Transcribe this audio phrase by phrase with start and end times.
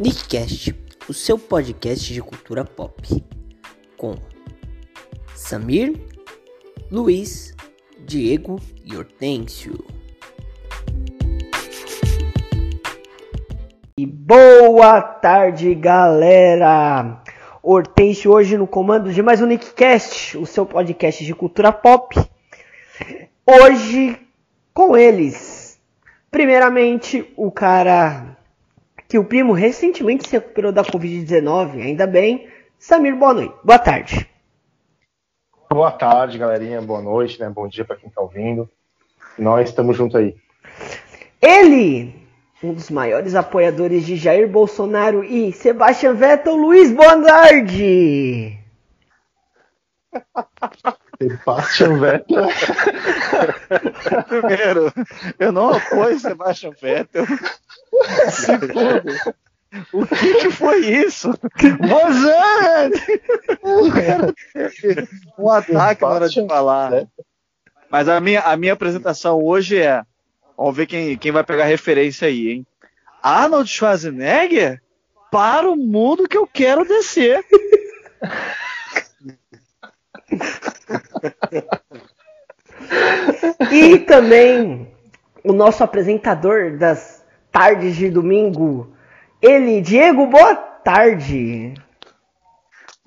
[0.00, 0.74] Nickcast,
[1.08, 3.24] o seu podcast de cultura pop,
[3.96, 4.16] com
[5.36, 5.94] Samir,
[6.90, 7.54] Luiz,
[8.04, 9.72] Diego e Hortêncio.
[13.96, 17.22] E boa tarde, galera!
[17.62, 22.16] Hortêncio hoje no comando de mais um Nickcast, o seu podcast de cultura pop.
[23.46, 24.20] Hoje
[24.74, 25.80] com eles.
[26.32, 28.33] Primeiramente, o cara
[29.08, 32.48] que o primo recentemente se recuperou da Covid-19, ainda bem.
[32.78, 33.54] Samir, boa noite.
[33.62, 34.28] Boa tarde.
[35.70, 36.80] Boa tarde, galerinha.
[36.80, 37.48] Boa noite, né?
[37.48, 38.68] Bom dia para quem tá ouvindo.
[39.38, 40.36] Nós estamos juntos aí.
[41.40, 42.14] Ele,
[42.62, 48.58] um dos maiores apoiadores de Jair Bolsonaro e Sebastian Vettel, Luiz, boa tarde.
[51.20, 52.46] Sebastian Vettel.
[54.28, 54.92] Primeiro,
[55.38, 57.24] eu não apoio Sebastian Vettel.
[58.30, 59.02] Segundo,
[59.92, 61.32] o que, que foi isso?
[61.80, 62.34] Você!
[65.38, 67.06] um ataque na hora de falar.
[67.90, 70.02] Mas a minha, a minha apresentação hoje é.
[70.56, 72.66] Vamos ver quem, quem vai pegar referência aí, hein?
[73.22, 74.80] Arnold Schwarzenegger
[75.30, 77.44] para o mundo que eu quero descer.
[83.72, 84.92] E também
[85.42, 87.13] o nosso apresentador das
[87.54, 88.92] tardes de domingo,
[89.40, 91.72] ele, Diego, boa tarde.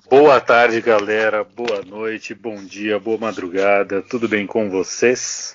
[0.08, 1.44] Boa tarde, galera.
[1.44, 4.00] Boa noite, bom dia, boa madrugada.
[4.00, 5.54] Tudo bem com vocês?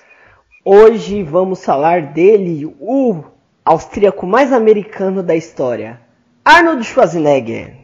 [0.64, 3.24] Hoje vamos falar dele, o
[3.64, 6.00] austríaco mais americano da história,
[6.44, 7.74] Arnold Schwarzenegger.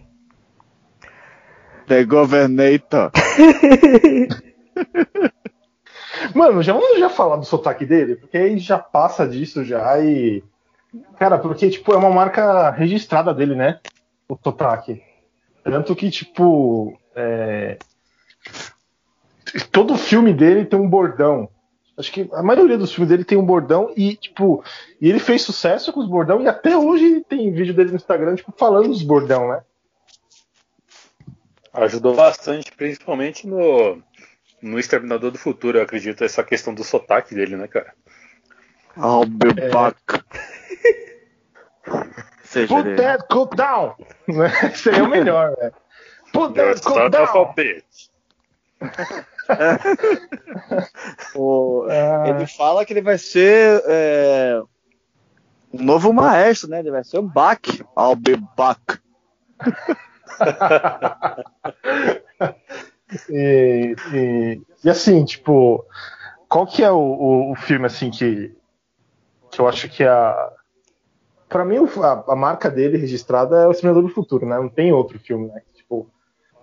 [1.88, 3.10] The Governator.
[6.36, 10.44] Mano, já vamos já falar do sotaque dele, porque aí já passa disso já e.
[11.18, 13.80] Cara, porque, tipo, é uma marca registrada dele, né?
[14.28, 15.02] O sotaque.
[15.62, 16.98] Tanto que, tipo.
[17.14, 17.78] É...
[19.70, 21.48] Todo filme dele tem um bordão.
[21.96, 24.64] Acho que a maioria dos filmes dele tem um bordão e, tipo,
[25.00, 28.36] e ele fez sucesso com os bordão e até hoje tem vídeo dele no Instagram,
[28.36, 29.60] tipo, falando dos bordão, né?
[31.74, 34.02] Ajudou bastante, principalmente no,
[34.62, 37.92] no Exterminador do Futuro, eu acredito, essa questão do sotaque dele, né, cara?
[38.96, 39.68] I'll be É.
[39.68, 39.96] back.
[42.44, 43.94] Seja Put that cook down!
[44.28, 44.48] Né?
[44.74, 45.70] Seria o melhor, né?
[46.32, 47.54] Put that cook down!
[51.34, 54.62] o- Ah, Ele fala que ele vai ser é,
[55.72, 56.78] um novo maestro, né?
[56.80, 57.60] Ele vai ser o Bach.
[57.96, 58.80] I'll be back.
[63.28, 65.84] E, e, e assim, tipo,
[66.48, 68.54] qual que é o, o, o filme assim que,
[69.50, 70.52] que eu acho que a.
[71.50, 74.56] Pra mim, a, a marca dele registrada é o Exterminador do Futuro, né?
[74.56, 75.60] Não tem outro filme, né?
[75.74, 76.08] Tipo,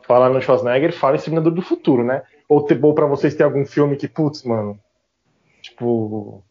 [0.02, 2.24] fala no Schwarzenegger, fala Exterminador do Futuro, né?
[2.48, 4.80] Ou, te, ou pra vocês ter algum filme que, putz, mano.
[5.62, 6.42] Tipo.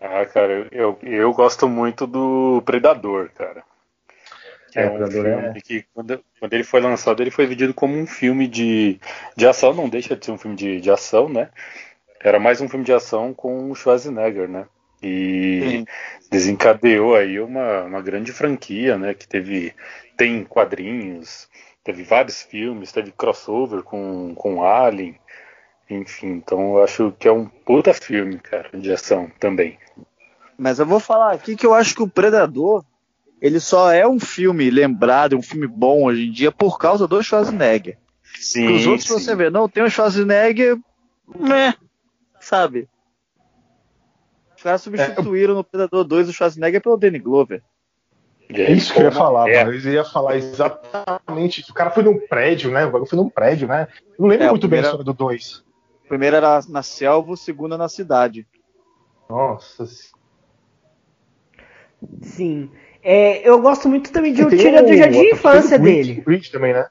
[0.00, 3.62] Ah, cara, eu, eu gosto muito do Predador, cara.
[4.74, 7.74] É, É, um Predador filme é- que, quando, quando ele foi lançado, ele foi vendido
[7.74, 8.98] como um filme de,
[9.36, 11.50] de ação, não deixa de ser um filme de, de ação, né?
[12.22, 14.66] Era mais um filme de ação com o Schwarzenegger, né?
[15.02, 15.86] E Sim.
[16.30, 19.14] desencadeou aí uma, uma grande franquia, né?
[19.14, 19.74] Que teve
[20.16, 21.48] tem quadrinhos,
[21.84, 25.18] teve vários filmes, teve crossover com, com Alien,
[25.88, 26.32] enfim.
[26.32, 29.78] Então eu acho que é um puta filme, cara, de ação também.
[30.58, 32.84] Mas eu vou falar aqui que eu acho que o Predador
[33.40, 37.22] ele só é um filme lembrado, um filme bom hoje em dia por causa do
[37.22, 37.96] Schwarzenegger.
[38.34, 39.14] Sim, Os outros sim.
[39.14, 40.76] você vê, não, tem o Schwarzenegger,
[41.38, 41.74] né?
[42.40, 42.88] Sabe?
[44.58, 47.62] Os caras substituíram no Predador 2 o Schwarzenegger pelo Danny Glover.
[48.50, 49.76] É isso que eu ia falar, é, mano.
[49.78, 51.70] Eu ia falar exatamente isso.
[51.70, 52.84] O cara foi num prédio, né?
[52.84, 53.86] O bagulho foi num prédio, né?
[54.18, 55.58] Eu não lembro É, muito bem a primeira- história do 2.
[56.04, 58.46] O primeiro era na selva, o segundo é na cidade.
[59.30, 59.86] Nossa.
[62.22, 62.70] Sim.
[63.02, 65.78] É, eu gosto muito também de um Tem Tira do o- Jardim de o Infância
[65.78, 66.22] dele.
[66.22, 66.88] Creed também, né?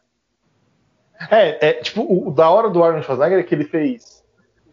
[1.31, 4.23] É, é, tipo, o, o da hora do Arnold Schwarzenegger é que ele fez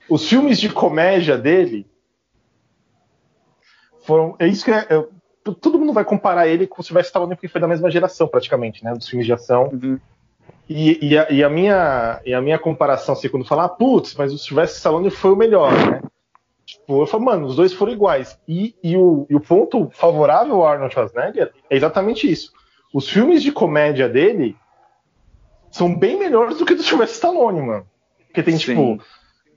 [0.09, 1.87] os filmes de comédia dele
[4.07, 4.37] foram.
[4.39, 7.49] É isso que é, t- todo mundo vai comparar ele com o Sylvester Stallone porque
[7.49, 8.93] foi da mesma geração, praticamente, né?
[8.93, 9.71] Dos filmes de ação.
[10.69, 14.15] E, e a, e a minha, e a minha comparação, assim, quando falar, ah, putz,
[14.15, 16.01] mas o Sylvester Stallone foi o melhor, né?
[16.65, 18.39] Tipo, eu falo, mano, os dois foram iguais.
[18.49, 22.53] E, e, o, e o ponto favorável ao Arnold Schwarzenegger é exatamente isso.
[22.93, 24.57] Os filmes de comédia dele
[25.71, 27.87] são bem melhores do que do Sylvester Stallone, mano.
[28.27, 28.59] Porque tem, Sim.
[28.59, 29.05] tipo,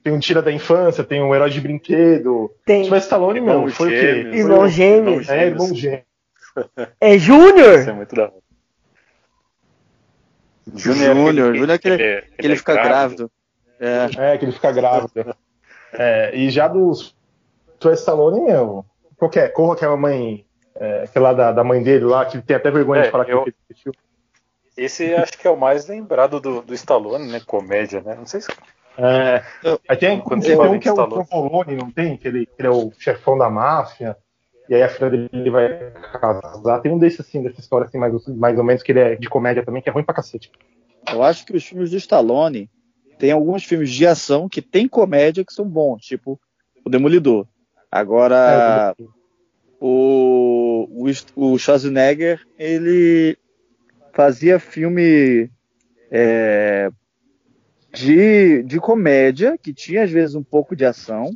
[0.08, 2.50] tem um Tira da Infância, tem um Herói de Brinquedo.
[2.66, 2.84] Tem.
[2.84, 4.02] Sylvester Stallone, meu, Irmão foi o quê?
[4.02, 4.36] Gêmeos.
[4.38, 5.30] Irmão Gêmeos.
[5.30, 6.04] É, irmão gêmeo.
[7.00, 7.80] É Júnior?
[7.80, 8.34] Isso é muito da hora.
[10.74, 13.30] Júnior, Júnior é que ele, ele, ele fica grávido.
[13.80, 14.20] grávido.
[14.20, 14.34] É.
[14.34, 15.36] é, que ele fica grávido.
[15.94, 17.16] É, e já dos
[17.80, 18.86] Sylvester Stallone, meu,
[19.18, 20.46] qualquer, como aquela mãe,
[20.76, 23.44] é, aquela da, da mãe dele lá, que tem até vergonha é, de falar eu,
[23.44, 23.96] que ele fez
[24.76, 27.40] Esse acho que é o mais lembrado do, do Stallone, né?
[27.46, 28.16] Comédia, né?
[28.16, 28.48] Não sei se.
[28.98, 29.44] É,
[29.88, 32.18] aí tem, Quando tem um que é o Provolone, não tem?
[32.18, 34.18] Que ele, que ele é o chefão da máfia
[34.70, 36.82] e aí a filha dele vai casar.
[36.82, 39.30] Tem um desses assim, dessa história assim, mais, mais ou menos, que ele é de
[39.30, 40.52] comédia também, que é ruim pra cacete.
[41.10, 42.70] Eu acho que os filmes do Stallone
[43.18, 46.40] tem alguns filmes de ação que tem comédia que são bons, tipo
[46.84, 47.48] o Demolidor.
[47.90, 49.04] Agora, é,
[49.80, 53.38] o, o, o Schwarzenegger, ele
[54.14, 55.50] fazia filme
[56.12, 56.90] é,
[57.98, 61.32] de, de comédia, que tinha às vezes um pouco de ação,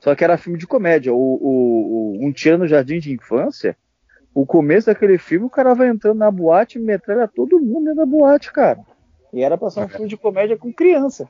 [0.00, 1.14] só que era filme de comédia.
[1.14, 3.76] O, o, o, Um Tiro no Jardim de Infância,
[4.34, 7.96] o começo daquele filme, o cara vai entrando na boate e metralha todo mundo dentro
[7.96, 8.80] da boate, cara.
[9.32, 11.28] E era pra ser um filme de comédia com criança.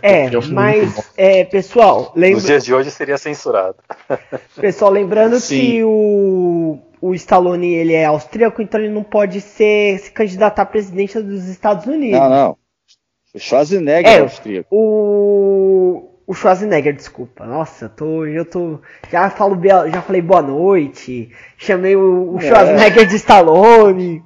[0.00, 2.36] É, é mas, é, pessoal, lembra...
[2.36, 3.76] Nos dias de hoje seria censurado.
[4.56, 5.60] Pessoal, lembrando Sim.
[5.60, 10.66] que o, o Stallone ele é austríaco, então ele não pode ser se candidatar a
[10.66, 12.18] presidente dos Estados Unidos.
[12.18, 12.58] Não, não.
[13.36, 14.68] O Schwarzenegger é, é austríaco.
[14.74, 17.44] O, o Schwarzenegger, desculpa.
[17.44, 18.80] Nossa, tô, eu tô.
[19.12, 21.30] Já, falo, já falei boa noite.
[21.58, 22.40] Chamei o, o é.
[22.40, 24.24] Schwarzenegger de Stallone.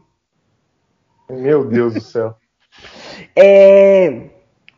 [1.29, 2.37] Meu Deus do céu.
[3.35, 4.29] É,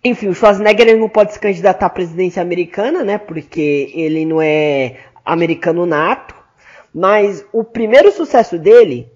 [0.03, 3.19] enfim, o Schwarzenegger ele não pode se candidatar à presidência americana, né?
[3.19, 4.97] Porque ele não é
[5.27, 6.35] americano nato.
[6.95, 9.13] Mas o primeiro sucesso dele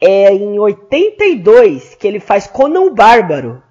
[0.00, 3.62] é em 82, que ele faz Conan o Bárbaro.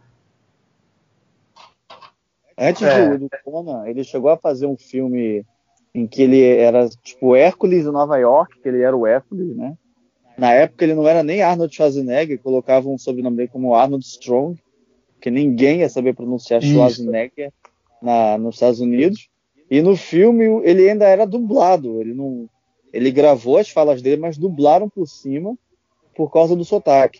[2.57, 3.17] Antes é.
[3.17, 5.45] do, Conan, ele chegou a fazer um filme
[5.93, 9.77] em que ele era tipo Hércules em Nova York, que ele era o Hércules, né?
[10.37, 14.59] Na época ele não era nem Arnold Schwarzenegger, colocavam um sobrenome dele como Arnold Strong,
[15.19, 17.51] que ninguém ia saber pronunciar Schwarzenegger
[18.01, 19.29] na, nos Estados Unidos.
[19.69, 22.47] E no filme ele ainda era dublado, ele não,
[22.93, 25.57] ele gravou as falas dele, mas dublaram por cima
[26.15, 27.19] por causa do sotaque.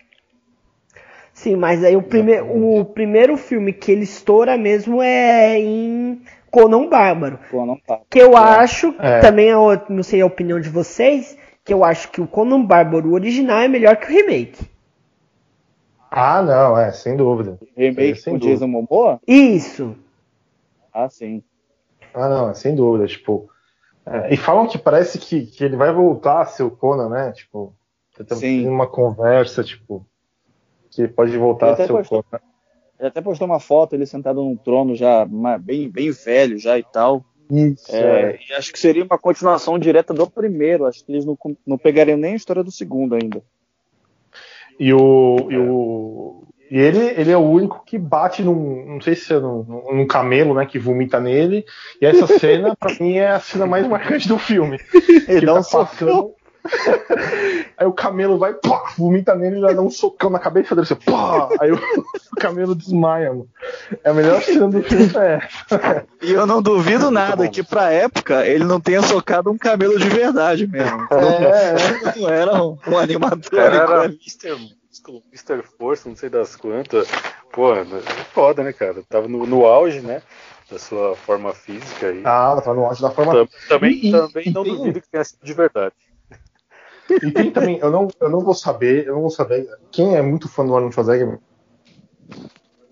[1.37, 6.19] Sim, mas aí o, prime o primeiro filme que ele estoura mesmo é em
[6.49, 7.37] Conan Bárbaro.
[7.51, 8.07] Conan Bárbaro.
[8.09, 8.39] Que eu é.
[8.39, 9.19] acho, é.
[9.19, 9.51] também
[9.87, 13.67] não sei a opinião de vocês, que eu acho que o Conan Bárbaro original é
[13.67, 14.67] melhor que o remake.
[16.09, 17.59] Ah, não, é, sem dúvida.
[17.77, 19.21] Remake com Jason Momoa?
[19.27, 19.95] Isso.
[20.91, 21.43] Ah, sim.
[22.15, 23.47] Ah, não, é sem dúvida, tipo...
[24.07, 27.31] É, e falam que parece que, que ele vai voltar a ser o Conan, né?
[27.31, 27.75] Tipo,
[28.39, 30.03] tem uma conversa, tipo
[30.97, 32.39] que pode voltar a ser postou, o
[32.99, 35.27] Ele até postou uma foto, ele sentado num trono já
[35.59, 37.23] bem, bem velho já e tal.
[37.51, 38.39] Isso, é, é.
[38.49, 40.85] E acho que seria uma continuação direta do primeiro.
[40.85, 43.41] Acho que eles não, não pegariam nem a história do segundo ainda.
[44.79, 49.15] E o, e o e ele, ele é o único que bate num, não sei
[49.15, 51.65] se é num, num camelo, né, que vomita nele.
[52.01, 54.77] E essa cena, pra mim, é a cena mais marcante do filme.
[55.27, 56.33] Ele dá tá um socão.
[57.77, 60.87] Aí o camelo vai, pá, vomita nele e já dá um socão na cabeça dele,
[60.89, 63.47] assim, pá, aí o, o camelo desmaia, mano.
[64.03, 66.05] É a melhor cena do filme é essa.
[66.21, 70.09] E eu não duvido nada que pra época ele não tenha socado um camelo de
[70.09, 71.07] verdade mesmo.
[71.11, 72.19] É, é.
[72.19, 73.56] Não era um, um animatrônico.
[73.56, 74.57] Era Mr.
[75.31, 75.63] Mr.
[75.77, 77.07] Force, não sei das quantas.
[77.51, 77.85] Pô, é
[78.33, 79.01] foda, né, cara?
[79.07, 80.21] Tava no, no auge, né?
[80.69, 82.11] Da sua forma física.
[82.11, 82.21] E...
[82.25, 85.23] Ah, tava no auge da forma Também, e, também e, não e duvido que tenha
[85.23, 85.94] sido de verdade.
[87.09, 89.68] E tem também, eu não, eu não vou saber, eu não vou saber.
[89.92, 91.40] Quem é muito fã do Arnold Schwarzenegger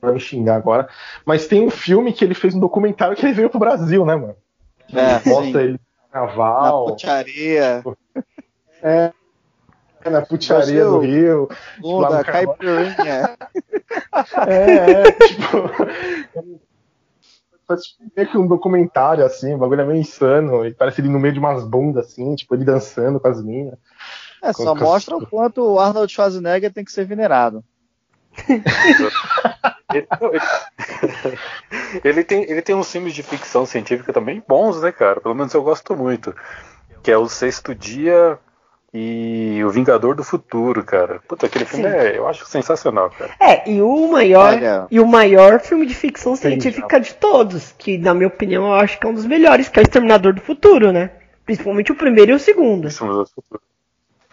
[0.02, 0.88] vai me xingar agora.
[1.26, 4.16] Mas tem um filme que ele fez um documentário que ele veio pro Brasil, né,
[4.16, 4.36] mano?
[4.94, 5.80] É, mostra ele no
[6.12, 6.86] carnaval.
[6.86, 7.84] Na putaria.
[8.82, 9.12] É.
[10.10, 11.50] Na putaria do Rio.
[11.80, 13.36] Bunda, caipirinha.
[14.48, 15.58] É, é, tipo
[17.68, 17.82] faz
[18.16, 20.66] meio que um documentário, assim, o bagulho é meio insano.
[20.66, 23.78] E parece ele no meio de umas bundas, assim, tipo, ele dançando com as minas.
[24.50, 27.64] É, só mostra o quanto o Arnold Schwarzenegger tem que ser venerado.
[28.48, 28.68] ele,
[29.94, 31.40] ele,
[32.04, 35.22] ele, tem, ele tem uns filmes de ficção científica também bons, né, cara?
[35.22, 36.36] Pelo menos eu gosto muito.
[37.02, 38.40] Que é o Sexto Dia,
[38.98, 41.20] e O Vingador do Futuro, cara.
[41.28, 43.32] Puta, aquele filme é, eu acho sensacional, cara.
[43.42, 44.88] É, e o maior, Olha.
[44.90, 48.98] e o maior filme de ficção científica de todos, que na minha opinião eu acho
[48.98, 51.12] que é um dos melhores, que é o Exterminador do Futuro, né?
[51.46, 52.88] Principalmente o primeiro e o segundo.
[52.88, 53.62] Exterminador do Futuro.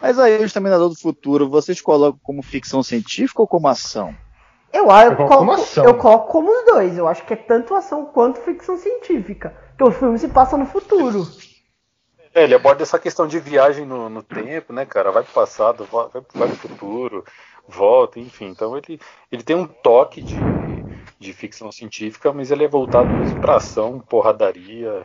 [0.02, 4.12] Mas aí, o Exterminador do Futuro, vocês colocam como ficção científica ou como ação?
[4.73, 5.85] Eu, eu, eu, coloco, como ação.
[5.85, 6.99] eu coloco como os dois.
[6.99, 9.54] Eu acho que é tanto ação quanto ficção científica.
[9.68, 11.25] Porque o filme se passa no futuro.
[12.35, 15.12] É, ele aborda essa questão de viagem no, no tempo, né, cara?
[15.12, 17.25] Vai pro passado, vai, vai pro futuro,
[17.68, 18.47] volta, enfim.
[18.47, 18.99] Então ele,
[19.30, 20.35] ele tem um toque de,
[21.21, 25.04] de ficção científica, mas ele é voltado mesmo pra ação, porradaria,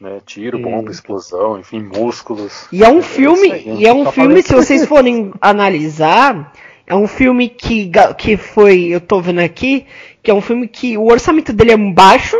[0.00, 0.20] né?
[0.24, 2.66] Tiro, bomba, explosão, enfim, músculos.
[2.72, 6.52] E é um filme, é e é um filme, se vocês forem analisar,
[6.86, 9.86] é um filme que, que foi, eu tô vendo aqui,
[10.22, 12.36] que é um filme que o orçamento dele é baixo,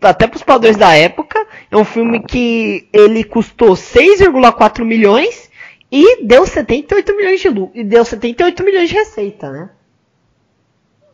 [0.00, 1.46] até para os padrões da época.
[1.70, 5.50] É um filme que ele custou 6,4 milhões
[5.90, 9.70] e deu 78 milhões de lucro, e deu 78 milhões de receita, né?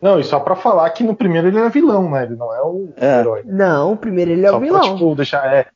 [0.04, 2.24] Não, e só pra falar que no primeiro ele é vilão, né?
[2.24, 3.20] Ele não é o é.
[3.20, 3.42] herói.
[3.46, 4.80] Não, o primeiro ele é só o vilão.
[4.80, 5.66] Pra, tipo, deixar, é,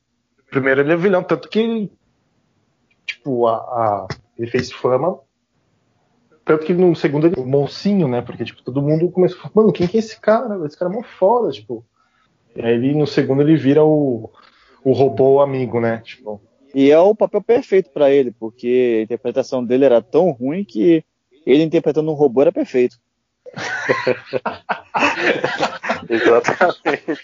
[0.51, 1.91] primeiro ele é vilão, tanto que
[3.07, 4.07] tipo, a, a,
[4.37, 5.17] ele fez fama
[6.45, 8.21] tanto que no segundo ele é o mocinho, né?
[8.21, 10.65] Porque, tipo, todo mundo começou a falar, mano, quem que é esse cara?
[10.65, 11.85] Esse cara é mó foda, tipo.
[12.55, 14.31] E aí ele, no segundo ele vira o,
[14.83, 16.01] o robô amigo, né?
[16.03, 16.41] Tipo.
[16.73, 21.03] E é o papel perfeito para ele, porque a interpretação dele era tão ruim que
[21.45, 22.97] ele interpretando um robô era perfeito.
[26.09, 27.21] Exatamente.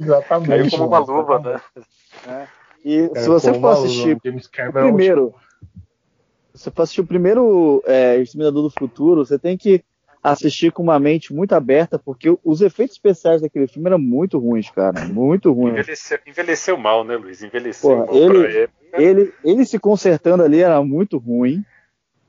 [0.00, 0.48] Exatamente.
[0.48, 1.60] Caiu como uma luva, né?
[2.28, 2.46] É.
[2.84, 4.20] E se você for assistir o
[4.72, 5.32] primeiro,
[6.54, 9.82] se você for assistir o primeiro é, Exterminador do Futuro, você tem que
[10.22, 14.70] assistir com uma mente muito aberta, porque os efeitos especiais daquele filme eram muito ruins,
[14.70, 15.04] cara.
[15.06, 15.72] Muito ruins.
[15.72, 17.42] Envelheceu, envelheceu mal, né, Luiz?
[17.42, 21.64] Envelheceu Porra, mal ele, ele, ele se consertando ali era muito ruim.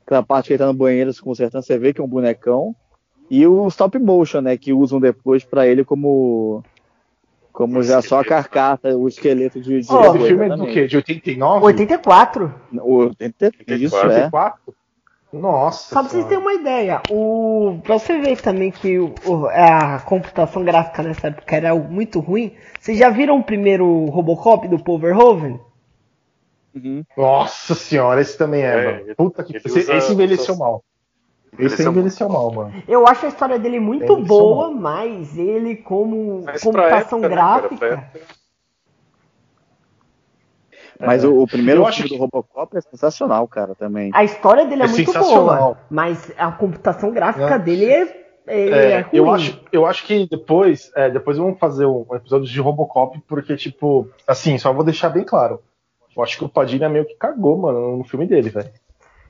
[0.04, 2.74] Aquela parte que ele tá no banheiro se consertando, você vê que é um bonecão.
[3.30, 6.62] E o stop motion, né, que usam depois para ele como
[7.54, 9.80] como já só a carcaça, o esqueleto de.
[9.80, 10.88] de oh, esse filme é do quê?
[10.88, 11.64] De 89?
[11.64, 12.54] 84.
[12.82, 13.84] O 80, 84.
[13.84, 14.60] Isso, 84?
[14.68, 14.84] É.
[15.36, 15.94] Nossa.
[15.94, 19.12] Só pra vocês terem uma ideia, o, pra você ver também que o,
[19.52, 24.82] a computação gráfica nessa época era muito ruim, vocês já viram o primeiro Robocop do
[24.82, 25.60] Paul Verhoeven?
[26.74, 27.04] Uhum.
[27.16, 29.14] Nossa senhora, esse também é, é mano.
[29.16, 30.84] Puta que esse, esse envelheceu mal.
[31.58, 31.84] Esse
[32.28, 32.72] mal, mano.
[32.88, 34.74] Eu acho a história dele muito boa, mal.
[34.74, 37.90] mas ele como mas computação época, gráfica.
[37.90, 38.10] Né,
[40.98, 41.26] cara, mas é.
[41.26, 44.10] o, o, primeiro eu filme do Robocop é sensacional, cara, também.
[44.14, 47.58] A história dele é, é muito boa, mas a computação gráfica é.
[47.58, 52.06] dele é, é, é eu acho, eu acho que depois, é, depois vamos fazer um
[52.14, 55.60] episódio de Robocop, porque, tipo, assim, só vou deixar bem claro.
[56.16, 58.70] Eu acho que o Padilha meio que cagou, mano, no filme dele, velho.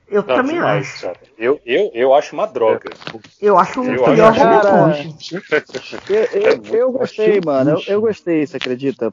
[0.09, 1.01] Eu não, também demais, acho.
[1.03, 1.19] Cara.
[1.37, 2.89] Eu, eu, eu acho uma droga.
[3.41, 4.39] Eu acho um eu melhor acho,
[6.09, 7.71] eu, eu, eu, gostei, mano.
[7.71, 9.11] Eu, eu gostei, você acredita?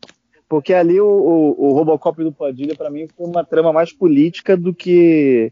[0.49, 4.57] Porque ali o, o, o Robocop do Padilha, para mim, foi uma trama mais política
[4.57, 5.51] do que.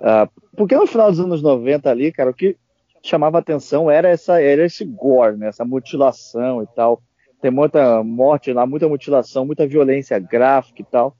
[0.00, 2.56] Uh, porque no final dos anos 90 ali, cara, o que
[3.02, 5.48] chamava atenção era, essa, era esse gore, né?
[5.48, 7.02] essa mutilação e tal.
[7.40, 11.14] Tem muita morte lá, muita mutilação, muita violência gráfica e tal.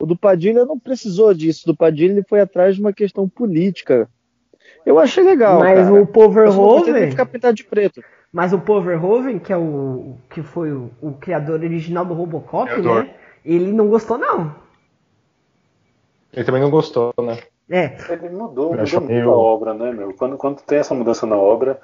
[0.00, 1.62] O do Padilha não precisou disso.
[1.64, 4.08] O do Padilha ele foi atrás de uma questão política.
[4.84, 5.60] Eu achei legal.
[5.60, 6.02] Mas cara.
[6.02, 6.96] o Poverhoven.
[6.96, 8.02] Ele ficar pintado de preto.
[8.32, 12.70] Mas o Paul Verhoeven, que é o que foi o, o criador original do Robocop,
[12.80, 13.14] né?
[13.44, 14.54] Ele não gostou não.
[16.32, 17.38] Ele também não gostou, né?
[17.68, 17.96] É.
[18.08, 20.14] Ele mudou, mudou muito a obra, né, meu?
[20.14, 21.80] Quando, quando tem essa mudança na obra,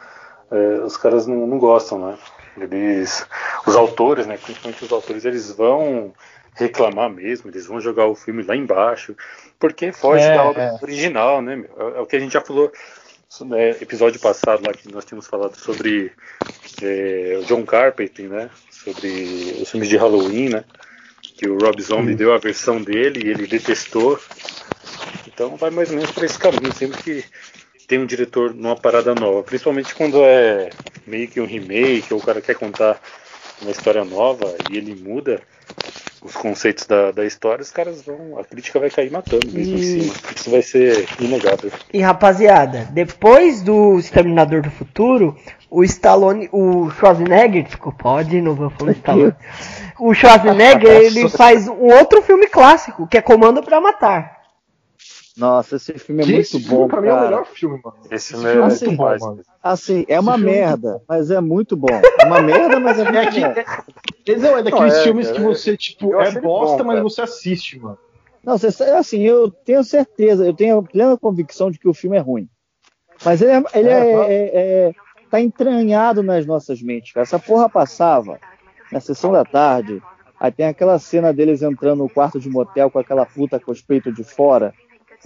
[0.51, 2.19] é, os caras não, não gostam, né?
[2.57, 3.27] Eles,
[3.67, 4.39] os autores, né?
[4.39, 6.13] Principalmente os autores, eles vão
[6.57, 9.15] reclamar mesmo, eles vão jogar o filme lá embaixo,
[9.59, 10.79] porque foge é, da obra é.
[10.83, 11.57] original, né?
[11.57, 11.71] Meu?
[11.79, 12.73] É, é o que a gente já falou
[13.45, 16.11] né, episódio passado lá que nós tínhamos falado sobre
[16.83, 18.51] é, o John Carpenter, né?
[18.71, 20.65] Sobre os filmes de Halloween, né?
[21.21, 24.19] Que o Rob Zombie deu a versão dele e ele detestou.
[25.27, 27.25] Então vai mais ou menos para esse caminho, sempre que
[27.87, 30.71] tem um diretor numa parada nova, principalmente quando é
[31.07, 33.01] meio que um remake ou o cara quer contar
[33.61, 35.41] uma história nova e ele muda,
[36.27, 38.39] os conceitos da, da história, os caras vão.
[38.39, 39.79] A crítica vai cair matando mesmo e...
[39.79, 40.15] em cima.
[40.35, 41.71] Isso vai ser inegável.
[41.93, 45.37] E rapaziada, depois do Exterminador do Futuro,
[45.71, 49.35] o Stallone, o Schwarzenegger, desculpa, pode não vou falar Stallone.
[49.99, 54.36] O Schwarzenegger, ele faz um outro filme clássico, que é Comando para Matar.
[55.37, 56.89] Nossa, esse filme é muito bom.
[56.89, 57.97] Pra mim é o melhor filme, mano.
[58.11, 59.43] Esse, esse filme é assim, muito bom, mano.
[59.63, 61.89] Assim, é uma merda, mas é muito bom.
[62.21, 63.55] É uma merda, mas é muito é que, bom.
[64.29, 67.23] É, não, é daqueles não, é, filmes que você, tipo, é bosta, bom, mas você
[67.23, 67.97] assiste, mano.
[68.43, 72.21] Não, você, assim, eu tenho certeza, eu tenho plena convicção de que o filme é
[72.21, 72.49] ruim.
[73.25, 74.93] Mas ele, é, ele é, é, é,
[75.31, 77.23] tá entranhado nas nossas mentes, cara.
[77.23, 78.39] Essa porra passava
[78.91, 80.03] na sessão da tarde.
[80.39, 83.81] Aí tem aquela cena deles entrando no quarto de motel com aquela puta com os
[83.81, 84.75] peitos de fora.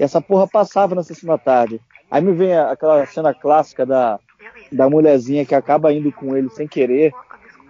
[0.00, 1.78] E essa porra passava na sessão da tarde.
[2.10, 4.18] Aí me vem aquela cena clássica da,
[4.72, 7.12] da mulherzinha que acaba indo com ele sem querer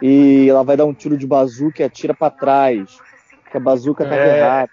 [0.01, 3.01] e ela vai dar um tiro de bazuca e atira para trás.
[3.51, 4.39] Que a bazuca tá é.
[4.39, 4.71] errada.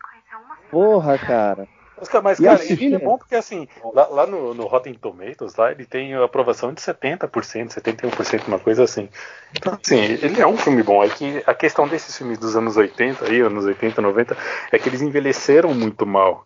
[0.70, 1.68] Porra, cara.
[1.98, 5.56] Mas, cara, mas, cara isso é bom porque, assim, lá, lá, no, no Rotten Tomatoes,
[5.56, 7.30] lá, ele tem aprovação de 70%,
[7.70, 9.10] 71%, uma coisa assim.
[9.56, 11.04] Então, assim, ele é um filme bom.
[11.04, 14.38] É que a questão desses filmes dos anos 80, aí, anos 80, 90,
[14.72, 16.46] é que eles envelheceram muito mal.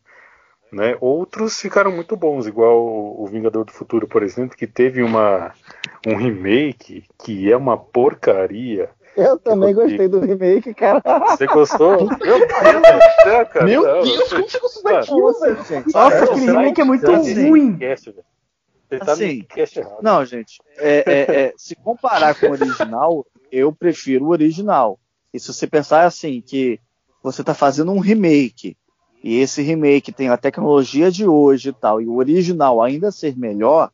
[0.72, 0.96] Né?
[1.02, 5.54] Outros ficaram muito bons, igual o Vingador do Futuro, por exemplo, que teve uma,
[6.08, 8.90] um remake que é uma porcaria.
[9.18, 11.02] Eu também gostei do remake, cara.
[11.32, 12.08] Você gostou?
[12.24, 13.66] Meu Deus, cara.
[13.66, 15.58] Meu Deus, como você gostou daquilo, velho?
[15.94, 17.78] Nossa, aquele remake é muito ruim.
[18.92, 19.48] Você tá assim,
[20.02, 25.00] não, gente, é, é, é, se comparar com o original, eu prefiro o original.
[25.34, 26.78] E se você pensar assim, que
[27.24, 28.76] você está fazendo um remake,
[29.24, 33.38] e esse remake tem a tecnologia de hoje e tal, e o original ainda ser
[33.38, 33.92] melhor,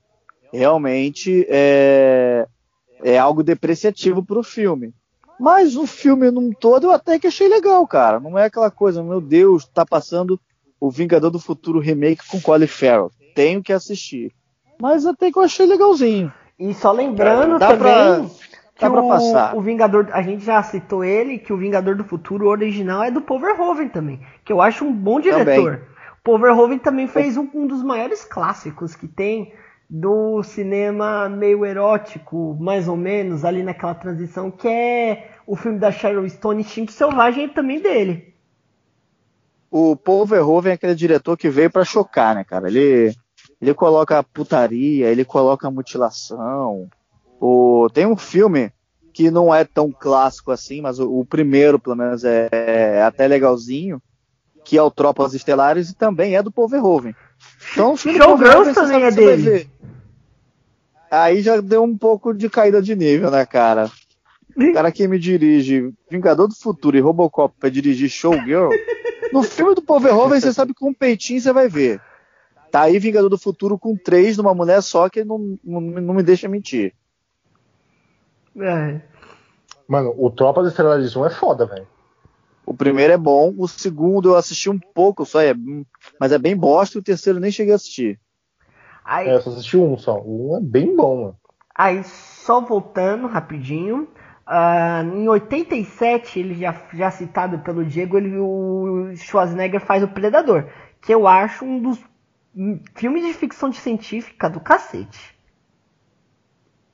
[0.52, 2.48] realmente é,
[3.04, 4.94] é algo depreciativo para o filme.
[5.40, 8.20] Mas o filme num todo eu até que achei legal, cara.
[8.20, 10.40] Não é aquela coisa, meu Deus, tá passando
[10.80, 13.12] o Vingador do Futuro remake com Colin Farrell.
[13.36, 14.34] Tenho que assistir.
[14.82, 16.32] Mas até que eu achei legalzinho.
[16.58, 18.26] E só lembrando dá também pra,
[18.78, 19.56] que dá o, passar.
[19.56, 23.22] o Vingador, a gente já citou ele, que o Vingador do Futuro original é do
[23.22, 25.74] Paul Verhoeven também, que eu acho um bom diretor.
[25.74, 25.88] Também.
[26.24, 29.54] Paul Verhoeven também fez um, um dos maiores clássicos que tem,
[29.90, 35.92] do cinema meio erótico, mais ou menos, ali naquela transição, que é o filme da
[35.92, 38.34] Sharon Stone, Instinto Selvagem, é também dele.
[39.72, 42.68] O Paul Verhoeven é aquele diretor que veio para chocar, né, cara?
[42.68, 43.14] Ele,
[43.62, 46.90] ele coloca putaria, ele coloca mutilação.
[47.40, 48.72] O, tem um filme
[49.14, 53.28] que não é tão clássico assim, mas o, o primeiro, pelo menos, é, é, até
[53.28, 54.02] legalzinho,
[54.64, 57.16] que é o Tropas Estelares e também é do Paul Verhoeven.
[57.72, 59.70] Então, o filme Showgirls também é dele.
[61.10, 63.90] Aí já deu um pouco de caída de nível, né, cara?
[64.56, 68.70] O cara que me dirige Vingador do Futuro e Robocop pra dirigir Showgirl.
[69.32, 72.02] No filme do Paul Verhoeven, você sabe que com um peitinho você vai ver.
[72.72, 76.24] Tá aí Vingador do Futuro com três numa mulher só que não, não, não me
[76.24, 76.94] deixa mentir.
[78.60, 79.02] É.
[79.88, 81.88] Mano, o Tropa das Estrelas 1 é foda, velho.
[82.66, 85.54] O primeiro é bom, o segundo eu assisti um pouco só, é,
[86.20, 88.20] mas é bem bosta, e o terceiro nem cheguei a assistir.
[89.06, 90.20] Aí, é, eu só assisti um só.
[90.20, 91.38] O um é bem bom, mano.
[91.74, 94.10] Aí, só voltando rapidinho.
[94.46, 100.68] Uh, em 87, ele já, já citado pelo Diego, ele, o Schwarzenegger faz o Predador,
[101.02, 102.00] que eu acho um dos
[102.96, 105.37] filmes de ficção científica do cacete.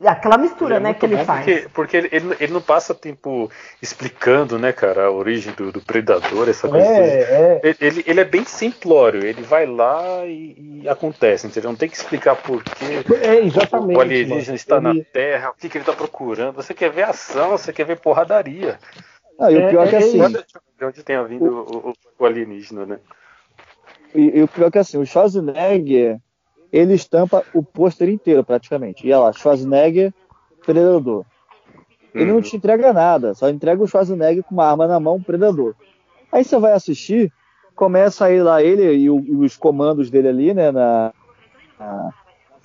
[0.02, 1.46] Aquela mistura, é né, que ele faz.
[1.46, 3.50] Porque, porque ele, ele, ele, não passa tempo
[3.82, 6.86] explicando, né, cara, a origem do, do predador, essa coisa.
[6.86, 7.76] É, é.
[7.80, 11.70] Ele, ele é bem simplório, ele vai lá e, e acontece, entendeu?
[11.70, 14.84] Não tem que explicar por que é, exatamente, o alienígena está ele...
[14.84, 16.56] na Terra, o que, que ele está procurando.
[16.56, 18.78] Você quer ver ação, você quer ver porradaria.
[19.40, 20.20] Ah, e o pior é, que é assim.
[20.78, 23.00] De onde tenha vindo o, o, o alienígena, né?
[24.14, 26.20] E, e, o pior que é assim, o Schwarzenegger
[26.74, 29.08] ele estampa o pôster inteiro praticamente.
[29.08, 30.12] E olha lá, Schwarzenegger,
[30.66, 31.24] Predador.
[32.16, 32.38] Ele uhum.
[32.38, 35.76] não te entrega nada, só entrega o Schwarzenegger com uma arma na mão, Predador.
[36.32, 37.32] Aí você vai assistir,
[37.76, 41.14] começa a ir lá ele e, o, e os comandos dele ali, né, na,
[41.80, 42.10] na,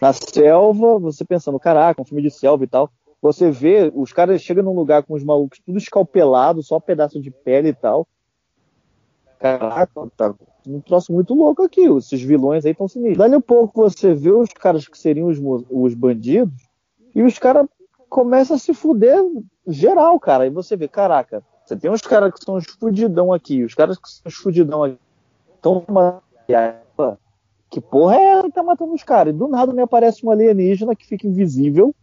[0.00, 2.90] na, selva, você pensando, caraca, um filme de selva e tal.
[3.20, 7.20] Você vê, os caras chegam num lugar com os malucos tudo escalpelado, só um pedaço
[7.20, 8.08] de pele e tal.
[9.38, 10.34] Caraca, tá
[10.66, 11.82] um troço muito louco aqui.
[11.82, 13.18] Esses vilões aí estão sinistros.
[13.18, 15.38] Dali a pouco você vê os caras que seriam os,
[15.70, 16.68] os bandidos
[17.14, 17.66] e os caras
[18.08, 19.18] começam a se fuder
[19.66, 20.46] geral, cara.
[20.46, 23.98] E você vê, caraca, você tem uns caras que são os fudidão aqui, os caras
[23.98, 24.98] que são os fudidão aqui.
[25.54, 25.84] Estão
[27.70, 29.34] que porra é essa que tá matando os caras?
[29.34, 31.94] E do nada me aparece um alienígena que fica invisível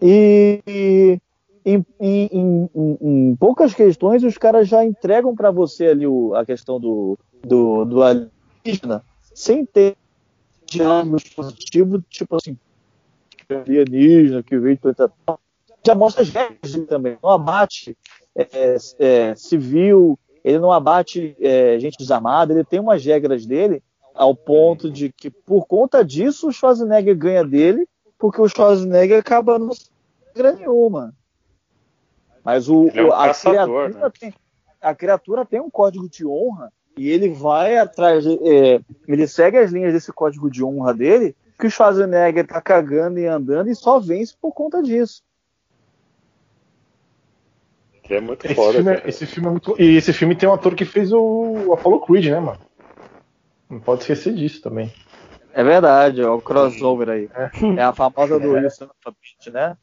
[0.00, 1.20] e
[1.64, 6.44] em, em, em, em, poucas questões os caras já entregam para você ali o, a
[6.44, 9.96] questão do, do, do alienígena sem ter
[10.66, 12.56] diálogos positivos, tipo assim,
[13.48, 15.12] alienígena que veio do
[15.86, 17.16] já mostra as regras também.
[17.22, 17.96] Não abate
[18.34, 23.82] é, é, civil, ele não abate é, gente desarmada, ele tem umas regras dele
[24.14, 27.86] ao ponto de que, por conta disso, o Schwarzenegger ganha dele,
[28.18, 29.70] porque o Schwarzenegger acaba não
[30.34, 31.14] regra nenhuma.
[32.48, 34.12] Mas o, é um a, caçador, criatura né?
[34.18, 34.34] tem,
[34.80, 39.70] a criatura tem um código de honra e ele vai atrás, é, ele segue as
[39.70, 44.00] linhas desse código de honra dele, que o Schwarzenegger tá cagando e andando e só
[44.00, 45.22] vence por conta disso.
[48.02, 49.76] Que é muito esse foda, filme, é, esse filme é muito.
[49.78, 52.60] E esse filme tem um ator que fez o Apollo Creed, né, mano?
[53.68, 54.90] Não pode esquecer disso também.
[55.52, 57.28] É verdade, é o crossover aí.
[57.34, 58.62] É, é a famosa do é.
[58.62, 58.88] Wilson
[59.52, 59.76] né?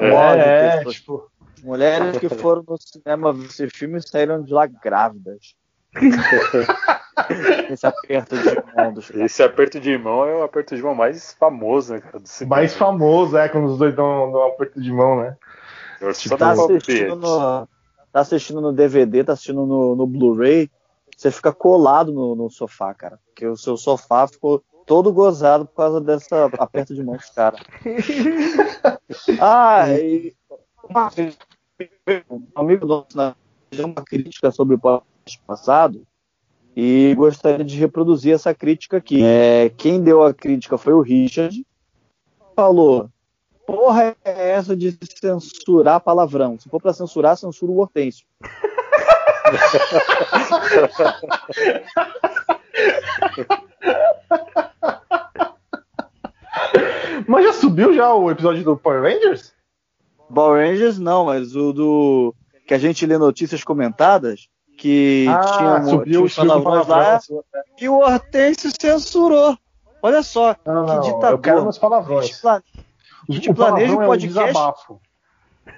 [0.00, 1.30] É, é tipo...
[1.62, 5.54] Mulheres que foram no cinema ver esse filme saíram de lá grávidas.
[7.70, 9.22] Esse aperto de mão dos caras.
[9.24, 12.18] Esse aperto de mão é o aperto de mão mais famoso, né, cara?
[12.18, 12.56] do cinema.
[12.56, 15.36] Mais famoso, é, quando os dois dão, dão um aperto de mão, né?
[16.00, 17.68] Eu só Tá assistindo, no,
[18.10, 20.70] tá assistindo no DVD, tá assistindo no, no Blu-ray,
[21.16, 23.18] você fica colado no, no sofá, cara.
[23.26, 27.60] Porque o seu sofá ficou todo gozado por causa dessa aperto de mão dos caras.
[29.40, 30.34] ah, e
[30.88, 31.38] uma vez,
[32.30, 33.34] um amigo nosso na-
[33.78, 35.02] uma crítica sobre o
[35.46, 36.02] passado
[36.76, 39.22] e gostaria de reproduzir essa crítica aqui.
[39.22, 41.64] É, quem deu a crítica foi o Richard.
[42.54, 43.08] Falou:
[43.66, 46.58] Porra, é essa de censurar palavrão?
[46.58, 48.26] Se for pra censurar, censura o Hortêncio.
[57.26, 59.52] Mas já subiu já o episódio do Power Rangers?
[60.32, 62.34] Power Rangers não, mas o do
[62.66, 67.20] que a gente lê notícias comentadas que tinha, um- tinha subiu, com palavrões lá
[67.80, 69.56] e o Hortêncio censurou.
[70.02, 71.30] Olha só, Não, que não, ditador.
[71.30, 72.26] eu quero A palavrões.
[72.26, 72.40] gente,
[73.28, 74.52] O, gente planeja palavrão o é um podcast.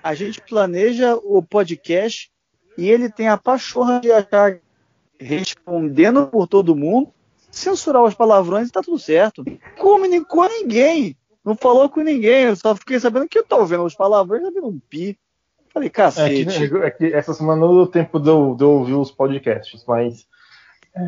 [0.02, 2.30] a gente planeja o podcast
[2.78, 4.58] e ele tem a pachorra de achar
[5.20, 7.12] respondendo por todo mundo,
[7.50, 9.44] censurar os palavrões e tá tudo certo.
[9.78, 11.16] Como com ninguém.
[11.44, 12.44] Não falou com ninguém.
[12.44, 15.18] Eu só fiquei sabendo que eu tô ouvindo os palavrões, tá vendo um pi.
[15.72, 16.72] Falei, É que, cacete.
[16.82, 20.26] é que essa semana não deu tempo de eu, de eu ouvir os podcasts, mas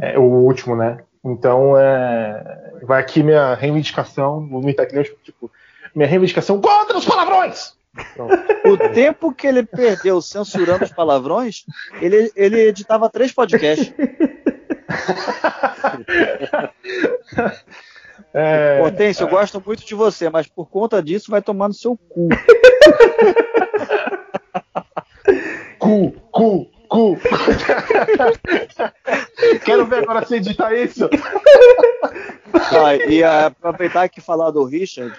[0.03, 0.99] é, o último, né?
[1.25, 5.51] Então, é, vai aqui minha reivindicação, vou imitar nem eu, tipo,
[5.95, 7.75] minha reivindicação contra os palavrões!
[8.13, 8.29] Então,
[8.67, 11.65] O tempo que ele perdeu censurando os palavrões,
[12.01, 13.93] ele, ele editava três podcasts.
[18.39, 21.97] é, Hortêncio, eu gosto muito de você, mas por conta disso vai tomar no seu
[21.97, 22.29] cu.
[25.79, 27.17] cu, cu, cu.
[29.65, 31.09] Quero ver agora você editar isso.
[32.53, 35.17] Ah, e aproveitar que falar do Richard,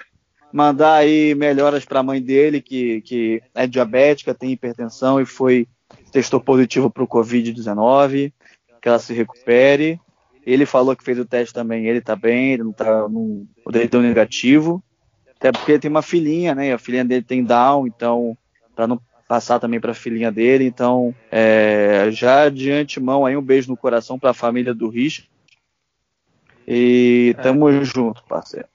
[0.52, 5.66] mandar aí melhoras para a mãe dele, que, que é diabética, tem hipertensão e foi
[6.12, 8.32] testou positivo para o Covid-19,
[8.80, 10.00] que ela se recupere.
[10.48, 13.70] Ele falou que fez o teste também, ele tá bem, ele não tá, não, o
[13.70, 14.82] dele deu negativo.
[15.36, 16.68] Até porque ele tem uma filhinha, né?
[16.68, 18.36] e A filhinha dele tem Down, então
[18.74, 23.42] para não passar também para a filhinha dele, então é, já de antemão aí um
[23.42, 25.30] beijo no coração para a família do Richard.
[26.66, 28.68] E tamo junto, parceiro.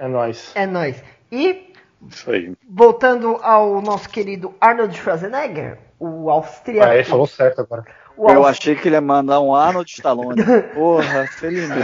[0.00, 0.50] É nóis.
[0.56, 1.02] É nóis.
[1.30, 1.72] E,
[2.08, 2.52] Isso aí.
[2.68, 6.90] voltando ao nosso querido Arnold Schwarzenegger, o austríaco.
[6.90, 7.84] Ah, ele falou certo agora.
[8.16, 10.42] o Eu achei que ele ia mandar um Arnold Stallone.
[10.74, 11.80] Porra, felizmente.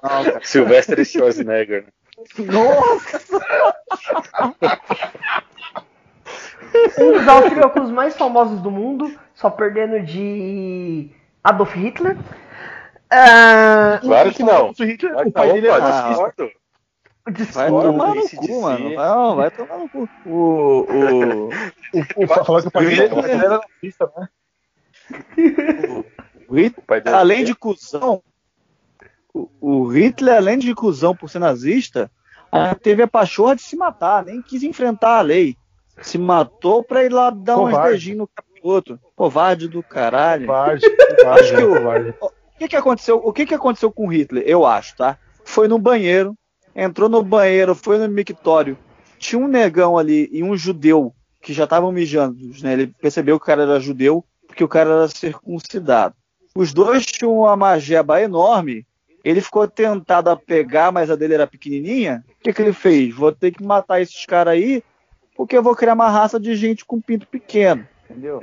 [0.00, 0.40] cara.
[0.42, 1.84] Sylvester Schwarzenegger.
[1.84, 2.46] né?
[2.46, 3.20] Nossa!
[6.98, 11.10] um dos austríacos mais famosos do mundo, só perdendo de
[11.42, 12.16] Adolf Hitler.
[13.10, 14.70] Ah, Claro que não.
[14.70, 16.50] O Hitler, Vai, o pai dele é fascista.
[17.52, 18.90] Vai tomar no cu, mano.
[18.94, 20.08] Não, vai tomar no cu.
[20.24, 24.28] O, o, O, o, falando que o pai dele o era fascista, né?
[26.48, 28.22] o Hitler, O pai dele- além de cuzão,
[29.34, 32.10] o, o Hitler, além de cuzão por ser nazista,
[32.82, 35.56] teve a pachorra de se matar, nem quis enfrentar a lei.
[36.02, 37.88] Se matou pra ir lá dar Covarde.
[37.90, 39.00] beijinhos no capiroto.
[39.14, 40.46] Covarde do caralho.
[40.46, 42.14] Covarde, covarde, Acho que o- covarde.
[42.20, 43.16] O que, que aconteceu?
[43.22, 44.44] O que, que aconteceu com Hitler?
[44.46, 45.18] Eu acho, tá?
[45.44, 46.34] Foi no banheiro,
[46.76, 48.76] entrou no banheiro, foi no mictório.
[49.18, 52.74] Tinha um negão ali e um judeu que já estavam mijando, né?
[52.74, 56.14] Ele percebeu que o cara era judeu porque o cara era circuncidado.
[56.54, 58.86] Os dois tinham uma mageba enorme.
[59.24, 62.24] Ele ficou tentado a pegar, mas a dele era pequenininha.
[62.28, 63.14] O que, que ele fez?
[63.14, 64.82] Vou ter que matar esses caras aí,
[65.36, 68.38] porque eu vou criar uma raça de gente com pinto pequeno, entendeu?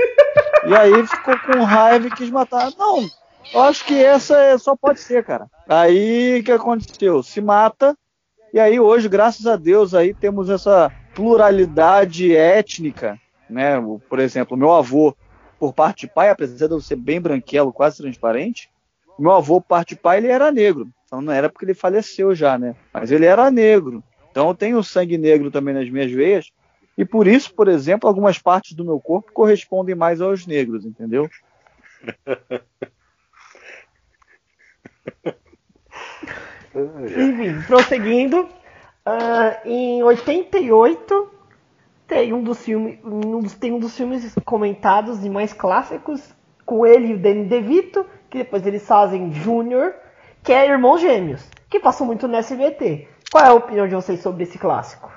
[0.68, 2.72] E aí ficou com raiva e quis matar.
[2.78, 3.08] Não,
[3.54, 5.48] eu acho que essa é- só pode ser, cara.
[5.68, 7.24] Aí o que aconteceu?
[7.24, 7.96] Se mata.
[8.54, 13.82] E aí hoje, graças a Deus, aí temos essa pluralidade étnica, né?
[14.08, 15.18] Por exemplo, meu avô,
[15.60, 18.70] por parte de pai, apesar de eu ser bem branquelo, quase transparente,
[19.18, 20.88] meu avô, por parte de pai, ele era negro.
[21.08, 22.76] Então não era porque ele faleceu já, né?
[22.94, 24.04] Mas ele era negro.
[24.30, 26.52] Então eu tenho sangue negro também nas minhas veias.
[26.96, 31.28] E por isso, por exemplo, algumas partes do meu corpo correspondem mais aos negros, entendeu?
[36.76, 38.50] Enfim, prosseguindo.
[39.06, 41.32] ah, em 88
[42.08, 46.34] tem um dos filmes, um dos, tem um dos filmes comentados e mais clássicos
[46.66, 49.94] com ele e o Danny DeVito, que depois eles fazem Júnior,
[50.44, 53.08] que é Irmãos Gêmeos, que passou muito no SBT.
[53.32, 55.12] Qual é a opinião de vocês sobre esse clássico?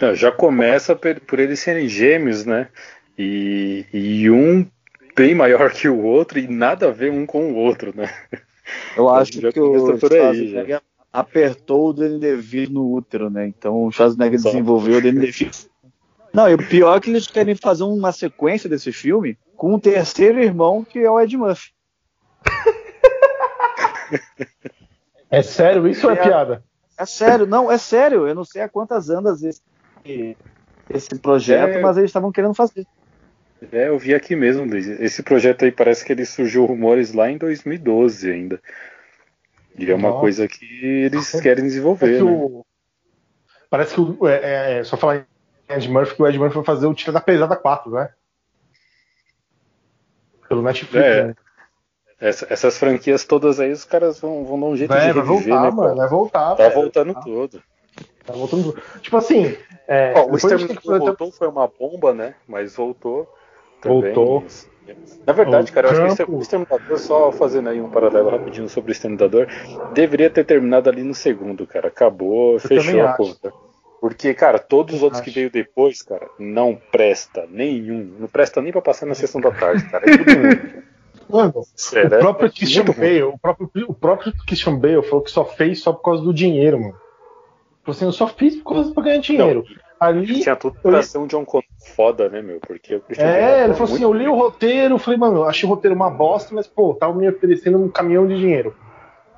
[0.00, 2.68] Não, já começa por por eles serem gêmeos, né?
[3.16, 4.66] E, e um
[5.16, 8.12] bem maior que o outro e nada a ver um com o outro, né?
[8.96, 10.80] Eu acho que o Schwarzenegger
[11.12, 13.46] apertou o Danny DeVito no útero, né?
[13.46, 14.50] Então o Schwarzenegger Só.
[14.50, 15.70] desenvolveu o Danny DeVito.
[16.32, 19.78] Não, e o pior é que eles querem fazer uma sequência desse filme com um
[19.78, 21.72] terceiro irmão que é o Ed Murphy.
[25.30, 26.64] É sério isso é, ou é piada?
[26.96, 28.26] É sério, não, é sério.
[28.28, 29.62] Eu não sei há quantas andas esse,
[30.88, 31.80] esse projeto, é...
[31.80, 32.86] mas eles estavam querendo fazer.
[33.72, 34.86] É, eu vi aqui mesmo, Luiz.
[34.86, 38.60] Esse projeto aí parece que ele surgiu rumores lá em 2012 ainda.
[39.76, 40.20] E é uma Nossa.
[40.20, 42.16] coisa que eles querem desenvolver.
[42.16, 42.30] É né?
[42.30, 42.64] o...
[43.68, 46.54] Parece que o, é, é, é, só falar em Ed Murphy que o Ed Murphy
[46.56, 48.10] vai fazer o Tira da Pesada 4, né?
[50.48, 51.24] Pelo Netflix, é.
[51.26, 51.34] né?
[52.20, 55.26] Essa, essas franquias todas aí, os caras vão, vão dar um jeito vai, de vai
[55.26, 56.54] reviver, voltar, né, mano, vai voltar.
[56.54, 57.62] Tá voltando tudo.
[58.24, 59.56] Tá voltando Tipo assim.
[59.86, 62.34] É, o Exterminador voltou, foi uma bomba, né?
[62.48, 63.28] Mas voltou.
[63.84, 64.12] Também.
[64.12, 64.44] Voltou.
[65.26, 68.90] Na verdade, cara, eu acho que o Exterminador, só fazendo aí um paralelo rapidinho sobre
[68.90, 69.46] o Exterminador,
[69.94, 71.88] deveria ter terminado ali no segundo, cara.
[71.88, 73.52] Acabou, eu fechou a conta.
[74.00, 78.16] Porque, cara, todos os outros que veio depois, cara, não presta nenhum.
[78.18, 80.04] Não presta nem pra passar na sessão da tarde, cara.
[80.04, 80.84] É tudo
[81.26, 82.18] Mano, Será?
[82.18, 85.92] o próprio Christian Bale, o próprio, o próprio Christian Bale falou que só fez só
[85.92, 86.96] por causa do dinheiro, mano.
[87.82, 89.64] Falou assim, eu só fiz por causa pra ganhar dinheiro.
[89.66, 91.02] Não, Ali, tinha tudo pra eu...
[91.02, 92.60] ser um John Connor foda, né, meu?
[92.60, 95.94] Porque É, ele falou assim, eu li o roteiro, falei, mano, eu achei o roteiro
[95.94, 98.74] uma bosta, mas, pô, tava me oferecendo um caminhão de dinheiro.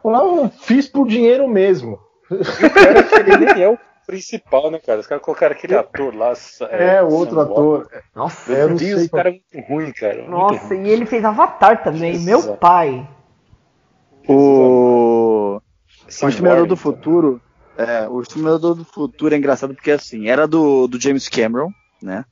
[0.05, 1.99] Eu fiz por dinheiro mesmo.
[2.31, 5.01] O cara que ele nem é o principal, né, cara?
[5.01, 6.33] Os caras colocaram aquele ator lá.
[6.71, 7.89] É, é o outro ator.
[8.15, 10.29] Nossa, Meu Deus, o cara é muito ruim, cara.
[10.29, 10.85] Nossa, ruim.
[10.85, 13.07] e ele fez Avatar também, meu pai.
[14.29, 15.61] O.
[16.05, 17.41] O Exterminador do Futuro.
[17.77, 21.71] É, o Exterminador do Futuro é engraçado porque assim, era do, do James Cameron,
[22.03, 22.25] né?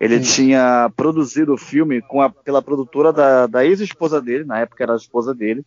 [0.00, 0.32] Ele Sim.
[0.32, 4.92] tinha produzido o filme com a, pela produtora da, da ex-esposa dele, na época era
[4.92, 5.64] a esposa dele.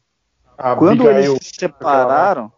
[0.57, 2.51] A Quando eles se separaram,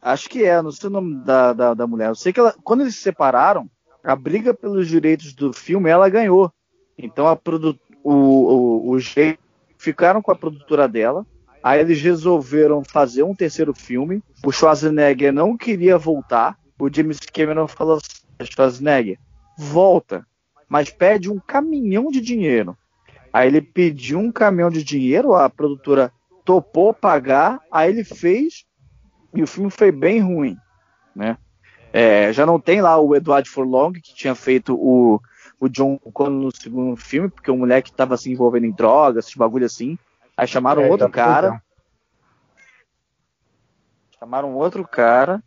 [0.00, 2.08] Acho que é, não sei o nome da, da, da mulher.
[2.08, 3.68] Eu sei que ela, quando eles se separaram,
[4.02, 6.52] a briga pelos direitos do filme ela ganhou.
[6.96, 9.14] Então a produ o, o, os
[9.76, 11.26] ficaram com a produtora dela.
[11.62, 14.22] Aí eles resolveram fazer um terceiro filme.
[14.44, 16.56] O Schwarzenegger não queria voltar.
[16.78, 19.18] O James Cameron falou assim: Schwarzenegger,
[19.58, 20.24] volta,
[20.68, 22.76] mas pede um caminhão de dinheiro.
[23.32, 26.12] Aí ele pediu um caminhão de dinheiro, a produtora
[26.44, 28.64] topou pagar, aí ele fez
[29.34, 30.56] e o filme foi bem ruim,
[31.14, 31.36] né?
[31.92, 35.20] É, já não tem lá o Edward Furlong, que tinha feito o,
[35.58, 39.36] o John Connor no segundo filme, porque o moleque estava se envolvendo em drogas, esses
[39.36, 39.98] bagulho assim.
[40.36, 41.62] Aí chamaram é, outro cara.
[44.18, 45.42] Chamaram outro cara.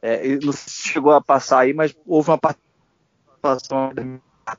[0.00, 2.38] É, não chegou a passar aí, mas houve uma
[3.40, 3.92] participação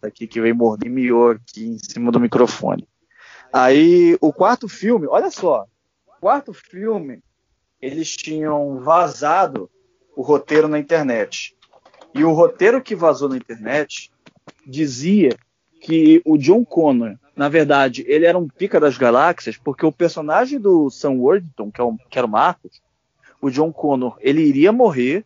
[0.01, 2.87] aqui que veio morder miou aqui em cima do microfone.
[3.51, 5.65] Aí o quarto filme, olha só,
[6.19, 7.21] quarto filme
[7.81, 9.69] eles tinham vazado
[10.15, 11.55] o roteiro na internet.
[12.13, 14.11] E o roteiro que vazou na internet
[14.65, 15.35] dizia
[15.81, 20.59] que o John Connor, na verdade, ele era um pica das galáxias, porque o personagem
[20.59, 22.81] do Sam Worthington, que, é o, que era o Marcos,
[23.41, 25.25] o John Connor, ele iria morrer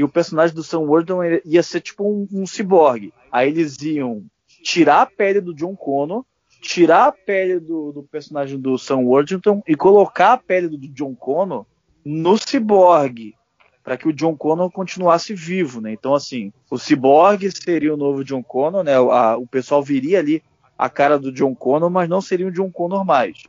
[0.00, 3.12] e o personagem do Sam Worthington ia ser tipo um, um ciborgue.
[3.30, 4.24] Aí eles iam
[4.62, 6.24] tirar a pele do John Connor,
[6.62, 11.14] tirar a pele do, do personagem do Sam Worthington e colocar a pele do John
[11.14, 11.66] Connor
[12.02, 13.34] no Cyborg,
[13.84, 15.92] para que o John Connor continuasse vivo, né?
[15.92, 18.94] Então, assim, o Cyborg seria o novo John Connor, né?
[18.94, 20.42] A, o pessoal viria ali
[20.78, 23.42] a cara do John Connor, mas não seria o John Connor mais.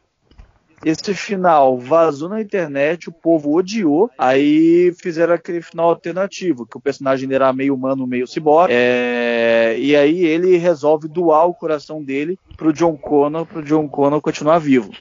[0.84, 6.82] Esse final vazou na internet, o povo odiou, aí fizeram aquele final alternativo, que o
[6.82, 9.76] personagem era meio humano, meio ciborgue, é...
[9.78, 14.58] e aí ele resolve doar o coração dele pro John Connor, pro John Connor continuar
[14.58, 14.92] vivo.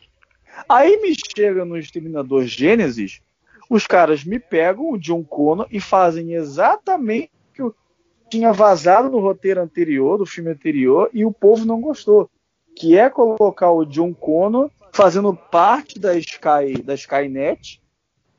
[0.69, 3.23] Aí me chega no Exterminador Gênesis,
[3.71, 7.75] os caras me pegam o John Connor e fazem exatamente o que eu
[8.29, 12.29] tinha vazado no roteiro anterior, do filme anterior, e o povo não gostou.
[12.77, 17.81] Que é colocar o John Connor fazendo parte da Sky, da Skynet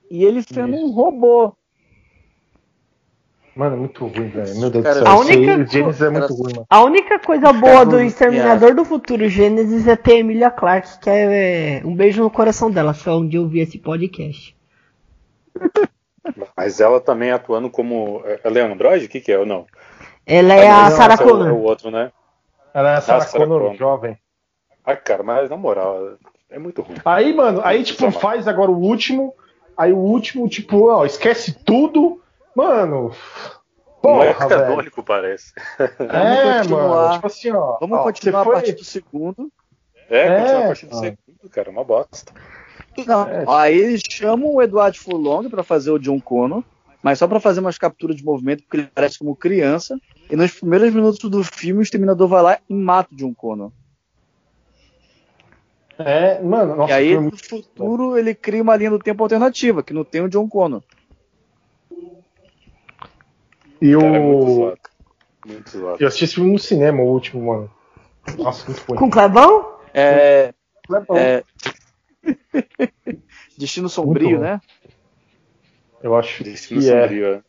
[0.10, 0.86] e ele sendo Isso.
[0.86, 1.56] um robô.
[3.56, 4.60] Mano, é muito ruim, velho.
[4.60, 5.12] Meu Deus cara, do céu.
[5.12, 6.68] A única, Gênesis é muito ruim, mano.
[6.70, 8.76] A única coisa boa do Exterminador yeah.
[8.76, 12.94] do Futuro Gênesis é ter Emilia Clarke, que é, é um beijo no coração dela,
[12.94, 14.56] foi onde eu vi esse podcast.
[16.56, 18.24] Mas ela também atuando como.
[18.44, 19.06] Ela é um androide?
[19.06, 19.66] O que, que é ou não?
[20.26, 21.48] Ela é a Sarah Connor.
[21.48, 22.12] É o outro, né?
[22.74, 24.18] Ela é a Sarah, ah, Sarah Connor, Connor, jovem.
[24.86, 26.18] Ah, cara, mas na moral,
[26.52, 26.98] é muito ruim.
[27.06, 29.34] Aí, mano, aí tipo, faz agora o último.
[29.76, 32.22] Aí o último, tipo, ó, esquece tudo.
[32.56, 33.12] Mano.
[34.02, 35.54] Porra, é canônico, parece.
[35.80, 37.14] É, mano.
[37.14, 37.78] Tipo assim, ó.
[37.80, 38.54] Vamos ó, continuar foi...
[38.54, 39.52] a partir do segundo.
[40.10, 42.34] É, é continua a partir do segundo, cara, uma bosta.
[43.08, 43.46] Não, é.
[43.48, 46.62] aí eles chamam o Eduardo Furlong para fazer o John Connor,
[47.02, 49.98] mas só para fazer umas capturas de movimento, porque ele parece como criança.
[50.30, 53.72] E nos primeiros minutos do filme, o Exterminador vai lá e mata o John Connor.
[56.08, 59.94] É, mano, nossa, E aí, no futuro, ele cria uma linha do tempo alternativa, que
[59.94, 60.84] não tem o John Connor.
[63.82, 64.02] E o.
[64.02, 64.80] É muito zoado.
[65.46, 65.98] Muito zoado.
[66.00, 67.72] Eu assisti esse filme no cinema, o último, mano.
[68.38, 68.96] Nossa, muito bom.
[68.96, 69.76] Com Clebão?
[69.94, 70.54] É.
[70.86, 71.18] Clebão.
[71.18, 71.44] é...
[73.58, 74.62] Destino Sombrio, né?
[76.02, 77.02] Eu acho Destino que é.
[77.02, 77.42] Sombrio, é.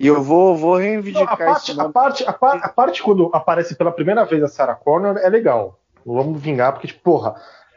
[0.00, 3.30] E eu vou, vou reivindicar Não, a, parte, a, parte, a, parte, a parte quando
[3.32, 5.78] aparece pela primeira vez a Sarah Connor é legal.
[6.04, 7.36] Vamos vingar, porque, tipo, porra,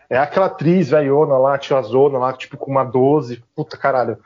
[0.10, 4.18] é aquela atriz velhona lá, tiazona lá, tipo, com uma 12, puta caralho.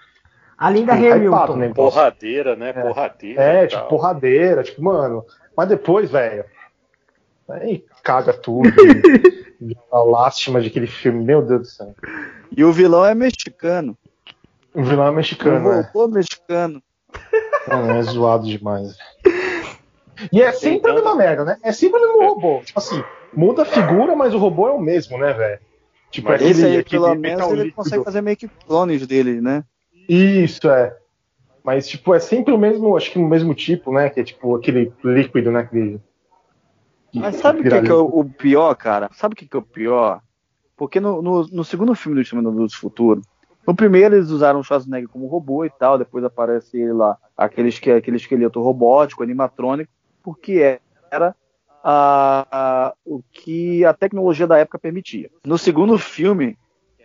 [0.58, 1.56] A Linda tipo, Hamilton.
[1.56, 2.70] Né, porradeira, né?
[2.70, 2.82] É.
[2.82, 3.42] Porradeira.
[3.42, 5.26] É, tipo, porradeira, tipo, mano.
[5.56, 6.44] Mas depois, velho.
[7.48, 8.70] Aí caga tudo.
[9.92, 11.96] a lástima de aquele filme, meu Deus do céu.
[12.56, 13.98] E o vilão é mexicano.
[14.74, 16.16] O vilão é mexicano, o robô é.
[16.16, 16.84] mexicano.
[17.68, 18.96] Mano, é zoado demais.
[20.32, 21.58] E é sempre a mesma merda, né?
[21.64, 22.62] É sempre o mesmo robô.
[22.64, 25.60] Tipo assim, muda a figura, mas o robô é o mesmo, né, velho?
[26.12, 27.76] Tipo, esse aí, pelo menos, ele líquido.
[27.76, 29.64] consegue fazer meio que clones dele, né?
[30.08, 30.96] Isso, é.
[31.64, 34.10] Mas, tipo, é sempre o mesmo, acho que o mesmo tipo, né?
[34.10, 35.60] Que é tipo aquele líquido, né?
[35.60, 36.02] Aquele...
[37.14, 39.10] Mas sabe o que, que, é o pior, cara?
[39.14, 40.22] Sabe o que, que é o pior?
[40.76, 43.22] Porque no, no, no segundo filme do Exterminador do Futuro,
[43.68, 47.70] no primeiro eles usaram o Schwarzenegger como robô e tal, depois aparece ele lá, aquele,
[47.96, 49.92] aquele esqueleto robótico, animatrônico,
[50.24, 50.80] porque
[51.12, 51.36] era
[51.84, 55.30] a, a, o que a tecnologia da época permitia.
[55.46, 56.58] No segundo filme,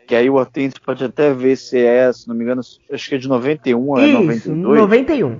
[0.07, 2.61] que aí o Hortense pode até ver se é, se não me engano,
[2.91, 4.79] acho que é de 91 ou é 92.
[4.79, 5.39] 91.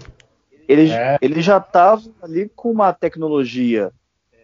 [0.67, 1.19] Ele, é.
[1.21, 3.93] ele já estava ali com uma tecnologia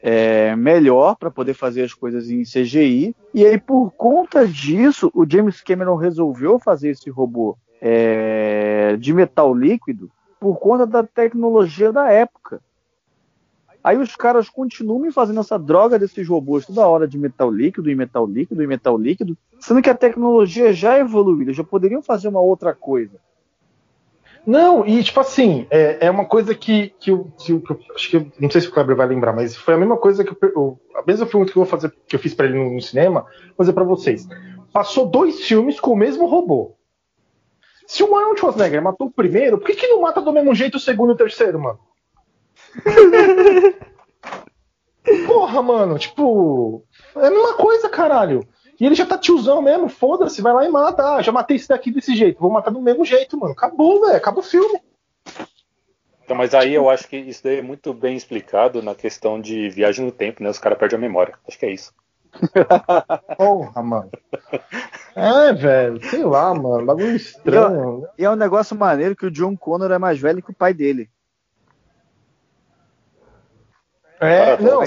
[0.02, 3.14] é, melhor para poder fazer as coisas em CGI.
[3.32, 9.54] E aí, por conta disso, o James Cameron resolveu fazer esse robô é, de metal
[9.54, 12.60] líquido por conta da tecnologia da época.
[13.82, 17.94] Aí os caras continuam fazendo essa droga desses robôs toda hora de metal líquido e
[17.94, 22.28] metal líquido e metal líquido, sendo que a tecnologia já evoluiu, eles já poderiam fazer
[22.28, 23.18] uma outra coisa.
[24.46, 27.80] Não, e tipo assim, é, é uma coisa que, que, eu, que, eu, que eu,
[27.94, 30.34] acho que não sei se o Kleber vai lembrar, mas foi a mesma coisa que
[30.44, 32.80] eu, a mesma pergunta que eu vou fazer, que eu fiz para ele no, no,
[32.80, 34.26] cinema, vou fazer para vocês.
[34.72, 36.74] Passou dois filmes com o mesmo robô.
[37.86, 40.76] Se o Arnold Schwarzenegger matou o primeiro, por que, que não mata do mesmo jeito
[40.76, 41.78] o segundo e o terceiro, mano?
[45.26, 46.84] Porra, mano, tipo,
[47.16, 48.46] é a mesma coisa, caralho.
[48.78, 51.16] E ele já tá tiozão mesmo, foda-se, vai lá e mata.
[51.16, 53.52] Ah, já matei esse daqui desse jeito, vou matar do mesmo jeito, mano.
[53.52, 54.80] Acabou, velho, acaba o filme.
[56.24, 59.68] Então, mas aí eu acho que isso daí é muito bem explicado na questão de
[59.68, 60.48] viagem no tempo, né?
[60.48, 61.34] Os caras perdem a memória.
[61.46, 61.92] Acho que é isso.
[63.36, 64.10] Porra, mano.
[65.16, 66.86] É, velho, sei lá, mano.
[66.86, 68.06] Bagulho estranho.
[68.16, 70.72] E é um negócio maneiro que o John Connor é mais velho que o pai
[70.72, 71.10] dele.
[74.20, 74.82] É, não.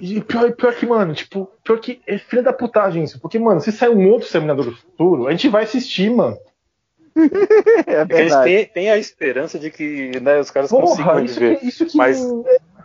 [0.00, 3.20] E pior, pior que, mano, tipo, pior que é filha da putagem isso.
[3.20, 6.36] Porque, mano, se sair um outro Exterminador do Futuro, a gente vai assistir, mano.
[7.86, 8.44] é verdade.
[8.44, 11.56] Tem, tem, a esperança de que né, os caras Porra, consigam isso viver.
[11.58, 12.20] Que, isso que mas,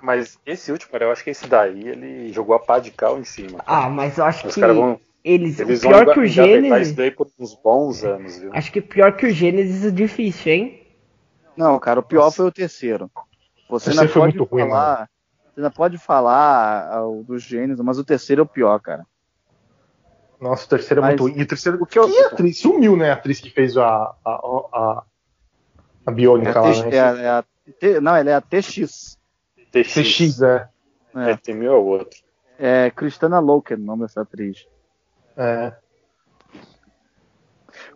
[0.02, 3.20] mas esse último, cara, eu acho que esse daí, ele jogou a pá de cal
[3.20, 3.60] em cima.
[3.66, 6.88] Ah, mas eu acho os que vão, eles, eles pior vão que o Gênesis...
[6.88, 8.52] isso daí por uns bons anos, viu?
[8.54, 10.88] Acho que pior que o Gênesis é difícil, hein?
[11.58, 12.38] Não, cara, o pior Nossa.
[12.38, 13.10] foi o terceiro.
[13.70, 14.98] Você não pode falar...
[14.98, 15.08] Ruim,
[15.54, 19.06] você ainda pode falar ah, dos gênios, mas o terceiro é o pior, cara.
[20.42, 21.40] Nossa, o terceiro é mas, muito ruim.
[21.40, 21.82] E o terceiro.
[21.82, 22.10] O que, eu...
[22.10, 22.60] que atriz?
[22.60, 23.12] Sumiu, né?
[23.12, 23.86] A atriz que fez a.
[23.86, 25.04] a, a,
[26.08, 26.90] a Biônica é lá, né?
[26.92, 29.18] É, é a, não, ela é a TX.
[29.72, 30.70] TX, TX é.
[31.16, 32.20] É, é tem mil outro.
[32.58, 34.68] É Cristana Loken, o nome dessa atriz.
[35.38, 35.74] É.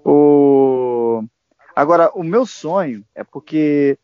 [0.05, 1.23] O...
[1.75, 3.97] Agora, o meu sonho é porque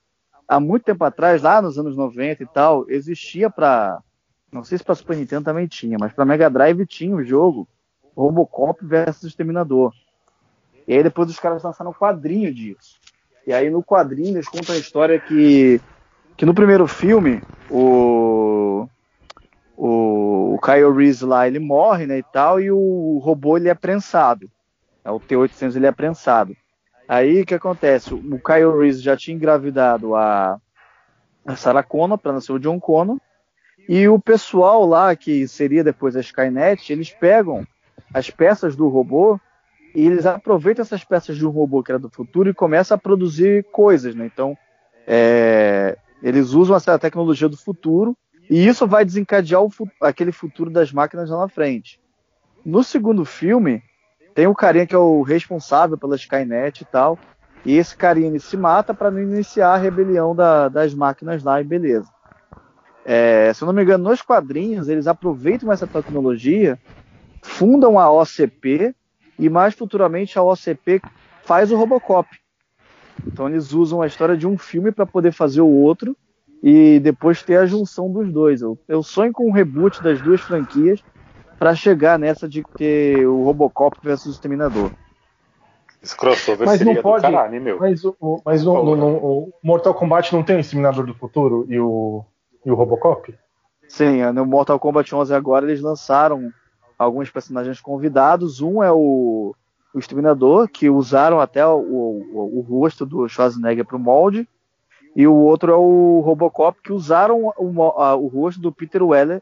[0.55, 3.99] há muito tempo atrás, lá nos anos 90 e tal, existia para
[4.51, 7.67] não sei se para Super Nintendo também tinha, mas para Mega Drive tinha o jogo
[8.15, 9.91] Robocop versus Exterminador.
[10.87, 12.99] E aí depois os caras lançaram um quadrinho disso.
[13.47, 15.81] E aí no quadrinho eles contam a história que
[16.37, 18.87] que no primeiro filme o
[19.75, 23.73] o, o Kyle Reese lá ele morre, né, e tal, e o robô ele é
[23.73, 24.49] prensado.
[25.03, 26.55] É, o T-800 ele é prensado.
[27.07, 28.13] Aí o que acontece?
[28.13, 30.59] O Kyle Reese já tinha engravidado a,
[31.45, 33.17] a Sarah Connor para nascer o John Connor.
[33.87, 37.67] E o pessoal lá, que seria depois a Skynet, eles pegam
[38.13, 39.39] as peças do robô
[39.93, 42.97] e eles aproveitam essas peças de um robô que era do futuro e começam a
[42.97, 44.25] produzir coisas, né?
[44.25, 44.57] Então,
[45.05, 48.15] é, eles usam essa tecnologia do futuro
[48.49, 49.69] e isso vai desencadear o,
[50.01, 51.99] aquele futuro das máquinas lá na frente.
[52.65, 53.83] No segundo filme,
[54.33, 57.17] tem o carinha que é o responsável pela Skynet e tal.
[57.65, 61.63] E esse carinha se mata para não iniciar a rebelião da, das máquinas lá e
[61.63, 62.09] beleza.
[63.05, 66.79] É, se eu não me engano, nos quadrinhos eles aproveitam essa tecnologia,
[67.41, 68.95] fundam a OCP
[69.37, 71.01] e mais futuramente a OCP
[71.43, 72.27] faz o Robocop.
[73.25, 76.15] Então eles usam a história de um filme para poder fazer o outro
[76.61, 78.61] e depois ter a junção dos dois.
[78.61, 81.01] Eu, eu sonho com um reboot das duas franquias
[81.59, 84.91] para chegar nessa de ter o Robocop versus o Exterminador.
[86.01, 87.25] Esse crossover Mas seria não pode.
[87.25, 87.79] do caralho, meu.
[87.79, 91.65] Mas, o, mas no, no- no- o Mortal Kombat não tem o Exterminador do Futuro
[91.69, 92.25] e o,
[92.65, 93.33] e o Robocop?
[93.87, 96.49] Sim, no Mortal Kombat 11 agora eles lançaram
[96.99, 98.59] alguns personagens convidados.
[98.59, 99.55] Um é o,
[99.93, 104.47] o Exterminador, que usaram até o, o, o rosto do Schwarzenegger para o molde.
[105.15, 107.81] E o outro é o Robocop, que usaram o,
[108.17, 109.41] o rosto do Peter Weller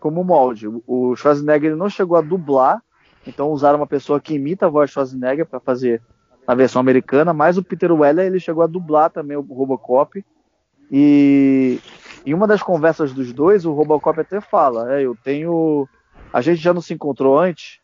[0.00, 0.66] como molde.
[0.86, 2.82] O- Schwarzenegger não chegou a dublar,
[3.26, 6.02] então usaram uma pessoa que imita a voz de Schwarzenegger para fazer
[6.46, 10.24] a versão americana, mas o Peter Weller ele chegou a dublar também o Robocop.
[10.90, 11.78] E
[12.26, 15.86] em uma das conversas dos dois, o Robocop até fala: é, eu tenho.
[16.32, 17.78] A gente já não se encontrou antes.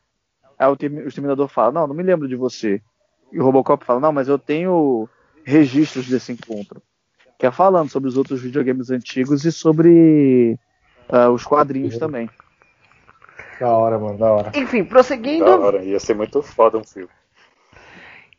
[0.58, 2.80] Aí o Termi- o Exterminador fala: Não, não me lembro de você.
[3.32, 5.08] E o Robocop fala: Não, mas eu tenho
[5.44, 6.82] registros desse encontro.
[7.38, 10.58] Que é falando sobre os outros videogames antigos e sobre
[11.08, 12.28] ah, os quadrinhos também.
[13.60, 14.52] Da hora, mano, da hora.
[14.54, 15.44] Enfim, prosseguindo.
[15.44, 17.08] Da hora, ia ser muito foda um filme.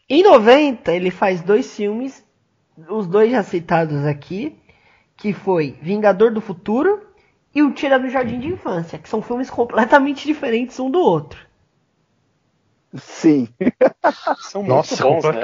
[0.09, 2.23] Em 90, ele faz dois filmes,
[2.89, 4.57] os dois já citados aqui,
[5.15, 7.05] que foi Vingador do Futuro
[7.53, 11.45] e O Tira do Jardim de Infância, que são filmes completamente diferentes um do outro.
[12.95, 13.49] Sim.
[14.39, 15.41] São muito Nossa, bons, né?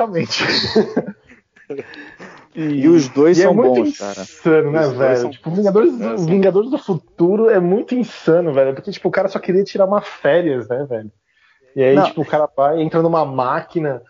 [2.54, 2.86] completamente.
[2.86, 4.22] E os dois E é são muito bons, cara.
[4.22, 5.18] insano, né, Os velho?
[5.18, 5.51] são Tipo.
[5.51, 8.74] Vingadores, É, são- Vingadores do Futuro é muito insano, velho.
[8.76, 11.12] Porque, tipo, o cara só queria tirar uma férias, né, velho?
[11.76, 12.04] E aí, Não.
[12.06, 14.01] tipo, o cara vai, entra numa máquina.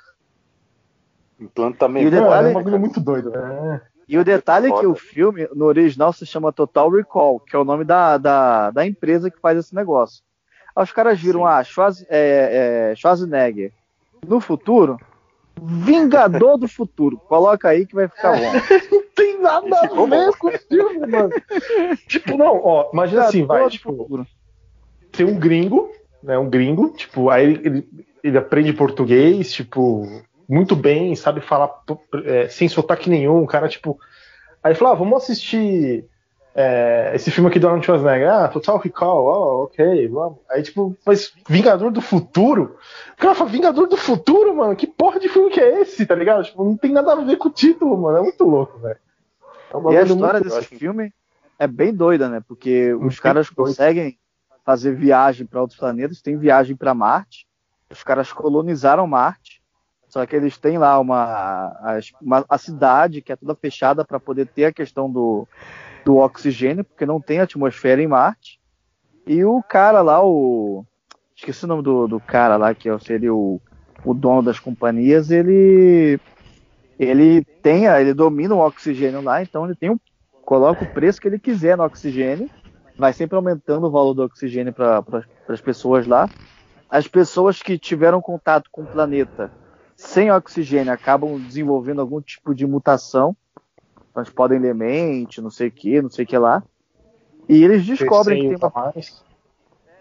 [1.39, 3.81] Implanta E o detalhe- é um bagulho muito doido, né?
[4.07, 7.59] E o detalhe é que o filme, no original, se chama Total Recall, que é
[7.59, 10.21] o nome da, da, da empresa que faz esse negócio.
[10.75, 11.45] Aí os caras viram, Sim.
[11.47, 13.71] ah, Schwarz, é, é, Schwarzenegger
[14.27, 14.97] no futuro,
[15.61, 17.17] Vingador do Futuro.
[17.17, 18.51] Coloca aí que vai ficar bom.
[18.91, 21.29] Não tem nada a ver com o filme, mano.
[22.07, 24.27] tipo, não, ó, imagina assim, vai, Vingador tipo, futuro.
[25.11, 25.91] tem um gringo,
[26.21, 27.89] né, um gringo, tipo, aí ele, ele,
[28.23, 30.07] ele aprende português, tipo,
[30.49, 31.69] muito bem, sabe falar
[32.25, 33.99] é, sem sotaque nenhum, o cara, tipo,
[34.63, 36.05] aí fala, ah, vamos assistir
[36.55, 40.37] é, esse filme aqui do Arnold Schwarzenegger, ah, Total Recall, oh, ok, vamos.
[40.49, 42.77] Aí, tipo, mas Vingador do Futuro?
[43.13, 46.13] O cara fala, Vingador do Futuro, mano, que porra de filme que é esse, tá
[46.13, 46.43] ligado?
[46.43, 48.99] Tipo, não tem nada a ver com o título, mano, é muito louco, velho.
[49.73, 51.11] É E a história desse filme
[51.57, 52.43] é bem doida, né?
[52.47, 53.55] Porque os caras doido.
[53.69, 54.19] conseguem
[54.63, 57.47] fazer viagem para outros planetas, tem viagem para Marte.
[57.89, 59.61] Os caras colonizaram Marte.
[60.07, 64.45] Só que eles têm lá uma, uma a cidade que é toda fechada para poder
[64.45, 65.47] ter a questão do,
[66.05, 68.59] do oxigênio, porque não tem atmosfera em Marte.
[69.25, 70.85] E o cara lá, o.
[71.35, 73.61] Esqueci o nome do, do cara lá, que seria o,
[74.05, 76.19] o dono das companhias, ele.
[76.99, 79.99] Ele tem, ele domina o oxigênio lá, então ele tem um,
[80.45, 82.49] coloca o preço que ele quiser no oxigênio,
[82.97, 86.29] vai sempre aumentando o valor do oxigênio para pra, as pessoas lá.
[86.89, 89.51] As pessoas que tiveram contato com o planeta
[89.95, 93.35] sem oxigênio acabam desenvolvendo algum tipo de mutação,
[94.13, 96.61] então eles podem ler mente, não sei o que, não sei o que lá.
[97.49, 99.23] E eles descobrem que tem uma a mais.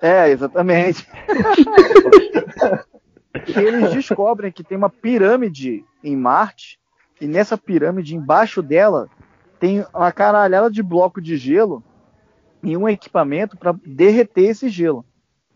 [0.02, 1.08] é, exatamente.
[3.48, 6.78] e eles descobrem que tem uma pirâmide em Marte,
[7.20, 9.08] e nessa pirâmide, embaixo dela,
[9.58, 11.82] tem uma caralhada de bloco de gelo
[12.62, 15.06] e um equipamento para derreter esse gelo.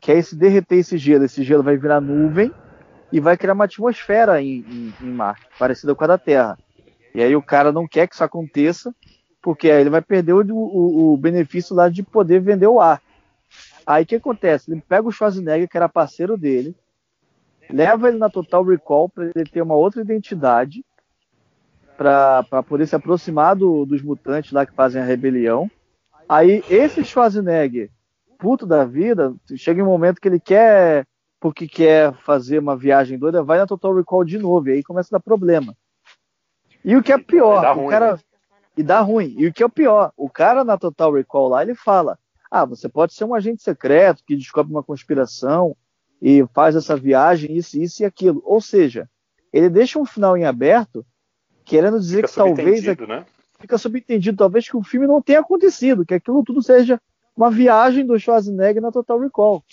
[0.01, 2.51] Que é esse derreter esse gelo, esse gelo vai virar nuvem
[3.13, 6.57] e vai criar uma atmosfera em, em- em Marte, parecida com a da Terra.
[7.17, 8.95] E aí o cara não quer que isso aconteça,
[9.41, 13.01] porque aí ele vai perder o, o- o benefício lá de poder vender o ar.
[13.87, 14.71] Aí o que acontece?
[14.71, 16.77] Ele pega o Schwarzenegger, que era parceiro dele,
[17.71, 20.85] leva ele na Total Recall para ele ter uma outra identidade,
[21.97, 25.71] para poder se aproximar do- dos mutantes lá que fazem a rebelião.
[26.29, 27.89] Aí esse Schwarzenegger,
[28.39, 31.07] puto da vida, chega um momento que ele quer,
[31.41, 35.09] porque quer fazer uma viagem doida, vai na Total Recall de novo, e aí começa
[35.15, 35.75] a dar problema.
[36.87, 38.13] E o que é pior, Dá o ruim, cara.
[38.13, 38.19] né?
[38.77, 39.35] E dá ruim.
[39.37, 42.17] E o que é o pior, o cara na Total Recall lá, ele fala:
[42.49, 45.77] ah, você pode ser um agente secreto que descobre uma conspiração
[46.23, 48.41] e faz essa viagem, isso, isso e aquilo.
[48.45, 49.11] Ou seja,
[49.53, 51.05] ele deixa um final em aberto,
[51.65, 53.27] querendo dizer Fica que talvez né?
[53.59, 57.01] fica subentendido, talvez que o filme não tenha acontecido, que aquilo tudo seja
[57.37, 59.65] uma viagem do Schwarzenegger na Total Recall.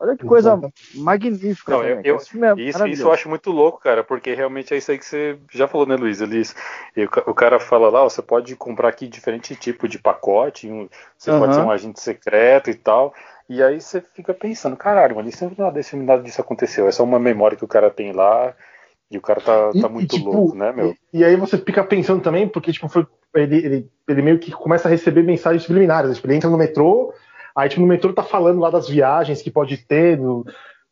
[0.00, 0.58] Olha que coisa
[0.94, 1.72] magnífica.
[1.72, 4.90] Não, eu, eu, é isso, isso, eu acho muito louco, cara, porque realmente é isso
[4.90, 6.20] aí que você já falou, né, Luiz?
[7.26, 10.68] O cara fala lá, ó, você pode comprar aqui diferente tipo de pacote,
[11.18, 11.40] você uhum.
[11.40, 13.12] pode ser um agente secreto e tal.
[13.46, 16.88] E aí você fica pensando, caralho, mas sempre nada desse nada disso aconteceu.
[16.88, 18.54] É só uma memória que o cara tem lá
[19.10, 20.96] e o cara tá, tá muito e, tipo, louco, né, meu?
[21.12, 24.50] E, e, aí você fica pensando também, porque tipo, foi, ele, ele, ele meio que
[24.50, 26.14] começa a receber mensagens subliminares.
[26.14, 27.12] Tipo, ele entra no metrô,
[27.54, 30.44] aí tipo, no metrô tá falando lá das viagens que pode ter, do,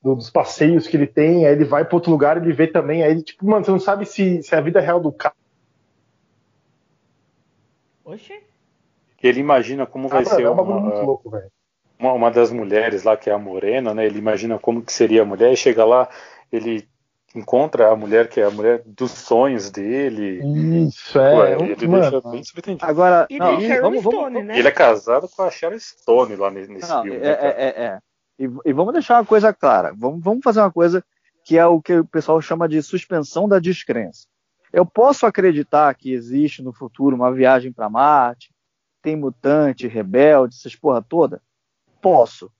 [0.02, 3.02] do, dos passeios que ele tem, aí ele vai para outro lugar, ele vê também,
[3.02, 5.34] aí tipo, mano, você não sabe se, se é a vida real do cara.
[8.04, 8.40] Oxi.
[9.22, 10.42] Ele imagina como vai ah, ser.
[10.42, 10.80] É um uma...
[10.80, 11.30] muito louco,
[11.98, 14.06] uma, uma, das mulheres lá, que é a Morena, né?
[14.06, 16.08] Ele imagina como que seria a mulher, e chega lá,
[16.52, 16.88] ele
[17.34, 20.40] encontra a mulher que é a mulher dos sonhos dele.
[20.86, 21.36] Isso, é.
[21.36, 22.10] Ué, ele mano.
[22.10, 22.86] deixa bem subentendido.
[22.86, 24.58] Agora, e não, e vamos, Stone, vamos, né?
[24.58, 27.18] Ele é casado com a Sharon Stone lá nesse não, filme.
[27.18, 27.98] É, né, é, é, é.
[28.38, 29.92] E, e, vamos deixar uma coisa clara.
[29.96, 31.04] Vamos, vamos fazer uma coisa
[31.44, 34.26] que é o que o pessoal chama de suspensão da descrença.
[34.72, 38.52] Eu posso acreditar que existe no futuro uma viagem para Marte,
[39.02, 41.40] tem mutante, rebelde, essas porra toda?
[42.02, 42.50] Posso.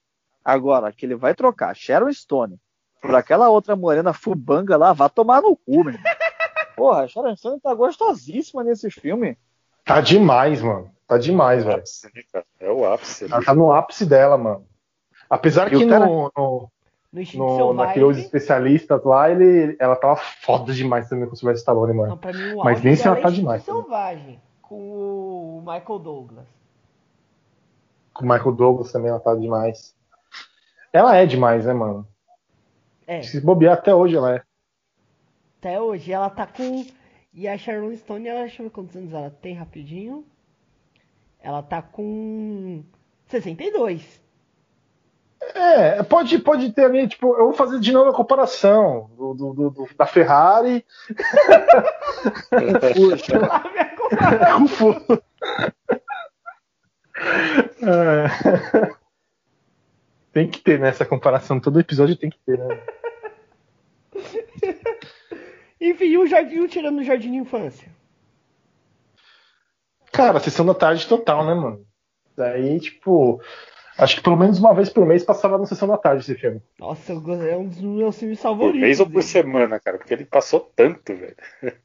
[0.44, 2.58] Agora, que ele vai trocar Sharon Stone
[3.00, 5.98] por aquela outra morena fubanga lá, vá tomar no cu, meu.
[6.76, 9.36] Porra, a Sharon Stone tá gostosíssima nesse filme.
[9.84, 10.90] Tá demais, mano.
[11.06, 11.82] Tá demais, velho.
[12.60, 13.24] É o ápice.
[13.24, 14.66] Ela tá no ápice dela, mano.
[15.28, 16.06] Apesar e que cara...
[16.06, 16.70] no, no,
[17.12, 21.94] no, no naqueles especialistas lá, ele, ela tava foda demais também com o Sylvester Stallone,
[21.94, 22.20] mano.
[22.22, 23.64] Não, mim, Mas nem se ela tá demais.
[23.64, 26.58] Selvagem, com o Michael Douglas
[28.18, 29.94] com o Michael Douglas também ela tá demais.
[30.92, 32.06] Ela é demais, né, mano?
[33.08, 33.22] É.
[33.22, 34.42] Se bobear até hoje ela é.
[35.58, 36.84] Até hoje ela tá com.
[37.32, 40.26] E a Sharon Stone, ela, deixa eu ver quantos anos ela tem rapidinho.
[41.40, 42.84] Ela tá com
[43.28, 44.22] 62.
[45.54, 49.70] É, pode, pode ter ali, tipo, eu vou fazer de novo a comparação do, do,
[49.70, 50.84] do da Ferrari.
[54.76, 54.92] com.
[57.86, 58.26] É.
[60.32, 61.10] tem que ter nessa né?
[61.10, 62.97] comparação, todo episódio tem que ter, né?
[65.80, 67.88] Enfim, o jardim tirando o jardim de infância.
[70.12, 71.86] Cara, sessão da tarde total, né, mano?
[72.36, 73.40] Daí, tipo,
[73.96, 76.60] acho que pelo menos uma vez por mês passava na sessão da tarde esse filme.
[76.78, 78.80] Nossa, é um dos meus filmes favoritos.
[78.80, 81.36] Por mês ou por semana, cara, porque ele passou tanto, velho.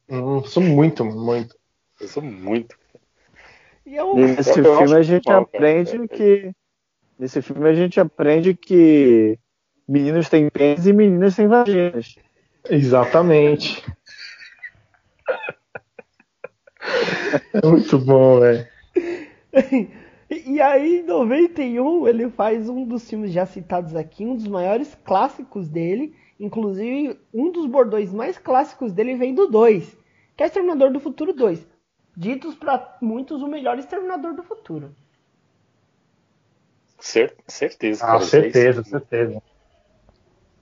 [0.10, 1.56] Hum, sou muito, muito.
[2.00, 2.78] Eu sou muito.
[3.86, 6.08] E eu, nesse eu, filme a gente mal, aprende cara.
[6.08, 6.52] que.
[7.20, 9.38] Nesse filme a gente aprende que
[9.88, 12.16] meninos têm pênis e meninas têm vaginas.
[12.70, 13.84] Exatamente.
[17.54, 18.68] é muito bom, velho.
[20.30, 24.98] E aí, em 91, ele faz um dos filmes já citados aqui, um dos maiores
[25.04, 26.16] clássicos dele.
[26.40, 29.96] Inclusive, um dos bordões mais clássicos dele vem do 2,
[30.36, 31.74] que é Exterminador do Futuro 2
[32.16, 34.96] ditos para muitos o melhor exterminador do futuro.
[37.00, 38.06] Cer certeza.
[38.06, 39.42] Ah, certeza, certeza.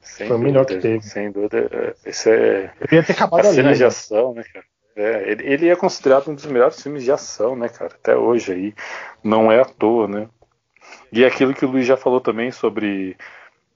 [0.01, 1.01] Sem Foi o melhor que teve.
[1.01, 1.95] Sem dúvida.
[2.05, 2.71] Esse é.
[2.79, 3.85] Eu ia ter acabado a cena de né?
[3.85, 4.65] ação, né, cara?
[4.95, 7.93] É, ele, ele é considerado um dos melhores filmes de ação, né, cara?
[7.93, 8.73] Até hoje aí.
[9.23, 10.27] Não é à toa, né?
[11.11, 13.15] E é aquilo que o Luiz já falou também sobre,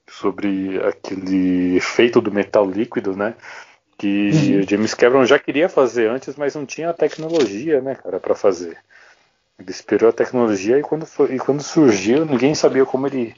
[0.08, 3.36] sobre aquele efeito do metal líquido, né?
[3.98, 4.60] que uhum.
[4.60, 8.36] o James Cameron já queria fazer antes, mas não tinha a tecnologia, né, cara, para
[8.36, 8.78] fazer.
[9.58, 13.34] Ele esperou a tecnologia e quando, foi, e quando surgiu, ninguém sabia como ele,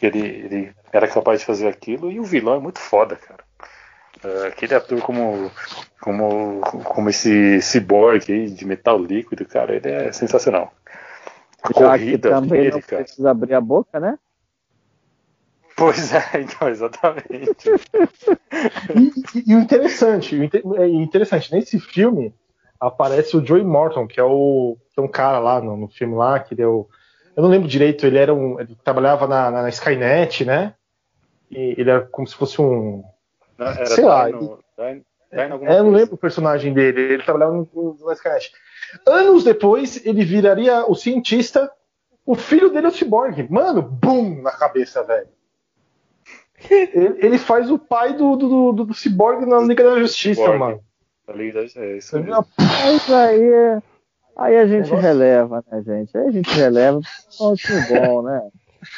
[0.00, 2.10] ele, ele era capaz de fazer aquilo.
[2.10, 3.44] E o vilão é muito foda, cara.
[4.24, 5.50] Uh, aquele ator como,
[6.00, 10.72] como, como esse cyborg aí de metal líquido, cara, ele é sensacional.
[11.62, 13.02] A corrida também dele, não cara.
[13.02, 14.18] precisa abrir a boca, né?
[15.76, 17.68] Pois é, então, exatamente.
[18.94, 22.34] e, e, o interessante, o é interessante, nesse filme
[22.80, 26.14] aparece o Joey Morton, que é o que é um cara lá no, no, filme
[26.14, 26.88] lá, que deu.
[27.36, 28.60] Eu não lembro direito, ele era um.
[28.60, 30.74] Ele trabalhava na, na Skynet, né?
[31.50, 33.02] E ele era como se fosse um.
[33.58, 34.28] Não, sei lá.
[35.32, 38.52] É, eu não lembro o personagem dele, ele trabalhava no, na Skynet.
[39.06, 41.70] Anos depois, ele viraria o cientista.
[42.26, 43.46] O filho dele é o Cyborg.
[43.50, 45.28] Mano, bum na cabeça, velho
[46.70, 50.58] ele, ele, faz o pai do, do, do, do Cyborg na Liga da Justiça, Cyborg.
[50.58, 50.80] mano.
[51.34, 52.16] Liga da é isso
[52.58, 53.80] Mas aí,
[54.36, 56.16] aí a gente releva, né, gente?
[56.16, 57.00] Aí a gente releva.
[57.40, 58.42] É um time bom, né?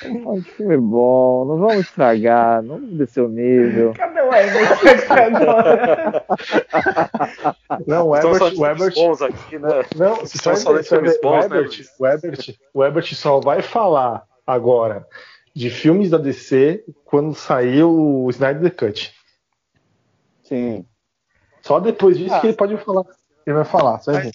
[0.03, 3.93] É um time bom, não vamos estragar, não vamos descer o nível.
[3.95, 6.27] Cadê o Ebert agora?
[7.87, 8.59] Não, o Ebert.
[8.59, 9.69] O Ebert bons aqui, né?
[9.97, 14.27] Não, só falando filmes bons, o, Ebert, né, o, Ebert, o Ebert só vai falar
[14.45, 15.07] agora
[15.55, 19.15] de filmes da DC quando saiu o Snyder Cut.
[20.43, 20.85] Sim.
[21.63, 22.41] Só depois disso ah.
[22.41, 23.05] que ele pode falar.
[23.47, 24.31] Ele vai falar, só mas,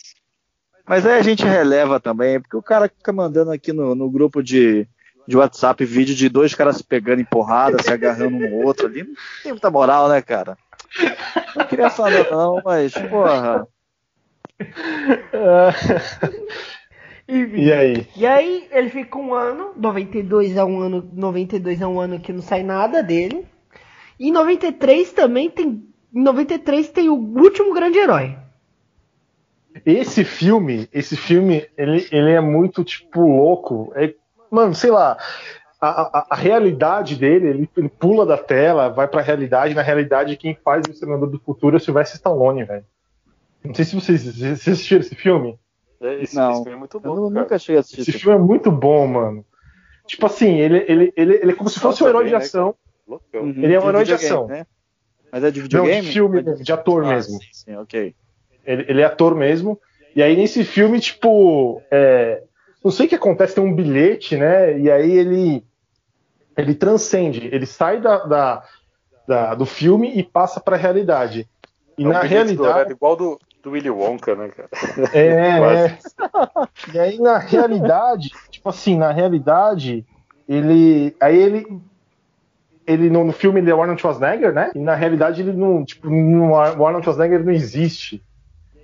[0.91, 4.43] mas aí a gente releva também, porque o cara fica mandando aqui no, no grupo
[4.43, 4.85] de,
[5.25, 8.87] de WhatsApp vídeo de dois caras se pegando em porrada, se agarrando um no outro
[8.87, 9.03] ali.
[9.03, 10.57] Não tem muita moral, né, cara?
[11.55, 13.65] Não queria falar não, mas, porra.
[17.25, 18.05] e aí?
[18.13, 22.33] E aí ele fica um ano, 92 é um ano, 92 é um ano que
[22.33, 23.47] não sai nada dele.
[24.19, 28.35] E em 93 também tem, em 93 tem o último grande herói.
[29.85, 33.91] Esse filme, esse filme, ele, ele é muito tipo louco.
[33.95, 34.13] É,
[34.49, 35.17] mano, sei lá,
[35.79, 40.37] a, a, a, realidade dele, ele, ele, pula da tela, vai pra realidade, na realidade
[40.37, 42.85] quem faz o Exterminador do Futuro é o Sylvester Stallone, velho.
[43.63, 45.57] Não sei se vocês, vocês assistiram esse filme.
[46.01, 47.09] É, esse, não, esse filme é muito bom.
[47.09, 47.41] Eu cara.
[47.41, 48.01] nunca cheguei a assistir.
[48.01, 49.45] Esse filme é muito bom, mano.
[50.05, 52.75] Tipo assim, ele, ele, ele, ele é como se fosse um herói de né, ação.
[53.07, 54.47] Uhum, ele é um herói de ação.
[54.47, 54.65] Né?
[55.31, 55.95] Mas é de videogame?
[55.95, 57.39] Não, de filme, de ator ah, mesmo.
[57.39, 58.15] Sim, sim, ok.
[58.65, 59.79] Ele, ele, é ator mesmo.
[60.15, 62.43] E aí nesse filme, tipo, é,
[62.83, 64.77] não sei o que acontece, tem um bilhete, né?
[64.79, 65.63] E aí ele
[66.57, 68.63] ele transcende, ele sai da, da,
[69.27, 71.47] da do filme e passa para a realidade.
[71.97, 72.91] E é na realidade.
[72.91, 74.69] igual do, do Willy Wonka, né, cara?
[75.13, 75.97] É, é.
[76.93, 80.05] E aí na realidade, tipo assim, na realidade,
[80.47, 81.15] ele.
[81.19, 81.81] Aí ele.
[82.87, 84.71] Ele no, no filme ele é o Arnold Schwarzenegger, né?
[84.73, 85.85] E na realidade ele não.
[85.85, 88.23] Tipo, no, o Arnold Schwarzenegger não existe.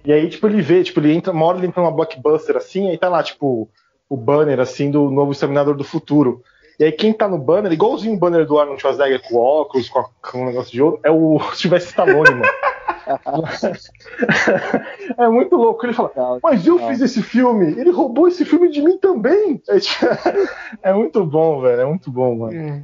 [0.08, 2.90] E aí, tipo, ele vê, tipo, ele entra, uma hora ele entra numa blockbuster assim,
[2.90, 3.70] aí tá lá, tipo,
[4.08, 6.42] o banner assim do novo Exterminador do Futuro.
[6.80, 10.06] E aí quem tá no banner, igualzinho o banner do Arnold Schwarzenegger com óculos, com,
[10.22, 12.46] com um negócio de ouro, é o Sylvester Stallone, mano.
[15.18, 15.86] é muito louco.
[15.86, 19.62] Ele fala, mas eu fiz esse filme, ele roubou esse filme de mim também.
[20.82, 21.82] É muito bom, velho.
[21.82, 22.58] É muito bom, mano.
[22.58, 22.82] É.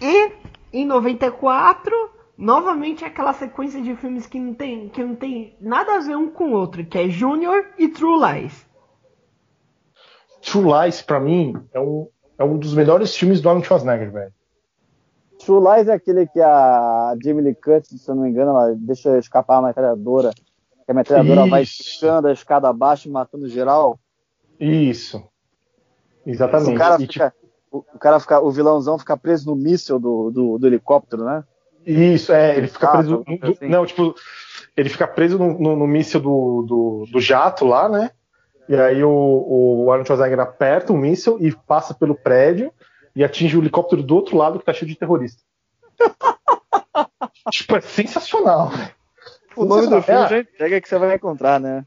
[0.00, 0.30] E
[0.72, 1.92] em 94,
[2.36, 6.30] novamente aquela sequência de filmes que não tem, que não tem nada a ver um
[6.30, 8.66] com o outro, que é Junior e True Lies.
[10.42, 12.08] True Lies, pra mim, é um,
[12.38, 14.32] é um dos melhores filmes do Arnold Schwarzenegger, velho.
[15.38, 18.74] True Lies é aquele que a Jamie Lee Curtis, se eu não me engano, ela
[18.76, 20.30] deixa escapar a metralhadora.
[20.84, 21.50] Que a metralhadora Isso.
[21.50, 23.98] vai esticando a escada abaixo e matando geral.
[24.60, 25.22] Isso.
[26.26, 26.74] Exatamente.
[26.74, 27.86] O cara, fica, tipo...
[27.94, 31.44] o, cara fica, o vilãozão fica preso no míssil do, do, do helicóptero, né?
[31.86, 33.24] Isso, é, ele fica preso.
[33.26, 33.68] No, assim.
[33.68, 34.14] Não, tipo,
[34.76, 38.10] ele fica preso no, no, no míssil do, do, do, jato lá, né?
[38.68, 42.72] E aí o, o Arnold Schwarzenegger aperta o míssil e passa pelo prédio
[43.14, 45.42] e atinge o helicóptero do outro lado que tá cheio de terrorista.
[47.50, 48.72] tipo, é sensacional.
[49.56, 51.84] O nome do filme já entrega que você vai encontrar, né?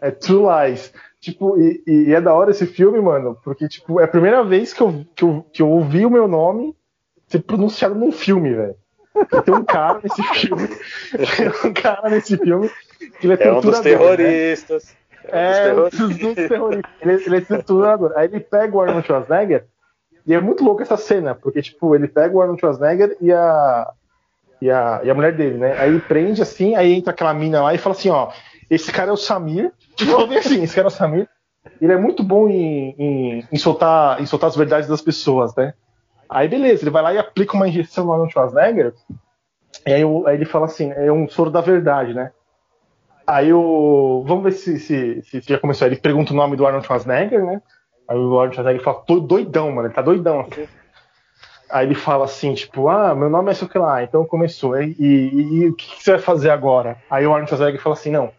[0.00, 0.92] É True Lies.
[1.20, 4.72] Tipo, e, e, é da hora esse filme, mano, porque, tipo, é a primeira vez
[4.72, 6.76] que eu, que eu, que eu ouvi o meu nome
[7.26, 8.76] ser pronunciado num filme, velho.
[9.44, 10.68] Tem um cara nesse filme.
[11.36, 12.70] Tem um cara nesse filme
[13.20, 13.82] que ele é, é um dos né?
[13.82, 14.96] terroristas.
[15.24, 15.68] Né?
[15.68, 16.92] É, um dos terroristas.
[17.00, 18.12] Ele, ele é torturador.
[18.16, 19.66] Aí ele pega o Arnold Schwarzenegger
[20.26, 23.92] e é muito louco essa cena, porque, tipo, ele pega o Arnold Schwarzenegger e a,
[24.60, 25.76] e a, e a mulher dele, né?
[25.78, 28.30] Aí prende assim, aí entra aquela mina lá e fala assim, ó,
[28.68, 29.72] esse cara é o Samir.
[29.94, 31.28] Tipo, assim, esse cara é o Samir.
[31.80, 35.74] Ele é muito bom em, em, em, soltar, em soltar as verdades das pessoas, né?
[36.28, 38.94] Aí beleza, ele vai lá e aplica uma injeção no Arnold Schwarzenegger,
[39.86, 42.32] e aí, aí ele fala assim, é um soro da verdade, né?
[43.26, 44.24] Aí o.
[44.26, 45.86] Vamos ver se, se, se já começou.
[45.86, 47.60] Ele pergunta o nome do Arnold Schwarzenegger, né?
[48.08, 50.68] Aí o Arnold Schwarzenegger fala, tô doidão, mano, ele tá doidão assim.
[51.68, 54.80] Aí ele fala assim, tipo, ah, meu nome é sei que lá, então começou.
[54.80, 56.96] E, e, e, o que, que, você vai fazer agora?
[57.10, 58.30] Aí o Arnold Schwarzenegger fala assim, não,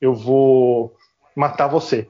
[0.00, 0.94] eu vou
[1.34, 2.08] matar você.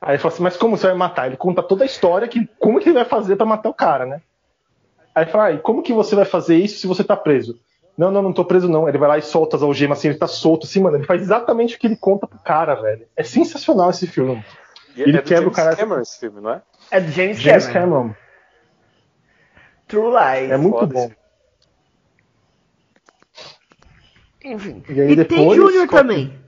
[0.00, 1.26] Aí ele fala assim, mas como você vai matar?
[1.26, 4.06] Ele conta toda a história, que como que ele vai fazer para matar o cara,
[4.06, 4.20] né?
[5.14, 7.58] Aí ele fala, ah, como que você vai fazer isso se você tá preso?
[7.96, 8.88] Não, não, não tô preso não.
[8.88, 10.98] Ele vai lá e solta as algemas assim, ele tá solto assim, mano.
[10.98, 13.06] Ele faz exatamente o que ele conta pro cara, velho.
[13.16, 14.44] É sensacional esse filme.
[14.94, 15.74] E ele é do James o cara.
[15.74, 16.62] Cameron esse filme, não é?
[16.90, 17.90] É do James, James Cameron.
[17.90, 18.14] Cameron.
[19.88, 20.50] True Lies.
[20.50, 21.10] É muito bom.
[24.44, 24.82] Enfim.
[24.88, 26.38] E, aí, e depois, tem Júnior também.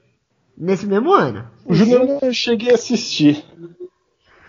[0.57, 1.51] Nesse mesmo ano.
[1.69, 3.45] O Júnior eu cheguei a assistir.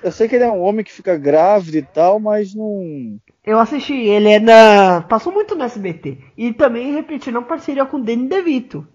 [0.02, 3.20] Eu sei que ele é um homem que fica grávido e tal, mas não.
[3.46, 5.02] Eu assisti, ele é na.
[5.02, 6.18] Passou muito no SBT.
[6.38, 8.88] E também repetiram parceria com o Danny DeVito.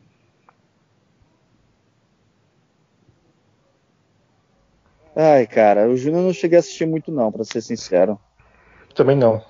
[5.15, 8.19] Ai, cara, o Júnior não cheguei a assistir muito não, para ser sincero.
[8.95, 9.45] Também não.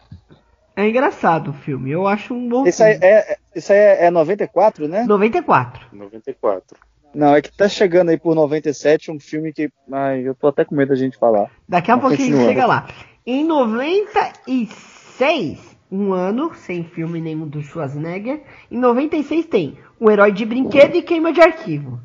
[0.76, 3.04] É engraçado o filme, eu acho um bom esse filme.
[3.04, 5.04] Aí é, esse aí é, é 94, né?
[5.04, 5.86] 94.
[5.92, 6.76] 94.
[7.14, 9.70] Não, é que tá chegando aí por 97 um filme que.
[9.92, 11.50] Ai, eu tô até com medo da gente falar.
[11.68, 12.86] Daqui a a gente chega lá.
[13.26, 18.42] Em 96 96, um ano sem filme nenhum do Schwarzenegger.
[18.70, 22.00] Em 96 tem O Herói de Brinquedo e Queima de Arquivo.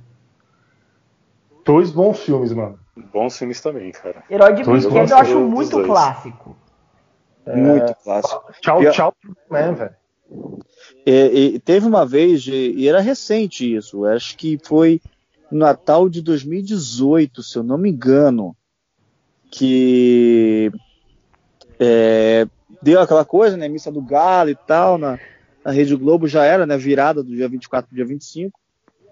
[1.66, 2.80] Dois bons filmes, mano.
[3.12, 4.24] Bons filmes também, cara.
[4.30, 6.56] Herói de Dois Brinquedo eu acho muito clássico.
[7.48, 8.54] Muito clássico.
[8.62, 9.14] Tchau, tchau,
[9.50, 9.96] man, velho.
[11.06, 15.02] E, e teve uma vez, e, era recente isso, acho que foi
[15.52, 18.56] no Natal de 2018, se eu não me engano,
[19.50, 20.72] que
[21.80, 22.48] é,
[22.82, 25.20] deu aquela coisa, né, missa do galo e tal, na,
[25.66, 28.60] na Rede Globo já era, né, virada do dia 24 pro dia 25,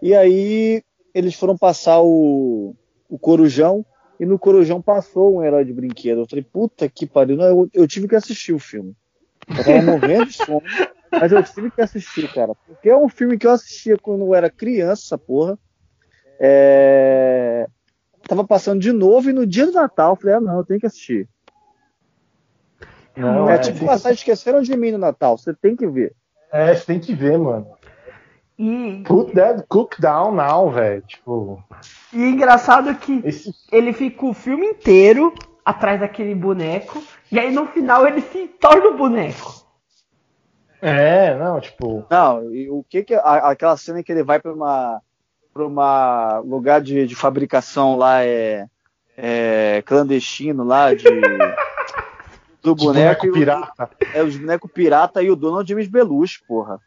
[0.01, 2.75] e aí eles foram passar o,
[3.09, 3.83] o Corujão,
[4.19, 6.21] e no Corujão passou um herói de brinquedo.
[6.21, 8.95] Eu falei, puta que pariu, não, eu, eu tive que assistir o filme.
[9.47, 10.61] Eu tava morrendo de sono.
[11.11, 12.53] Mas eu tive que assistir, cara.
[12.65, 15.57] Porque é um filme que eu assistia quando eu era criança, essa porra.
[16.39, 17.67] É...
[18.27, 20.79] Tava passando de novo e no dia do Natal eu falei, ah não, eu tenho
[20.79, 21.27] que assistir.
[23.15, 26.13] Não, é, é, tipo passar Esqueceram de Mim no Natal, você tem que ver.
[26.51, 27.67] É, você tem que ver, mano.
[28.59, 31.01] E, Put that cook down now, velho.
[31.01, 31.63] Tipo,
[32.11, 33.51] e engraçado que esse.
[33.71, 35.33] ele fica o filme inteiro
[35.63, 37.01] atrás daquele boneco.
[37.31, 39.66] E aí no final ele se torna o boneco.
[40.81, 42.05] É, não, tipo.
[42.09, 45.01] Não, e o que que a- aquela cena que ele vai para uma
[45.53, 48.67] para uma lugar de, de fabricação lá é,
[49.17, 51.03] é clandestino lá de
[52.61, 53.89] do boneco, e o- pirata.
[54.13, 56.79] é os bonecos pirata e o dono o James Belushi, porra.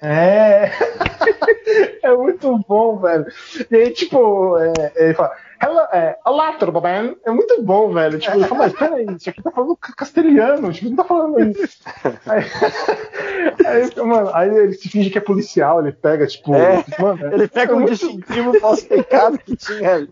[0.00, 0.70] É.
[2.02, 3.26] é muito bom, velho.
[3.70, 5.32] E aí, tipo, é, ele fala.
[5.60, 7.16] Hello, é, Olá, tudo bem?
[7.24, 8.18] É muito bom, velho.
[8.18, 11.40] Tipo, ele fala, mas peraí, isso aqui tá falando ca- castelhano, tipo, não tá falando
[11.40, 11.78] isso.
[12.26, 12.44] Aí,
[13.66, 17.46] aí, mano, aí ele se finge que é policial, ele pega, tipo, É, mano, Ele
[17.48, 20.08] pega é um muito- distintivo falsificado que tinha ali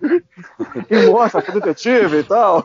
[0.90, 2.62] e mostra pro detetive e tal.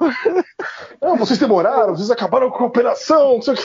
[1.01, 3.63] Não, vocês demoraram, vocês acabaram com a operação, não sei o que.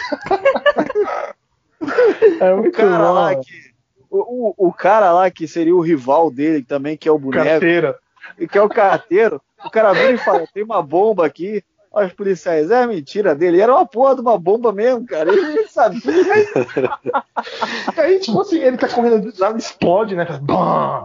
[2.40, 3.12] É O muito cara bom.
[3.12, 3.72] lá que.
[4.10, 4.18] O,
[4.50, 7.98] o, o cara lá que seria o rival dele também, que é o boneco, Carteira.
[8.38, 11.62] E que é o carteiro, o cara vem e fala, tem uma bomba aqui.
[11.94, 13.60] Olha os policiais, é mentira dele.
[13.60, 15.30] Era uma porra de uma bomba mesmo, cara.
[15.30, 16.00] Ele nem sabia.
[17.98, 20.24] Aí, tipo assim, ele tá correndo do lado, explode, né?
[20.24, 21.04] Faz Bam!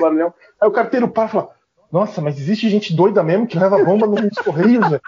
[0.00, 0.32] Barulhão.
[0.60, 1.48] Aí o carteiro para e fala:
[1.90, 5.02] Nossa, mas existe gente doida mesmo que leva bomba nos correios, velho.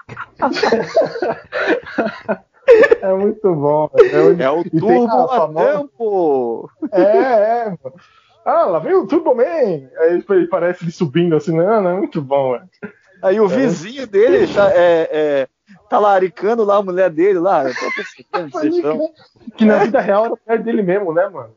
[3.01, 4.43] É muito bom, velho.
[4.43, 6.71] É o turbo a a famosa- tempo.
[6.93, 7.95] É, é, mano.
[8.45, 9.43] Ah, lá vem o Turbo Man.
[9.45, 12.69] Aí ele parece ele subindo assim, não, não, é muito bom, velho.
[13.23, 15.49] Aí o vizinho dele tá, é, é,
[15.91, 17.65] tá laricando lá a mulher dele lá.
[17.65, 17.81] Eu tô
[18.51, 19.13] vocês estão.
[19.57, 21.55] Que na vida real era a mulher dele mesmo, né, mano?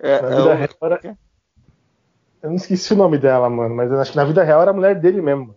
[0.00, 1.16] É, Na é vida o- real era...
[2.42, 4.70] Eu não esqueci o nome dela, mano, mas eu acho que na vida real era
[4.70, 5.54] a mulher dele mesmo.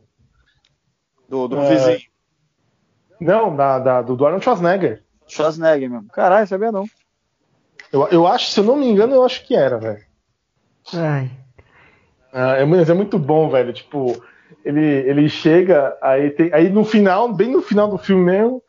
[1.28, 1.70] do, do É.
[1.70, 2.10] vizinho.
[3.20, 5.04] Não, da, da- do, do Arnold Schwarzenegger.
[5.28, 6.08] Schwarzenegger mesmo.
[6.10, 6.86] Caralho, sabia não.
[7.92, 10.04] Eu, eu acho, se eu não me engano, eu acho que era, velho.
[10.94, 11.30] Ai.
[12.32, 13.74] Ah, é, mas é muito bom, velho.
[13.74, 14.22] Tipo,
[14.64, 18.62] ele, ele chega, aí, tem, aí no final, bem no final do filme mesmo,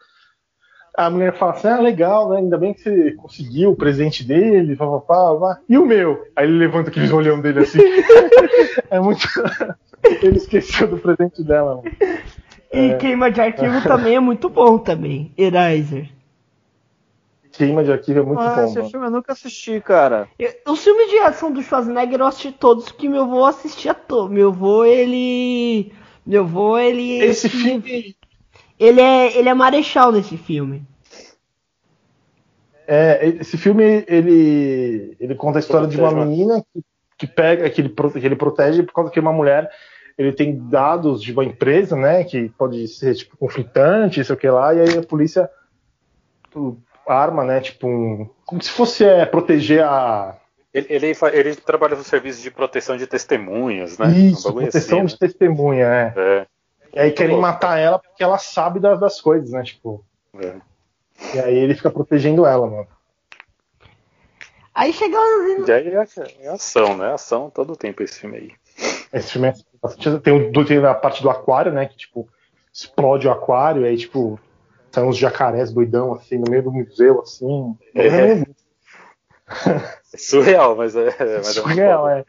[0.96, 2.38] a mulher fala assim: Ah, legal, né?
[2.38, 5.60] Ainda bem que você conseguiu o presente dele, pá, pá, pá, pá.
[5.68, 6.26] e o meu?
[6.34, 7.80] Aí ele levanta aqueles olhão dele assim.
[8.90, 9.26] é muito.
[10.22, 11.90] ele esqueceu do presente dela, mano.
[12.72, 15.32] E queima de arquivo também é muito bom também.
[15.36, 16.08] Eraser.
[17.52, 18.90] Queima de arquivo é muito ah, bom, esse mano.
[18.90, 20.28] filme eu nunca assisti, cara.
[20.38, 24.30] Eu- Os filmes de ação do Schwarzenegger eu assisti todos, que meu avô assistia todos.
[24.30, 25.92] Meu avô, ele.
[26.24, 27.18] Meu avô, ele.
[27.22, 28.16] Esse filme.
[28.78, 30.86] Ele é, ele é marechal nesse filme.
[32.86, 36.82] É, esse filme ele, ele conta a história de uma menina que,
[37.18, 39.70] que pega, que ele, que ele protege por causa que uma mulher
[40.18, 44.50] ele tem dados de uma empresa, né, que pode ser tipo conflitante, sei o que
[44.50, 45.48] lá, e aí a polícia
[47.06, 50.36] arma, né, tipo um, como se fosse é, proteger a
[50.72, 54.08] Ele, ele, ele trabalha no serviço de proteção de testemunhas, né?
[54.10, 56.04] isso, Um proteção assim, de testemunha, é.
[56.04, 56.14] né?
[56.16, 56.46] É,
[56.94, 57.42] E aí querem bom.
[57.42, 60.04] matar ela porque ela sabe das, das coisas, né, tipo.
[60.38, 60.54] é.
[61.34, 62.86] E aí ele fica protegendo ela, mano.
[64.74, 65.68] Aí chegamos.
[65.68, 66.06] E aí é,
[66.44, 67.12] é ação, né?
[67.12, 68.50] Ação todo o tempo esse filme aí.
[69.12, 71.86] Esse filme é bastante- tem, o- tem a parte do aquário, né?
[71.86, 72.28] Que tipo,
[72.72, 74.38] explode o aquário, e aí, tipo,
[74.90, 77.76] são uns jacarés doidão, assim, no meio do museu, assim.
[77.94, 78.06] É.
[78.06, 78.44] É,
[80.12, 81.14] É surreal, mas é.
[81.18, 82.24] Mas é surreal, é.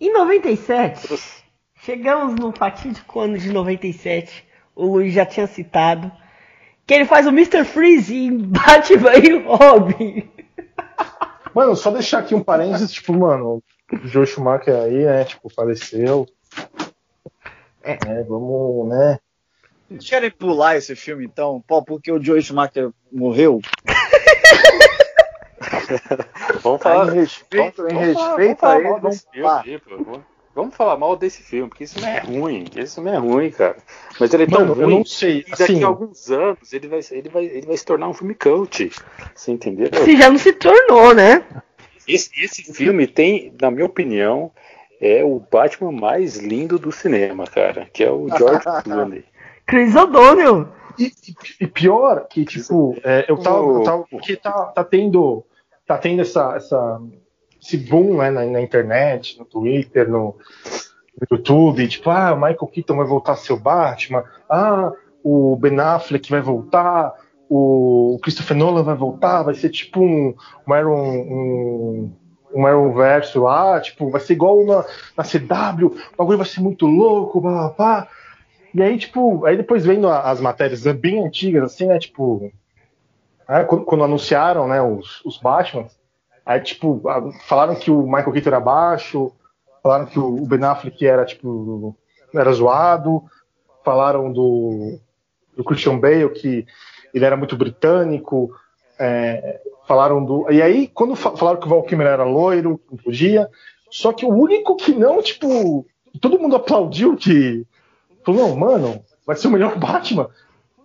[0.00, 1.44] Em 97,
[1.76, 4.46] chegamos no fatídico ano de 97.
[4.74, 6.10] O Luiz já tinha citado.
[6.86, 7.64] Que ele faz o Mr.
[7.64, 10.30] Freeze em Batman e Robin.
[11.54, 13.62] Mano, só deixar aqui um parênteses, tipo, mano,
[13.92, 16.26] o Joe Schumacher aí, né, tipo, faleceu.
[17.82, 17.92] É.
[17.92, 19.18] É, vamos, né.
[19.92, 21.62] Vocês querem pular esse filme então?
[21.66, 23.60] Pô, porque o Joe Schumacher morreu?
[26.62, 27.14] vamos falar.
[27.14, 29.64] em respeito, em respeito a ele, vamos falar.
[30.54, 32.64] Vamos falar mal desse filme, porque isso não é ruim.
[32.76, 33.76] Isso não é ruim, cara.
[34.20, 34.82] Mas ele é tão Mano, ruim.
[34.82, 35.44] eu não sei.
[35.48, 38.34] daqui Assim, a alguns anos ele vai, ele, vai, ele vai se tornar um filme
[38.34, 38.90] cult.
[39.34, 39.88] Você entendeu?
[40.04, 41.42] Se já não se tornou, né?
[42.06, 44.50] Esse, esse filme tem, na minha opinião,
[45.00, 47.88] é o Batman mais lindo do cinema, cara.
[47.90, 49.24] Que é o George Clooney.
[49.66, 50.68] Chris O'Donnell.
[50.98, 51.10] E,
[51.60, 53.64] e- pior que, tipo, é, eu tava.
[53.64, 55.44] Eu tava porque tá, tá tendo.
[55.86, 57.00] Tá tendo essa, essa,
[57.60, 60.36] esse boom né, na, na internet, no Twitter, no,
[61.20, 64.92] no YouTube, tipo, ah, o Michael Keaton vai voltar a ser o Batman, ah,
[65.24, 67.12] o Ben Affleck vai voltar,
[67.48, 70.34] o Christopher Nolan vai voltar, vai ser tipo um,
[70.66, 71.02] um Iron.
[71.02, 72.12] Um,
[72.54, 74.84] um Arrowverse lá, tipo, vai ser igual na,
[75.16, 78.08] na CW, o bagulho vai ser muito louco, blá, blá, blá.
[78.74, 82.50] E aí, tipo, aí depois vendo as matérias bem antigas, assim, né, tipo,
[83.48, 85.86] né, quando, quando anunciaram, né, os, os Batman,
[86.44, 87.02] aí, tipo,
[87.46, 89.32] falaram que o Michael Keaton era baixo,
[89.82, 91.94] falaram que o, Ben Affleck era, tipo,
[92.34, 93.22] era zoado,
[93.84, 94.98] falaram do,
[95.56, 96.66] do Christian Bale, que
[97.12, 98.50] ele era muito britânico,
[98.98, 100.50] é, falaram do...
[100.50, 103.50] E aí, quando fa- falaram que o Val Kilmer era loiro, não podia,
[103.90, 105.84] só que o único que não, tipo,
[106.20, 107.66] todo mundo aplaudiu que
[108.24, 110.28] Falou, não, mano, vai ser o melhor Batman.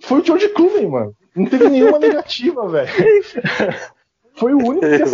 [0.03, 1.15] Foi o George Clooney, mano.
[1.35, 2.89] Não teve nenhuma negativa, velho.
[4.35, 5.05] Foi o único que.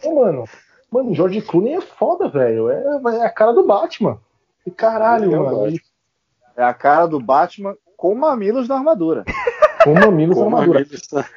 [0.00, 0.44] Falou, mano,
[0.90, 2.70] mano, o George Clooney é foda, velho.
[2.70, 2.82] É,
[3.18, 4.18] é a cara do Batman.
[4.66, 5.66] E caralho, é mano.
[5.66, 5.80] Ele
[6.56, 9.24] É a cara do Batman com mamilos na armadura.
[9.84, 10.84] com mamilos na Como armadura.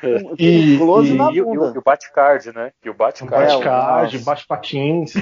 [0.01, 2.71] Com E- e- na E, o- e o Batcard, né?
[2.83, 3.51] E o Batcard.
[3.51, 4.25] É, o- Bate-card, nossa.
[4.25, 5.13] bate-patins.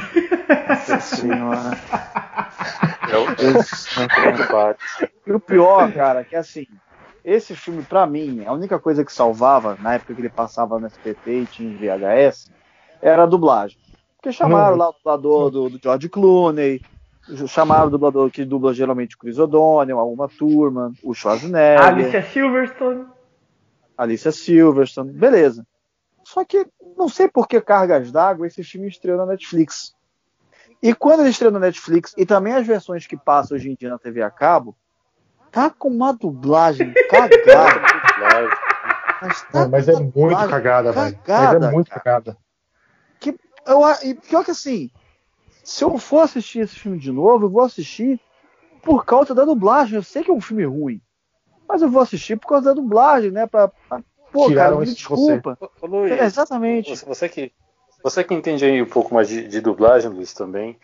[0.69, 1.71] Nossa senhora.
[3.11, 5.09] É o, é o Batman.
[5.25, 6.65] E o pior, cara, que assim,
[7.23, 10.87] esse filme, pra mim, a única coisa que salvava, na época que ele passava no
[10.87, 12.51] SPT e tinha em VHS,
[13.01, 13.77] era a dublagem.
[14.17, 16.81] Porque chamaram lá o dublador do, do George Clooney,
[17.47, 22.23] chamaram o dublador que dubla geralmente o Chris O'Donnell, a Uma Thurman, o Schwarzenegger, Alicia
[22.23, 23.05] Silverstone.
[23.97, 25.65] Alicia Silverstone, beleza.
[26.23, 29.95] Só que não sei por que cargas d'água esse filme estreou na Netflix.
[30.81, 33.89] E quando ele estreou na Netflix, e também as versões que passam hoje em dia
[33.89, 34.75] na TV a cabo,
[35.51, 37.81] tá com uma dublagem cagada.
[39.21, 41.15] Mas, tá É, mas é muito cagada, velho.
[41.15, 42.01] Mas cagada, é muito cara.
[42.01, 42.37] cagada.
[43.65, 44.89] Eu, a- e pior que assim,
[45.63, 48.19] se eu for assistir esse filme de novo, eu vou assistir
[48.81, 49.95] por causa da dublagem.
[49.95, 50.99] Eu sei que é um filme ruim,
[51.67, 53.45] mas eu vou assistir por causa da dublagem, né?
[53.45, 54.01] Pra, pra-
[54.31, 55.57] pô, Tiraram cara, me desculpa.
[55.79, 56.89] Ô, Luiz, É, exatamente.
[56.89, 57.53] você, você que,
[58.03, 60.77] você que entende aí um pouco mais de, de dublagem, Luiz, também,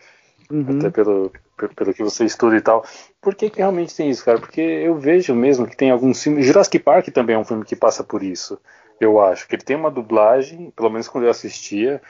[0.50, 0.78] Uhum.
[0.78, 2.84] até pelo, pe- pelo que você estuda e tal,
[3.20, 4.38] por que, que realmente tem isso, cara?
[4.40, 6.46] Porque eu vejo mesmo que tem alguns filmes.
[6.46, 8.60] Jurassic Park também é um filme que passa por isso.
[9.00, 12.02] Eu acho que ele tem uma dublagem, pelo menos quando eu assistia,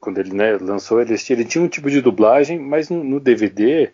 [0.00, 3.20] quando ele né, lançou, ele, assistia, ele tinha um tipo de dublagem, mas no, no
[3.20, 3.92] DVD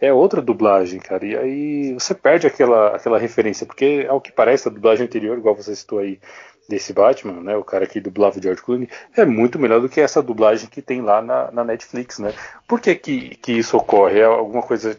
[0.00, 1.24] é outra dublagem, cara.
[1.24, 5.54] E aí você perde aquela, aquela referência, porque ao que parece a dublagem anterior, igual
[5.54, 6.20] você citou aí
[6.68, 10.00] desse Batman, né, o cara que dublava o George Clooney, é muito melhor do que
[10.00, 12.32] essa dublagem que tem lá na, na Netflix, né?
[12.66, 14.20] Por que, que, que isso ocorre?
[14.20, 14.98] É alguma coisa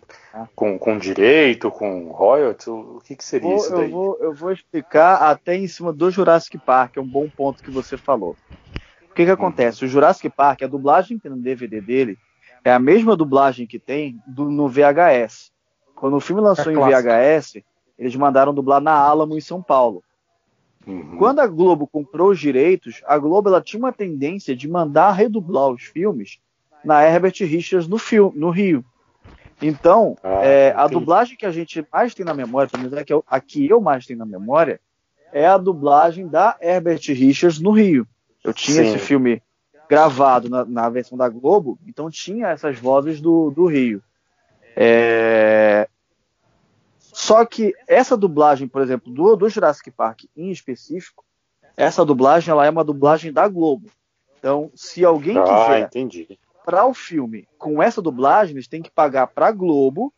[0.55, 2.67] com, com direito, com royalties?
[2.67, 3.91] O que, que seria Vou- isso eu, daí?
[3.91, 7.71] vou, eu vou explicar até em cima do Jurassic Park, é um bom ponto que
[7.71, 8.37] você falou.
[9.11, 9.83] O que, que acontece?
[9.83, 12.19] O Jurassic Park, a dublagem que tem no DVD dele,
[12.63, 15.51] é a mesma dublagem que tem do- no VHS.
[15.95, 16.79] Quando o filme lançou É em.
[16.79, 17.63] VHS,
[17.97, 20.03] eles mandaram dublar na Alamo, em São Paulo.
[20.87, 21.17] Uhum.
[21.17, 25.69] Quando a Globo comprou os direitos, a Globo ela tinha uma tendência de mandar redublar
[25.69, 26.39] os filmes
[26.83, 28.85] na Herbert Richards no, filme, no Rio.
[29.61, 33.03] Então, Ah, é, a dublagem que a gente mais tem na memória, pelo menos a
[33.03, 34.79] que, eu, a que eu mais tenho na memória,
[35.33, 38.07] é a dublagem da Herbert Richards no Rio.
[38.43, 38.89] Eu tinha Sim.
[38.89, 39.41] esse filme
[39.89, 44.01] gravado na, na versão da Globo, então tinha essas vozes do, do Rio.
[44.75, 45.89] É,
[47.27, 51.25] Só que essa dublagem, por exemplo, do, do Jurassic Park em específico,
[51.75, 53.89] essa dublagem ela é uma dublagem da Globo.
[54.39, 55.89] Então, se alguém Ah, quiser
[56.63, 60.13] para o filme com essa dublagem, eles têm que pagar para a Globo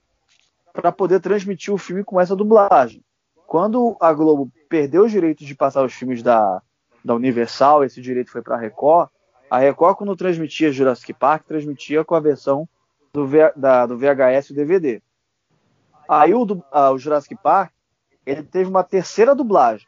[0.72, 3.01] para poder transmitir o filme com essa dublagem.
[3.47, 6.62] Quando a Globo perdeu os direitos de passar os filmes da,
[7.03, 9.10] da Universal, esse direito foi para a Record.
[9.49, 12.70] A Record, quando transmitia Jurassic Park, transmitia com a versão
[13.12, 15.01] do, V- da- do VHS e DVD.
[16.10, 17.72] Aí o, ah, o Jurassic Park
[18.26, 19.88] ele teve uma terceira dublagem,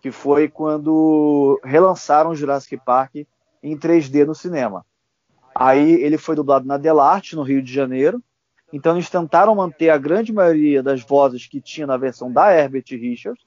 [0.00, 3.16] que foi quando relançaram o Jurassic Park
[3.60, 4.86] em 3D no cinema.
[5.52, 8.22] Aí ele foi dublado na Delarte, no Rio de Janeiro,
[8.72, 12.84] Então eles tentaram manter a grande maioria das vozes que tinha na versão da Herbert
[12.90, 13.42] Richards,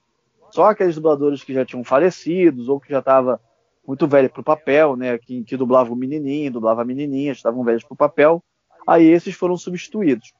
[0.50, 3.40] só aqueles dubladores que já tinham falecidos ou que já estava
[3.86, 5.16] muito velho para o papel, né?
[5.16, 8.42] Que, que dublava o menininho, dublava a menininha, estavam velhos para o papel.
[8.86, 10.34] Aí esses foram substituídos.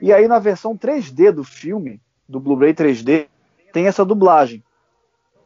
[0.00, 3.26] E aí na versão 3D do filme, do Blu-ray 3D,
[3.72, 4.62] tem essa dublagem.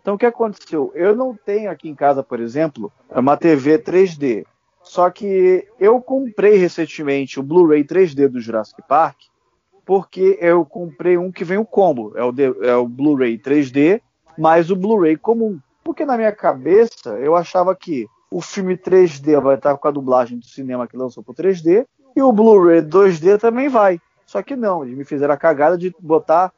[0.01, 0.91] Então o que aconteceu?
[0.95, 4.45] Eu não tenho aqui em casa, por exemplo, uma TV 3D.
[4.83, 9.19] Só que eu comprei recentemente o Blu-ray 3D do Jurassic Park,
[9.85, 12.33] porque eu comprei um que vem o combo, é o,
[12.65, 14.01] é o Blu-ray 3D
[14.41, 15.59] mais o Blu-ray comum.
[15.85, 20.39] Porque na minha cabeça eu achava que o filme 3D vai estar com a dublagem
[20.39, 21.87] do cinema que lançou para 3D
[22.17, 24.01] e o Blu-ray 2D também vai.
[24.31, 26.53] Só que não, eles me fizeram a cagada de botar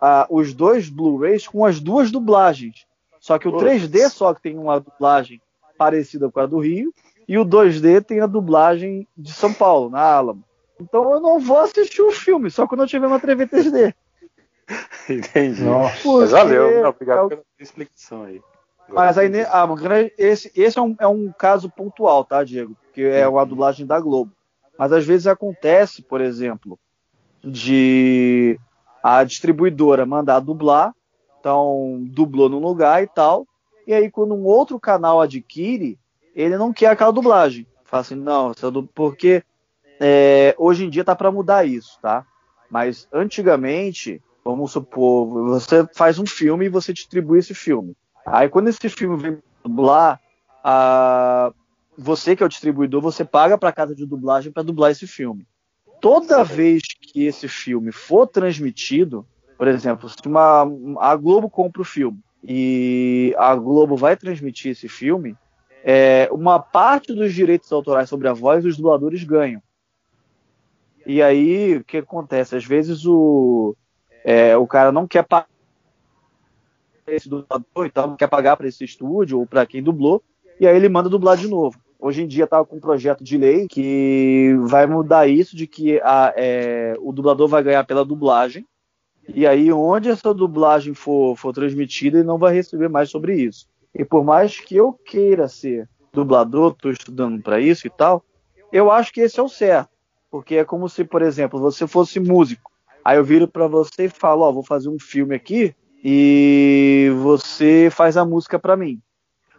[0.00, 2.86] uh, os dois Blu-rays com as duas dublagens.
[3.18, 5.42] Só que o 3D só que tem uma dublagem
[5.76, 6.94] parecida com a do Rio
[7.26, 10.44] e o 2D tem a dublagem de São Paulo, na Alamo.
[10.80, 13.92] Então eu não vou assistir o filme, só quando eu tiver uma TV 3D.
[15.10, 15.64] Entendi.
[15.64, 16.08] Nossa.
[16.08, 18.40] Mas valeu, não, obrigado é pela explicação aí.
[18.88, 19.66] Mas aí, ah,
[20.16, 22.76] esse, esse é, um, é um caso pontual, tá, Diego?
[22.92, 24.30] Que é a dublagem da Globo.
[24.78, 26.78] Mas às vezes acontece, por exemplo,
[27.42, 28.58] de
[29.02, 30.92] a distribuidora mandar dublar,
[31.38, 33.46] então dublou num lugar e tal,
[33.86, 35.98] e aí quando um outro canal adquire,
[36.34, 37.66] ele não quer aquela dublagem.
[37.84, 38.52] Fala assim, não,
[38.94, 39.44] porque
[40.00, 42.26] é, hoje em dia tá para mudar isso, tá?
[42.68, 47.96] Mas antigamente, vamos supor, você faz um filme e você distribui esse filme.
[48.26, 50.20] Aí quando esse filme vem dublar,
[50.64, 51.52] a,
[51.96, 55.06] você que é o distribuidor, você paga para a casa de dublagem para dublar esse
[55.06, 55.46] filme.
[56.08, 59.26] Toda vez que esse filme for transmitido,
[59.58, 60.62] por exemplo, se uma,
[61.00, 65.36] a Globo compra o filme e a Globo vai transmitir esse filme,
[65.82, 69.60] é, uma parte dos direitos autorais sobre a voz os dubladores ganham.
[71.04, 72.54] E aí, o que acontece?
[72.54, 73.74] Às vezes o,
[74.22, 75.48] é, o cara não quer pagar
[77.08, 80.22] esse dublador, então não quer pagar para esse estúdio ou para quem dublou,
[80.60, 81.76] e aí ele manda dublar de novo.
[81.98, 85.98] Hoje em dia está com um projeto de lei que vai mudar isso, de que
[86.02, 88.66] a, é, o dublador vai ganhar pela dublagem,
[89.28, 93.66] e aí onde essa dublagem for, for transmitida, ele não vai receber mais sobre isso.
[93.94, 98.22] E por mais que eu queira ser dublador, estou estudando para isso e tal,
[98.72, 99.90] eu acho que esse é o certo.
[100.30, 102.70] Porque é como se, por exemplo, você fosse músico.
[103.04, 105.74] Aí eu viro para você e falo, ó, vou fazer um filme aqui
[106.04, 109.00] e você faz a música para mim.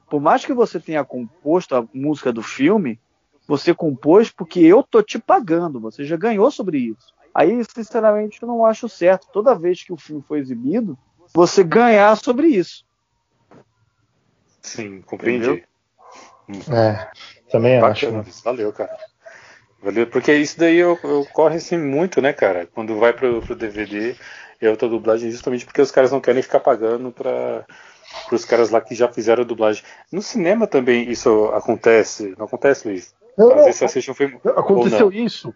[0.09, 2.99] Por mais que você tenha composto a música do filme,
[3.47, 7.13] você compôs porque eu tô te pagando, você já ganhou sobre isso.
[7.33, 10.97] Aí, sinceramente, eu não acho certo, toda vez que o filme foi exibido,
[11.33, 12.85] você ganhar sobre isso.
[14.61, 15.63] Sim, compreendi.
[16.69, 17.09] É,
[17.51, 18.43] também Bacana, acho.
[18.43, 18.97] Valeu, cara.
[19.81, 22.65] Valeu, porque isso daí ocorre assim muito, né, cara?
[22.65, 24.15] Quando vai pro, pro DVD
[24.61, 27.65] e outra dublagem, justamente porque os caras não querem ficar pagando para
[28.31, 29.83] os caras lá que já fizeram a dublagem.
[30.11, 33.15] No cinema também isso acontece, não acontece, Luiz?
[33.37, 34.39] Não, Às vezes assiste um filme.
[34.43, 35.53] Aconteceu isso.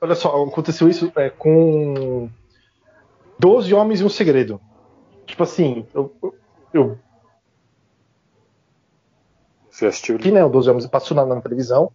[0.00, 2.28] Olha só, aconteceu isso é, com
[3.38, 4.60] Doze Homens e um Segredo.
[5.26, 6.14] Tipo assim, eu,
[6.72, 6.98] eu
[9.72, 10.18] você assistiu?
[10.18, 11.90] Que, né, o 12 Homens passou na, na, televisão.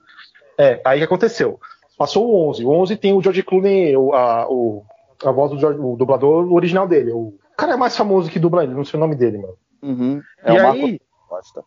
[0.57, 1.59] É, aí que aconteceu?
[1.95, 2.65] Passou o 11.
[2.65, 4.83] O 11 tem o George Clooney, o, a, o,
[5.23, 7.11] a voz do George, o dublador original dele.
[7.11, 9.57] O cara é mais famoso que dubla ele, não sei o nome dele, mano.
[9.81, 10.21] Uhum.
[10.43, 11.65] É e aí, Marco...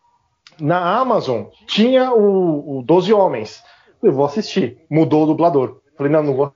[0.60, 3.62] na Amazon, tinha o, o 12 Homens.
[4.02, 4.78] Eu vou assistir.
[4.88, 5.80] Mudou o dublador.
[5.96, 6.52] Falei, não, não vou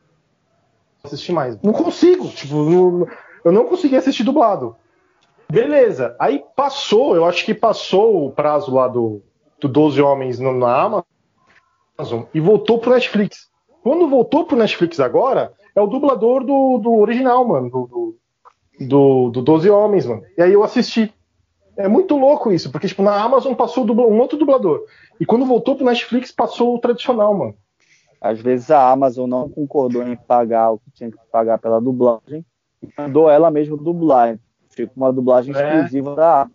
[1.03, 1.61] assistir mais.
[1.61, 2.29] Não consigo.
[2.29, 3.07] Tipo, não,
[3.45, 4.77] eu não consegui assistir dublado.
[5.51, 6.17] Beleza.
[6.19, 9.21] Aí passou, eu acho que passou o prazo lá do,
[9.61, 11.05] do 12 Homens no, na
[11.99, 13.51] Amazon e voltou pro Netflix.
[13.83, 18.17] Quando voltou pro Netflix agora, é o dublador do, do original, mano, do, do,
[18.81, 20.23] do 12 Homens, mano.
[20.37, 21.13] E aí eu assisti.
[21.77, 24.85] É muito louco isso, porque tipo, na Amazon passou um outro dublador.
[25.19, 27.55] E quando voltou pro Netflix, passou o tradicional, mano.
[28.21, 32.45] Às vezes a Amazon não concordou em pagar o que tinha que pagar pela dublagem
[32.83, 34.39] e mandou ela mesma dublar.
[34.71, 35.59] Fica uma dublagem é.
[35.59, 36.55] exclusiva da Amazon.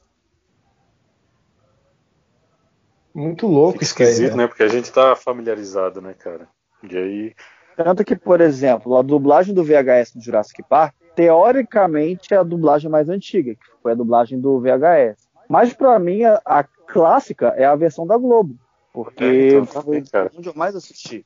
[3.14, 4.48] Muito louco isso esquisito, né?
[4.48, 6.48] Porque a gente tá familiarizado, né, cara?
[6.90, 7.36] E aí.
[7.76, 12.90] Tanto que, por exemplo, a dublagem do VHS do Jurassic Park, teoricamente é a dublagem
[12.90, 15.28] mais antiga, que foi a dublagem do VHS.
[15.50, 18.56] Mas para mim, a, a, clássica é a versão da Globo.
[18.94, 21.26] Porque é, então, foi também, onde eu mais assisti.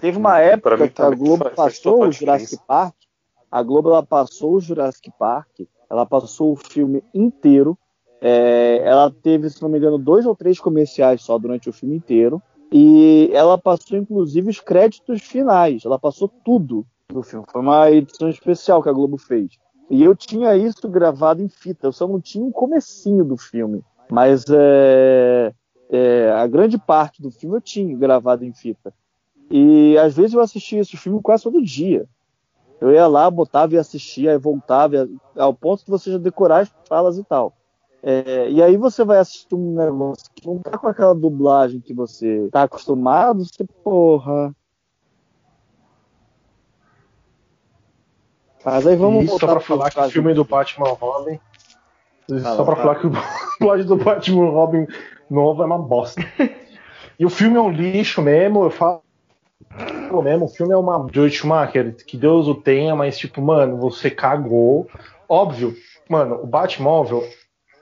[0.00, 2.94] Teve uma época que a Globo faz, passou faz o Jurassic Park.
[3.50, 7.76] A Globo ela passou o Jurassic Park, ela passou o filme inteiro
[8.26, 11.94] é, ela teve, se não me engano, dois ou três comerciais só durante o filme
[11.94, 12.42] inteiro.
[12.72, 15.84] E ela passou, inclusive, os créditos finais.
[15.84, 17.44] Ela passou tudo do filme.
[17.50, 19.58] Foi uma edição especial que a Globo fez.
[19.90, 21.86] E eu tinha isso gravado em fita.
[21.86, 23.82] Eu só não tinha um comecinho do filme.
[24.10, 25.52] Mas é,
[25.90, 28.92] é, a grande parte do filme eu tinha gravado em fita.
[29.50, 32.06] E às vezes eu assistia esse filme quase todo dia.
[32.80, 36.72] Eu ia lá, botava e assistia, e voltava, ao ponto de você já decorar as
[36.88, 37.54] falas e tal.
[38.02, 41.94] É, e aí você vai assistir um negócio que não tá com aquela dublagem que
[41.94, 44.54] você tá acostumado, você, porra.
[48.64, 51.38] Mas aí vamos Isso só pra falar que o filme do Batman Robin.
[52.40, 53.10] Só pra falar que o
[53.60, 54.86] dublagem do Batman Robin
[55.30, 56.22] novo é uma bosta.
[57.18, 59.02] e o filme é um lixo mesmo, eu falo
[60.22, 64.10] mesmo, o filme é uma Joe Schumacher, que Deus o tenha, mas tipo, mano, você
[64.10, 64.88] cagou.
[65.28, 65.74] Óbvio,
[66.08, 67.24] mano, o Batmóvel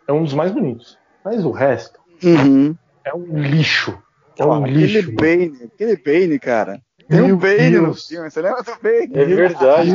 [0.09, 0.99] é um dos mais bonitos.
[1.25, 2.75] Mas o resto uhum.
[3.05, 3.97] é um lixo.
[4.39, 4.99] É um lixo.
[4.99, 6.81] Aquele Bane, aquele Bane, cara.
[7.13, 9.11] Tem um Bane no filme, você lembra do Bane?
[9.15, 9.91] É verdade.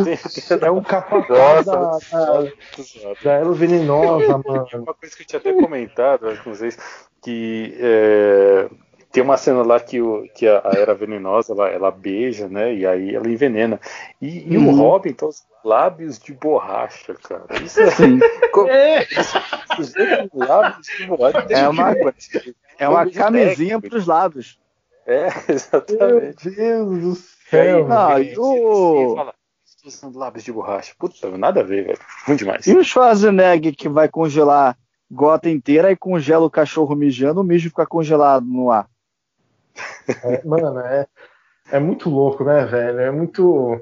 [0.61, 4.67] é um capacete da, da, da Elo Venenosa, mano.
[4.73, 6.77] Uma coisa que eu tinha até comentado com vocês,
[7.23, 8.69] que é,
[9.11, 12.73] tem uma cena lá que, o, que a, a Era Venenosa, ela, ela, beija, né,
[12.75, 13.79] e aí ela envenena.
[14.21, 14.75] E, e o uhum.
[14.75, 17.45] Robin tá os lábios de borracha, cara.
[17.63, 17.89] Isso é...
[17.91, 18.19] Sim.
[18.69, 19.07] é.
[20.33, 21.47] lábios de borracha.
[21.49, 21.95] É uma,
[22.77, 24.59] é uma camisinha para os lábios.
[25.07, 26.49] É, exatamente.
[26.49, 27.15] Meu Deus do
[27.49, 27.87] céu.
[27.87, 29.33] Não, e o...
[29.85, 30.93] usando lábios de borracha.
[30.99, 31.99] Puta, nada a ver, velho.
[32.27, 32.67] Muito demais.
[32.67, 34.77] E o Schwarzenegger que vai congelar
[35.09, 38.89] gota inteira e congela o cachorro mijando, o mijo fica congelado no ar.
[40.23, 41.07] É, mano, é,
[41.71, 42.99] é muito louco, né, velho?
[42.99, 43.81] É muito.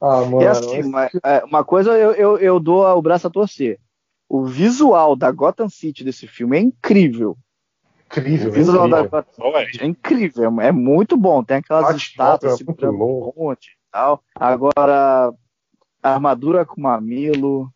[0.00, 0.48] Ah, mano.
[0.48, 3.80] Assim, uma, é, uma, coisa eu, eu, eu dou o braço a torcer.
[4.28, 7.36] O visual da Gotham City desse filme é incrível.
[8.12, 9.10] Incrível, o visual incrível.
[9.10, 11.42] da Gotham City é incrível, é muito bom.
[11.42, 13.52] Tem aquelas Bate estátuas é muito bom.
[13.52, 13.56] e
[13.90, 14.22] tal.
[14.34, 15.32] Agora,
[16.02, 17.72] armadura com mamilo.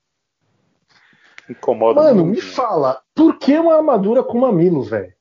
[1.48, 2.52] Incomoda Mano, muito, me né?
[2.52, 5.14] fala, por que uma armadura com mamilo, velho?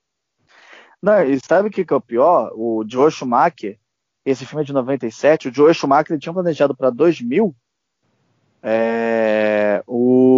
[1.01, 2.51] Não, e sabe o que, que é o pior?
[2.55, 3.79] O Joe Schumacher,
[4.25, 7.55] esse filme é de 97, o Joe Schumacher ele tinha planejado para 2000
[8.67, 10.34] é, o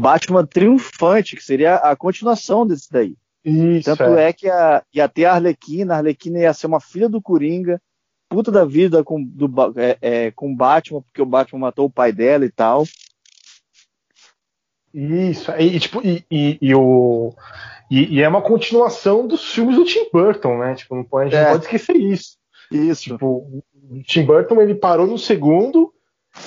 [0.00, 3.14] Batman Triunfante, que seria a continuação desse daí.
[3.44, 4.28] Isso, Tanto é.
[4.28, 7.80] é que a, ia ter a Arlequina, a Arlequina ia ser uma filha do Coringa,
[8.28, 12.12] puta da vida com, do, é, é, com Batman, porque o Batman matou o pai
[12.12, 12.84] dela e tal.
[14.92, 17.32] Isso, e, tipo, e, e, e o,
[17.90, 20.74] e, e, é uma continuação dos filmes do Tim Burton, né?
[20.74, 21.44] Tipo, não pode, a gente é.
[21.44, 22.36] não pode esquecer isso.
[22.72, 23.02] Isso.
[23.04, 25.92] Tipo, o Tim Burton ele parou no segundo,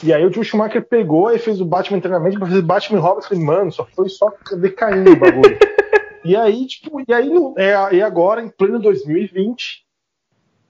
[0.02, 3.02] e aí o Joe Schumacher pegou e fez o Batman internamente pra fazer Batman e
[3.02, 3.22] Robin.
[3.22, 5.58] Falei, mano, só foi só decaindo o bagulho.
[6.24, 9.86] e aí, tipo, e aí é, e agora, em pleno 2020,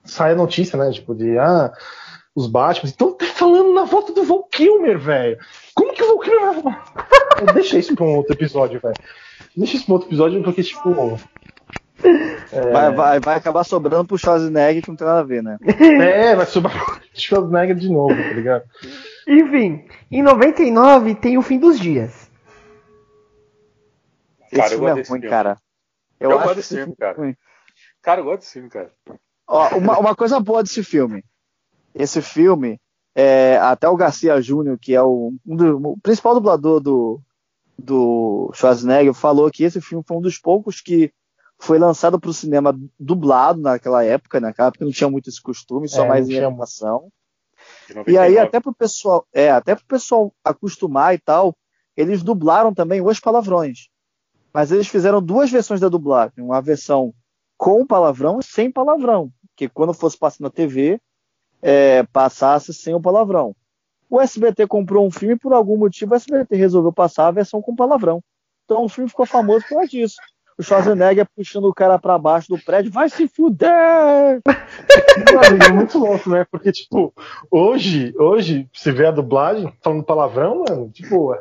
[0.03, 0.91] sai a notícia, né?
[0.91, 1.71] Tipo, de ah,
[2.36, 2.89] os Batman.
[2.89, 5.38] Então tá falando na volta do Val Kilmer, velho.
[5.76, 7.53] Como que o Val Kilmer vai.
[7.53, 8.95] Deixa isso pra um outro episódio, velho.
[9.55, 11.19] Deixa isso pra outro episódio, porque, tipo.
[12.51, 12.72] É...
[12.72, 15.58] Vai, vai, vai acabar sobrando pro Schwarzenegger que não tem nada a ver, né?
[16.01, 18.64] É, vai sobrar pro Schwarzenegger de novo, tá ligado?
[19.28, 22.30] Enfim, em 99 tem o fim dos dias.
[24.51, 25.30] Esse cara, filme é ruim, filme.
[25.30, 25.58] cara.
[26.19, 27.18] Eu, eu gosto desse filme, cara.
[27.18, 27.36] Ruim.
[28.02, 28.91] Cara, eu gosto desse filme, cara.
[29.48, 31.23] Ó, uma, uma coisa boa desse filme.
[31.95, 32.80] Esse filme,
[33.15, 37.22] é, até o Garcia Júnior, que é o, um do, o principal dublador do,
[37.77, 41.11] do Schwarzenegger, falou que esse filme foi um dos poucos que
[41.64, 45.88] foi lançado para o cinema dublado naquela época, naquela época não tinha muito esse costume,
[45.88, 47.10] só é, mais em animação.
[48.06, 51.56] E aí até pro pessoal, é, até pro pessoal acostumar e tal,
[51.95, 53.88] eles dublaram também os palavrões.
[54.53, 57.14] Mas eles fizeram duas versões da dublagem, uma versão
[57.57, 60.99] com palavrão e sem palavrão, que quando fosse passar na TV,
[61.61, 63.56] é, passasse sem o palavrão.
[64.10, 67.61] O SBT comprou um filme e por algum motivo o SBT resolveu passar a versão
[67.61, 68.22] com palavrão.
[68.65, 70.18] Então o filme ficou famoso por causa disso.
[70.57, 74.41] O Schwarzenegger puxando o cara para baixo do prédio, vai se fuder!
[75.34, 76.45] Mano, é muito louco, né?
[76.49, 77.13] Porque, tipo,
[77.49, 81.35] hoje, hoje, você vê a dublagem falando palavrão, mano, tipo,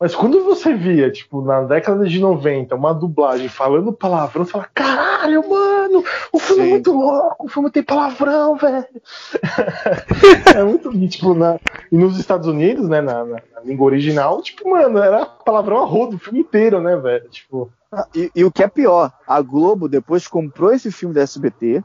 [0.00, 4.66] mas quando você via, tipo, na década de 90, uma dublagem falando palavrão, você fala,
[4.74, 6.68] caralho, mano, o filme é Sim.
[6.68, 8.86] é muito louco, o filme tem palavrão, velho.
[10.56, 10.90] é muito.
[11.06, 11.60] Tipo, na,
[11.92, 15.84] e nos Estados Unidos, né, na, na, na, língua original, tipo, mano, era palavrão a
[15.84, 17.28] rodo o filme inteiro, né, velho?
[17.28, 17.70] Tipo.
[18.14, 21.82] E, e o que é pior, a Globo depois comprou esse filme da SBT,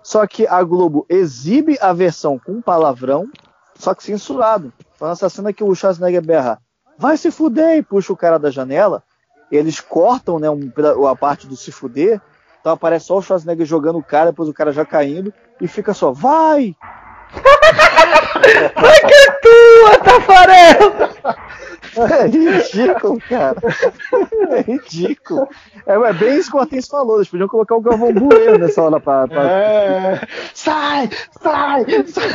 [0.00, 3.28] só que a Globo exibe a versão com palavrão,
[3.74, 4.72] só que censurado.
[4.94, 6.60] Falando essa cena que o Schwarzenegger berra
[6.96, 9.02] vai se fuder, e puxa o cara da janela.
[9.50, 10.70] eles cortam né, um,
[11.08, 12.20] a parte do se fuder,
[12.60, 15.92] então aparece só o Schwarzenegger jogando o cara, depois o cara já caindo, e fica
[15.92, 16.76] só, vai!
[18.74, 21.17] Vai que é tua, Tafarel!
[21.98, 23.56] É ridículo, cara.
[24.50, 25.48] É ridículo.
[25.86, 27.16] É, é bem isso que o Ortiz falou.
[27.16, 29.26] Eles podiam colocar o Galvão Bueno nessa hora pra.
[29.26, 29.42] pra...
[29.42, 30.20] É...
[30.54, 31.10] Sai!
[31.40, 31.84] Sai!
[32.06, 32.28] sai.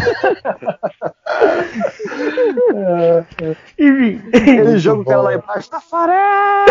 [3.80, 4.22] Enfim.
[4.34, 5.70] Ele joga o cara lá embaixo.
[5.70, 6.66] Tafarel!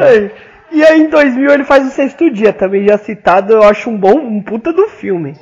[0.00, 0.30] É.
[0.70, 3.96] E aí em 2000 ele faz o sexto dia, também já citado, eu acho um
[3.96, 5.36] bom, um puta do filme.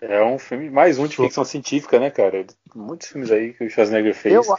[0.00, 2.46] É um filme, mais um de ficção científica, né, cara?
[2.74, 4.56] Muitos filmes aí que o Schwarzenegger fez Eu-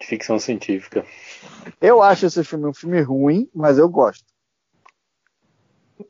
[0.00, 1.04] de ficção científica.
[1.80, 4.24] Eu acho esse filme um filme ruim, mas eu gosto.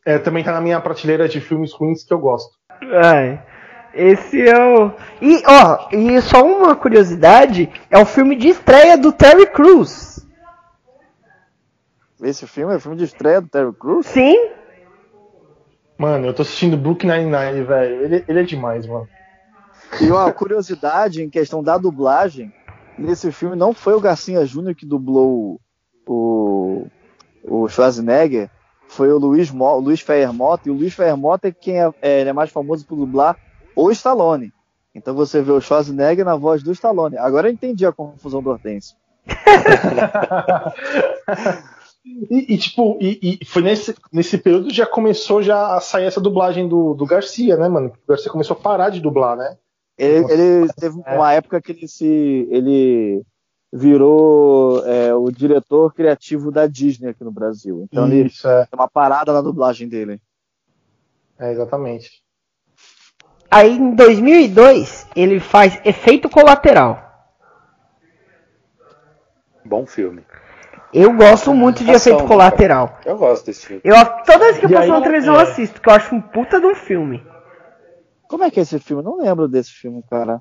[0.04, 2.54] É, também tá na minha prateleira de filmes ruins que eu gosto.
[3.04, 3.42] Ai,
[3.94, 4.92] esse é o.
[5.20, 10.26] E, ó, e só uma curiosidade: é o filme de estreia do Terry Crews.
[12.22, 14.06] Esse filme é o filme de estreia do Terry Crews?
[14.06, 14.50] Sim,
[15.98, 18.04] Mano, eu tô assistindo Book 99, velho.
[18.04, 19.08] Ele, ele é demais, mano.
[20.00, 22.52] E uma curiosidade em questão da dublagem,
[22.98, 25.60] nesse filme não foi o Garcia Júnior que dublou
[26.06, 26.86] o,
[27.44, 28.48] o Schwarzenegger,
[28.88, 30.04] foi o Luiz, Mo, o Luiz
[30.64, 33.36] e o Luiz Feiermota é quem é, é, é mais famoso por dublar
[33.76, 34.52] o Stallone.
[34.94, 37.16] Então você vê o Schwarzenegger na voz do Stallone.
[37.16, 38.96] Agora eu entendi a confusão do Hortêncio.
[42.04, 46.06] E, e, tipo, e, e foi nesse, nesse período que já começou já a sair
[46.06, 47.92] essa dublagem do, do Garcia, né, mano?
[48.04, 49.56] O Garcia começou a parar de dublar, né?
[49.96, 53.22] Ele, ele teve uma época que ele se ele
[53.72, 57.82] virou é, o diretor criativo da Disney aqui no Brasil.
[57.84, 60.20] Então ele Isso, é, tem uma parada na dublagem dele.
[61.38, 62.22] é, exatamente.
[63.50, 67.00] aí em 2002 ele faz Efeito Colateral.
[69.64, 70.22] Bom filme.
[70.92, 72.98] Eu gosto muito de Ação, Efeito Colateral.
[73.04, 73.82] Eu gosto desse filme.
[73.84, 73.94] Eu,
[74.24, 75.42] toda vez que eu passo na televisão eu é.
[75.44, 77.22] assisto, porque eu acho um puta de um filme.
[78.28, 79.02] Como é que é esse filme?
[79.02, 80.40] Eu não lembro desse filme, cara.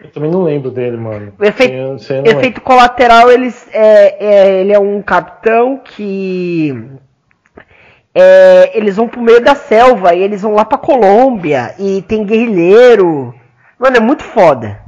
[0.00, 1.32] Eu também não lembro dele, mano.
[1.38, 2.24] O efeito- Eu eu.
[2.38, 6.72] Efeito Colateral, eles, é, é, ele é um capitão que.
[8.14, 12.24] é, eles vão pro meio da selva e eles vão lá pra Colômbia e tem
[12.24, 13.34] guerrilheiro.
[13.78, 14.80] Mano, é muito foda.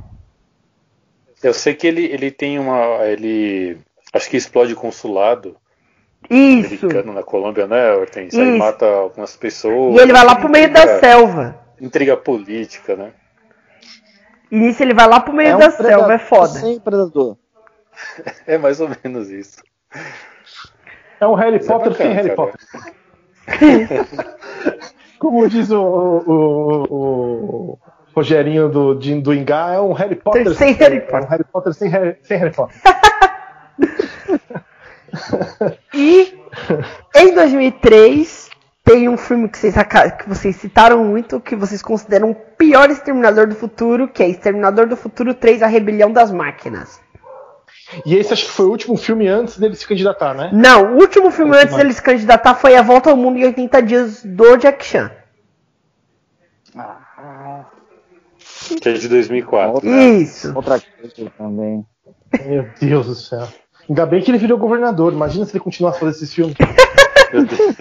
[1.42, 3.04] Eu sei que ele, ele tem uma.
[3.04, 3.78] Ele.
[4.12, 5.56] Acho que explode consulado
[6.28, 6.84] Isso.
[6.86, 8.38] americano na Colômbia, né, Hortense?
[8.40, 8.58] Aí Isso.
[8.58, 9.94] mata algumas pessoas.
[9.96, 11.60] E ele vai lá pro meio da Intriga- selva.
[11.80, 13.12] Intriga política, né?
[14.50, 16.48] E nisso ele vai lá pro meio é um da predador selva, é foda.
[16.58, 17.36] Sem predador.
[18.46, 19.62] É mais ou menos isso.
[21.20, 22.52] É um Harry Mas é Potter sem bacana, Harry cara.
[23.60, 24.20] Potter.
[25.18, 27.78] Como diz o, o, o- o
[28.14, 31.26] Rogerinho do, de- do Ingá, é um Harry Potter Sem Harry é Potter.
[31.26, 32.76] um Harry Potter sem Harry, sem Harry Potter.
[35.94, 36.38] E
[37.16, 38.50] em 2003
[38.84, 39.74] tem um filme que vocês,
[40.18, 44.86] que vocês citaram muito, que vocês consideram o pior Exterminador do Futuro, que é Exterminador
[44.88, 47.00] do Futuro 3, A Rebelião das Máquinas.
[48.06, 50.50] E esse acho que foi o último filme antes dele se candidatar, né?
[50.52, 53.82] Não, o último filme antes dele se candidatar foi A Volta ao Mundo em 80
[53.82, 55.10] Dias do Jack Chan.
[58.80, 59.88] Que é de 2004.
[59.88, 60.04] né?
[60.08, 60.52] Isso.
[60.54, 61.84] Outra coisa também.
[62.46, 63.48] Meu Deus do céu.
[63.90, 65.12] Ainda bem que ele virou governador.
[65.12, 66.56] Imagina se ele continuasse fazendo esses filmes.
[67.32, 67.76] Meu Deus.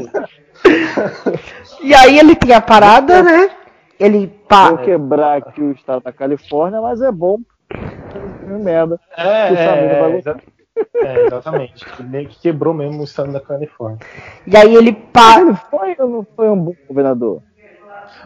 [1.82, 3.50] E aí ele tem a parada, né?
[3.98, 4.78] Ele Vou pá.
[4.78, 7.40] quebrar aqui o estado da Califórnia, mas é bom.
[8.40, 9.00] Filme merda.
[9.16, 10.38] É, é, exa-
[10.96, 11.86] é, exatamente.
[11.98, 14.00] Ele meio que quebrou mesmo o estado da Califórnia.
[14.46, 15.40] E aí ele pá.
[15.40, 17.42] Ele foi ou não foi um bom governador?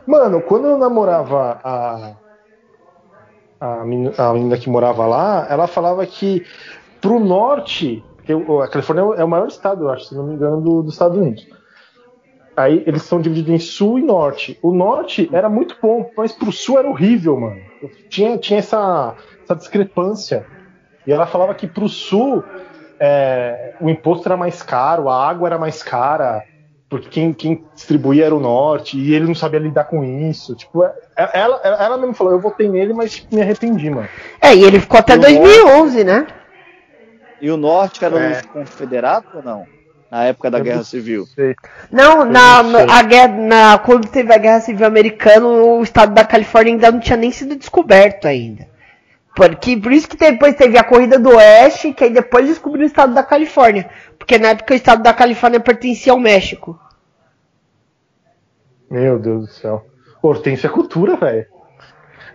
[0.08, 2.14] Mano, quando eu namorava a,
[3.60, 6.44] a, menina, a menina que morava lá, ela falava que
[7.04, 10.62] pro norte, porque a Califórnia é o maior estado, eu acho, se não me engano,
[10.62, 11.46] do- dos Estados Unidos.
[12.56, 14.58] Aí eles são divididos em sul e norte.
[14.62, 17.62] O norte era muito bom, mas pro sul era horrível, mano.
[18.10, 20.46] Tinha, tinha essa, essa discrepância.
[21.06, 22.44] E ela falava que pro sul
[23.02, 26.44] é, o imposto era mais caro, a água era mais cara,
[26.88, 30.56] porque quem, quem distribuía era o norte, e ele não sabia lidar com isso.
[30.56, 34.08] Tipo, é- ela, ela, ela mesmo falou, eu votei nele, mas tipo, me arrependi, mano.
[34.40, 36.28] É, e ele ficou até E o 2011, né?
[37.44, 38.30] E o norte era É.
[38.30, 39.68] dos confederados ou não?
[40.10, 41.28] Na época da Eu Guerra não Civil.
[41.91, 42.90] Não, na, não sei.
[42.90, 47.02] a guerra, na, quando teve a Guerra Civil Americana, o estado da Califórnia ainda não
[47.02, 48.65] tinha nem sido descoberto ainda.
[49.36, 52.88] Porque, por isso que depois teve a Corrida do Oeste, que aí depois descobriu o
[52.88, 53.90] estado da Califórnia.
[54.18, 56.80] Porque na época o estado da Califórnia pertencia ao México.
[58.90, 59.86] Meu Deus do céu.
[60.22, 61.45] Hortência é cultura, velho.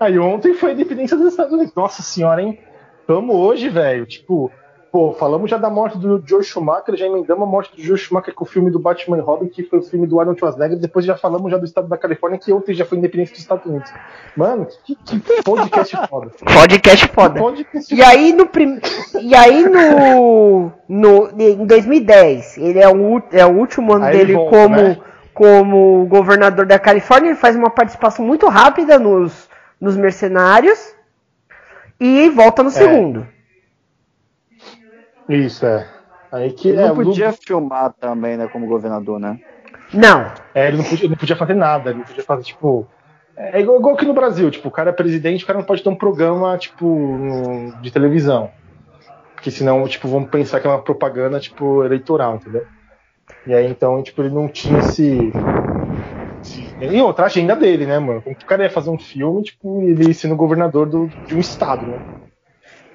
[0.01, 1.73] Aí ontem foi a independência dos Estados Unidos.
[1.75, 2.59] Nossa senhora, hein?
[3.07, 4.05] Tamo hoje, velho.
[4.05, 4.51] Tipo,
[4.91, 8.35] pô, falamos já da morte do Joe Schumacher, já emendamos a morte do Joe Schumacher
[8.35, 11.17] com o filme do Batman Robin, que foi o filme do Arnold Schwarzenegger, depois já
[11.17, 13.93] falamos já do estado da Califórnia, que ontem já foi independente dos Estados Unidos.
[14.37, 16.31] Mano, que, que podcast foda.
[16.53, 17.41] Podcast foda.
[17.41, 18.81] Podcast e aí no prim...
[19.21, 24.35] e aí no, no em 2010, ele é o, é o último ano aí dele
[24.35, 24.99] volta, como né?
[25.35, 29.49] como governador da Califórnia, ele faz uma participação muito rápida nos,
[29.81, 30.93] nos mercenários
[32.01, 32.73] e volta no é.
[32.73, 33.38] segundo.
[35.29, 35.87] Isso, é.
[36.31, 39.39] Aí que ele é, não podia filmar também, né, como governador, né?
[39.93, 40.31] Não.
[40.55, 42.87] É, ele não podia, ele não podia fazer nada, ele não podia fazer, tipo.
[43.37, 45.83] É igual, igual aqui no Brasil, tipo, o cara é presidente, o cara não pode
[45.83, 48.51] ter um programa, tipo, no, de televisão.
[49.35, 52.67] Porque senão, tipo, vamos pensar que é uma propaganda, tipo, eleitoral, entendeu?
[53.47, 55.33] E aí, então, tipo, ele não tinha esse.
[56.81, 58.21] E outra agenda dele, né, mano?
[58.21, 61.39] Como que o cara ia fazer um filme, tipo, ele sendo governador do, de um
[61.39, 61.99] estado, né?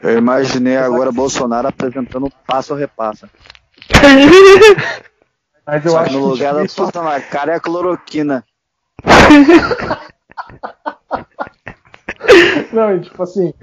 [0.04, 3.30] Eu imaginei agora Bolsonaro apresentando passo a repassa.
[5.66, 6.84] Mas eu Só acho no lugar da isso...
[7.02, 8.44] na cara é a cloroquina.
[12.74, 13.54] Não, tipo assim,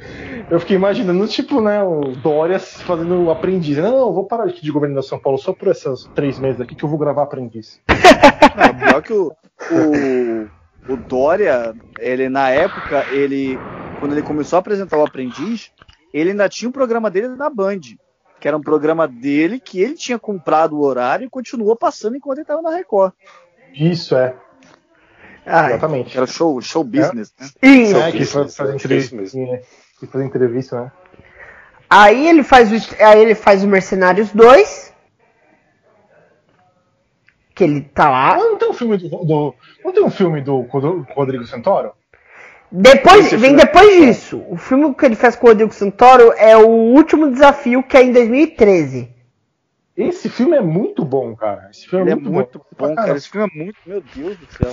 [0.48, 3.76] eu fiquei imaginando, tipo, né, o Dória fazendo o aprendiz.
[3.76, 6.74] Não, não, vou parar aqui de governo São Paulo só por esses três meses aqui
[6.74, 7.82] que eu vou gravar aprendiz.
[8.56, 9.30] Não, pior que o,
[9.70, 10.48] o,
[10.92, 13.58] o Dória, ele na época, ele
[13.98, 15.70] quando ele começou a apresentar o aprendiz,
[16.12, 17.80] ele ainda tinha um programa dele na Band,
[18.40, 22.38] que era um programa dele que ele tinha comprado o horário e continuou passando enquanto
[22.38, 23.12] ele estava na Record.
[23.74, 24.34] Isso é.
[25.46, 26.16] Ah, Exatamente.
[26.16, 27.44] Era show, show business, é.
[27.44, 27.50] né?
[27.62, 27.96] Isso.
[27.96, 29.16] É, que fazer entrevista,
[29.98, 30.92] que fazer entrevista, né?
[31.88, 34.94] Aí ele faz o, aí ele faz o Mercenários 2.
[37.54, 38.36] Que ele tá lá.
[38.36, 39.54] Não, não tem um filme do, do
[39.84, 41.92] não tem um filme do Rodrigo Santoro?
[42.72, 44.44] Depois, vem depois é disso.
[44.48, 48.04] O filme que ele fez com o Rodrigo Santoro é o último desafio, que é
[48.04, 49.12] em 2013.
[49.96, 51.68] Esse filme é muito bom, cara.
[51.70, 53.16] Esse filme é muito, é muito bom, bom cara.
[53.16, 53.76] Esse filme é muito.
[53.84, 54.72] Meu Deus do céu.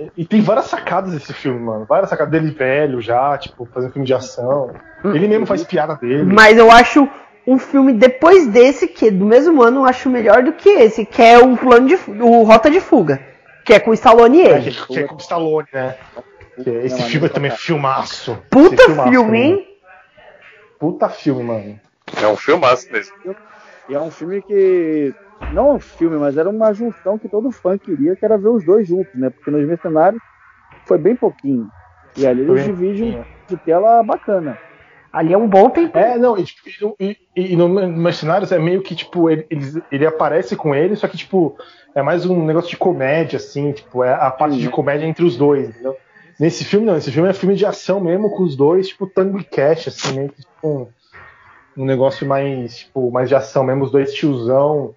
[0.00, 1.84] E, e tem várias sacadas esse filme, mano.
[1.84, 4.74] Várias sacadas dele velho já, tipo, fazendo filme de ação.
[5.04, 6.24] Ele mesmo faz piada dele.
[6.24, 7.08] Mas eu acho
[7.46, 11.20] um filme depois desse, que do mesmo ano, eu acho melhor do que esse, que
[11.20, 13.20] é o plano de o Rota de Fuga.
[13.64, 14.68] Que é com o Stallone e ele.
[14.68, 15.96] É, que, que é com o Stallone, né?
[16.70, 18.38] Esse filme é também filmaço.
[18.50, 19.68] Puta filmaço, filme, hein?
[20.78, 21.80] Puta filme, mano.
[22.20, 23.14] É um filmaço mesmo.
[23.88, 25.14] E é um filme que.
[25.52, 28.64] Não um filme, mas era uma junção que todo fã queria, que era ver os
[28.64, 29.28] dois juntos, né?
[29.30, 30.22] Porque nos Mercenários
[30.86, 31.68] foi bem pouquinho.
[32.16, 34.58] E ali eles dividem de tela bacana.
[35.12, 35.98] Ali é um bom tempo.
[35.98, 39.82] É, não, e, tipo, e, e, e no Mercenários é meio que, tipo, ele, ele,
[39.92, 41.56] ele, aparece com ele, só que, tipo,
[41.94, 44.62] é mais um negócio de comédia, assim, tipo, é a parte Sim.
[44.62, 45.96] de comédia entre os dois, entendeu?
[46.38, 49.38] Nesse filme não, esse filme é filme de ação mesmo, com os dois, tipo, tango
[49.38, 50.86] e cash, assim, meio que tipo, um,
[51.76, 54.94] um negócio mais, tipo, mais de ação mesmo, os dois tiozão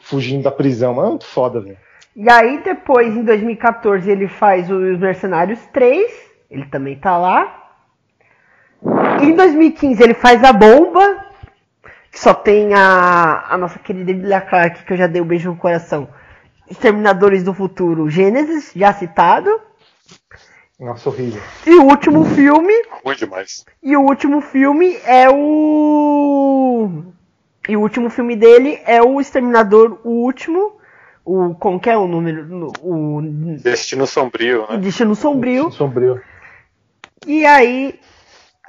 [0.00, 1.02] fugindo da prisão.
[1.02, 1.76] É muito foda, velho.
[2.16, 6.12] E aí depois, em 2014, ele faz os Mercenários 3,
[6.50, 7.62] ele também tá lá.
[9.20, 11.24] Em 2015 ele faz a bomba,
[12.12, 15.50] que só tem a, a nossa querida Emilia Clarke, que eu já dei um beijo
[15.50, 16.08] no coração.
[16.70, 19.50] Exterminadores do Futuro, Gênesis, já citado.
[20.78, 21.40] Nossa, horrível.
[21.66, 22.72] E o último filme.
[23.04, 23.64] Ruim demais.
[23.82, 27.04] E o último filme é o.
[27.68, 30.78] E o último filme dele é o Exterminador, o último.
[31.24, 32.72] O, como que é o número?
[32.82, 33.22] O,
[33.62, 34.76] Destino Sombrio, né?
[34.76, 35.66] Destino Sombrio.
[35.66, 36.22] Destino Sombrio.
[37.26, 37.98] E aí,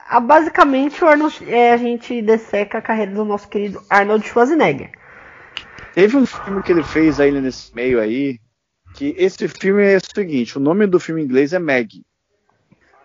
[0.08, 4.92] a, basicamente, o Arnold, é, a gente desseca a carreira do nosso querido Arnold Schwarzenegger.
[5.94, 8.40] Teve um filme que ele fez aí nesse meio aí,
[8.96, 12.04] que esse filme é o seguinte, o nome do filme em inglês é Meg.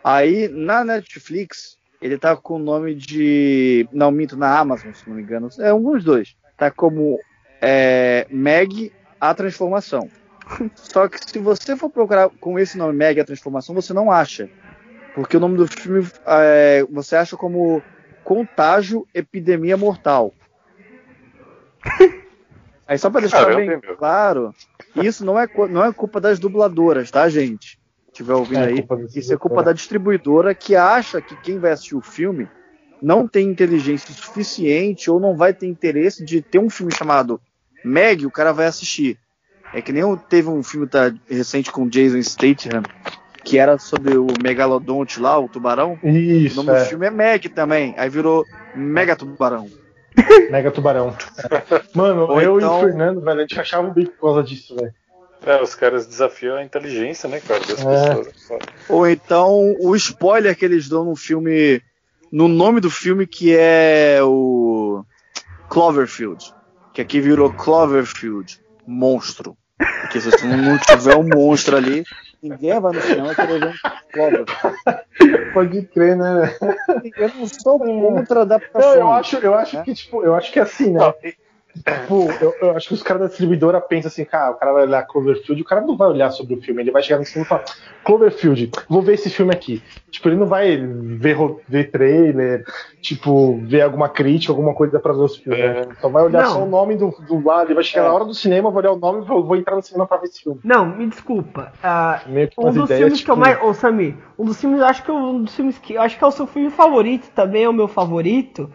[0.02, 5.16] Aí na Netflix ele tá com o nome de, não minto na Amazon, se não
[5.16, 6.36] me engano, é um dos dois.
[6.56, 7.18] Tá como
[7.60, 10.08] é, Meg a transformação.
[10.74, 14.48] Só que se você for procurar com esse nome Meg a transformação, você não acha,
[15.14, 17.82] porque o nome do filme é, você acha como
[18.24, 20.32] Contágio Epidemia Mortal.
[22.90, 24.52] Aí só para deixar Caramba, bem claro,
[24.96, 27.78] isso não é, não é culpa das dubladoras, tá, gente?
[28.06, 28.84] Se tiver ouvindo é, aí,
[29.14, 32.48] isso é culpa da distribuidora que acha que quem vai assistir o filme
[33.00, 37.40] não tem inteligência suficiente ou não vai ter interesse de ter um filme chamado
[37.84, 39.16] Meg, o cara vai assistir.
[39.72, 42.82] É que nem teve um filme tá, recente com Jason Statham,
[43.44, 45.96] que era sobre o Megalodonte lá, o tubarão.
[46.02, 46.82] Isso, o nome é.
[46.82, 47.94] do filme é Meg também.
[47.96, 48.44] Aí virou
[48.74, 49.68] Mega Tubarão.
[50.50, 51.16] Mega Tubarão.
[51.94, 52.76] Mano, Ou eu então...
[52.76, 54.94] e o Fernando, velho, a gente achava o bico por causa disso, velho.
[55.44, 58.14] É, os caras desafiam a inteligência, né, cara, das é.
[58.14, 58.60] pessoas.
[58.88, 61.82] Ou então o spoiler que eles dão no filme
[62.30, 65.04] no nome do filme que é o
[65.68, 66.52] Cloverfield.
[66.92, 69.56] Que aqui virou Cloverfield, monstro.
[70.02, 72.04] Porque se não tiver um monstro ali,
[72.42, 73.74] ninguém vai no cinema querer ver um
[74.12, 75.52] Cloverfield.
[75.52, 76.56] Pode crer, né?
[77.16, 78.90] Eu não sou contra a adaptação.
[78.90, 79.82] Não, eu acho, eu acho né?
[79.84, 81.00] que, tipo, eu acho que é assim, né?
[81.74, 84.82] Tipo, eu, eu, acho que os caras da distribuidora pensam assim, cara, o cara vai
[84.82, 87.46] olhar Cloverfield, o cara não vai olhar sobre o filme, ele vai chegar no cinema
[87.46, 87.64] e falar,
[88.04, 89.82] Cloverfield, vou ver esse filme aqui.
[90.10, 91.36] Tipo, ele não vai ver,
[91.68, 92.64] ver trailer,
[93.00, 95.60] tipo, ver alguma crítica, alguma coisa pra ver os filmes.
[95.60, 95.86] Né?
[96.00, 96.50] Só vai olhar não.
[96.50, 98.08] só o nome do, do bar, ele vai chegar é.
[98.08, 100.26] na hora do cinema, vou olhar o nome e vou, entrar no cinema pra ver
[100.26, 100.60] esse filme.
[100.64, 101.72] Não, me desculpa.
[101.84, 103.26] Uh, um dos ideias, filmes tipo...
[103.26, 103.62] que eu tipo, mais.
[103.62, 105.96] Ô, oh, Samir, um dos filmes, acho que é um dos filmes que.
[105.96, 108.68] Acho que é o seu filme favorito, também é o meu favorito.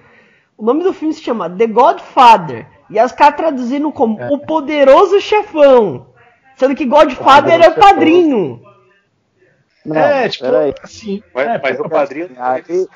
[0.58, 2.75] O nome do filme se chama The Godfather.
[2.90, 4.28] E os caras traduzindo como é.
[4.30, 6.08] O Poderoso Chefão.
[6.56, 8.62] Sendo que Godfather é o padrinho.
[9.86, 10.46] Não, é, tipo,
[10.82, 11.22] assim.
[11.34, 12.30] Mas, é, mas o padrinho.
[12.68, 12.88] Eles,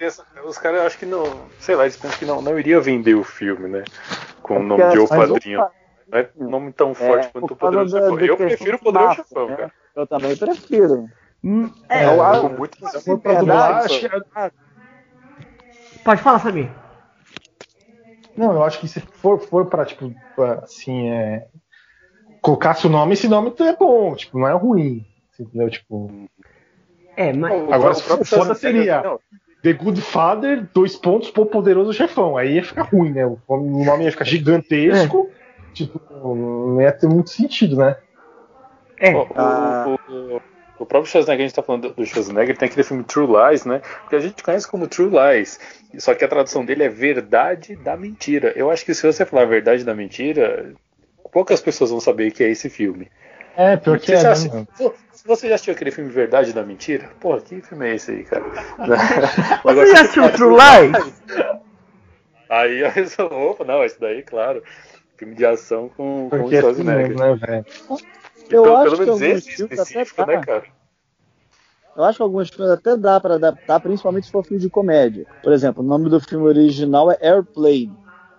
[0.00, 1.24] eles, os caras, acho que não.
[1.58, 3.84] Sei lá, eles pensam que não, não iria vender o filme, né?
[4.42, 5.66] Com o nome de O Padrinho.
[6.10, 8.18] Não é um nome tão forte é, quanto o Poderoso Chefão.
[8.18, 9.56] Eu prefiro o Poderoso Chefão, né?
[9.56, 9.72] cara.
[9.94, 11.10] Eu também prefiro.
[11.44, 12.78] Hum, é, eu acho muito.
[16.04, 16.70] Pode falar, Samir.
[18.38, 20.14] Não, eu acho que se for, for para tipo,
[20.62, 21.48] assim, é,
[22.40, 25.04] colocasse o nome, esse nome é bom, tipo, não é ruim.
[25.38, 25.70] Entendeu?
[25.70, 26.28] Tipo.
[27.16, 27.72] É, mas.
[27.72, 29.02] Agora, o foda seria.
[29.02, 29.20] Não.
[29.62, 32.36] The Good Father, dois pontos pro poderoso chefão.
[32.36, 33.26] Aí ia ficar ruim, né?
[33.26, 35.28] O nome ia ficar gigantesco.
[35.34, 35.72] É.
[35.72, 36.00] Tipo,
[36.34, 37.96] não ia ter muito sentido, né?
[39.00, 39.14] É.
[39.14, 39.98] O, ah.
[40.08, 40.40] o, o,
[40.78, 43.82] o próprio Schwarzenegger, a gente tá falando do Schwarzenegger, tem aquele filme True Lies, né?
[44.08, 45.58] Que a gente conhece como True Lies.
[45.98, 48.52] Só que a tradução dele é Verdade da Mentira.
[48.54, 50.72] Eu acho que se você falar Verdade da Mentira,
[51.32, 53.10] poucas pessoas vão saber que é esse filme.
[53.56, 54.22] É, pior que é.
[54.22, 54.34] Né?
[54.34, 58.24] Se você já assistiu aquele filme Verdade da Mentira, pô, que filme é esse aí,
[58.24, 58.44] cara?
[59.64, 61.12] você já assistiu True Lies?
[62.48, 64.62] Aí eu resolvo, opa, não, esse daí, claro.
[65.16, 67.18] Filme de ação com, com o é Schwarzenegger.
[67.18, 67.66] Né, velho?
[68.50, 70.64] Eu então, acho pelo menos esse específico, né, cara?
[71.96, 75.26] Eu acho que alguns filmes até dá para adaptar, principalmente se for filme de comédia.
[75.42, 77.92] Por exemplo, o nome do filme original é Airplane.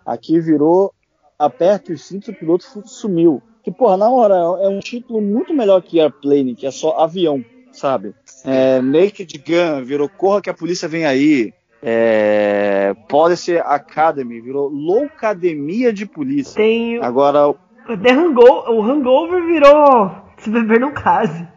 [0.06, 0.94] Aqui virou
[1.40, 3.42] Aperte os cintos, o piloto sumiu.
[3.64, 7.44] Que, porra, na hora, é um título muito melhor que Airplane, que é só avião,
[7.72, 8.14] sabe?
[8.44, 11.54] É, Naked Gun virou Corra que a polícia vem aí.
[11.82, 16.56] É, Policy Academy virou Loucademia de Polícia.
[16.56, 17.56] Tem Agora
[17.98, 21.48] The Hangover, o Hangover virou Se Beber Não Case.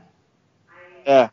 [1.04, 1.28] É.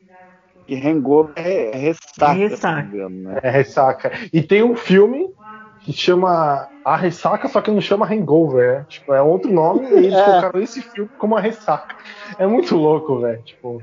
[0.67, 2.31] E Hangover é, é ressaca.
[2.31, 2.81] É ressaca.
[2.81, 3.39] Engano, né?
[3.41, 4.11] É ressaca.
[4.34, 5.34] E tem um filme
[5.80, 8.85] que chama A Ressaca, só que não chama Hangover, né?
[8.89, 10.23] Tipo, é outro nome e eles é.
[10.23, 11.95] colocaram esse filme como a ressaca.
[12.38, 13.41] É muito louco, velho.
[13.43, 13.81] Tipo...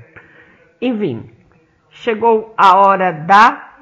[0.79, 1.31] Enfim,
[1.89, 3.75] chegou a hora da.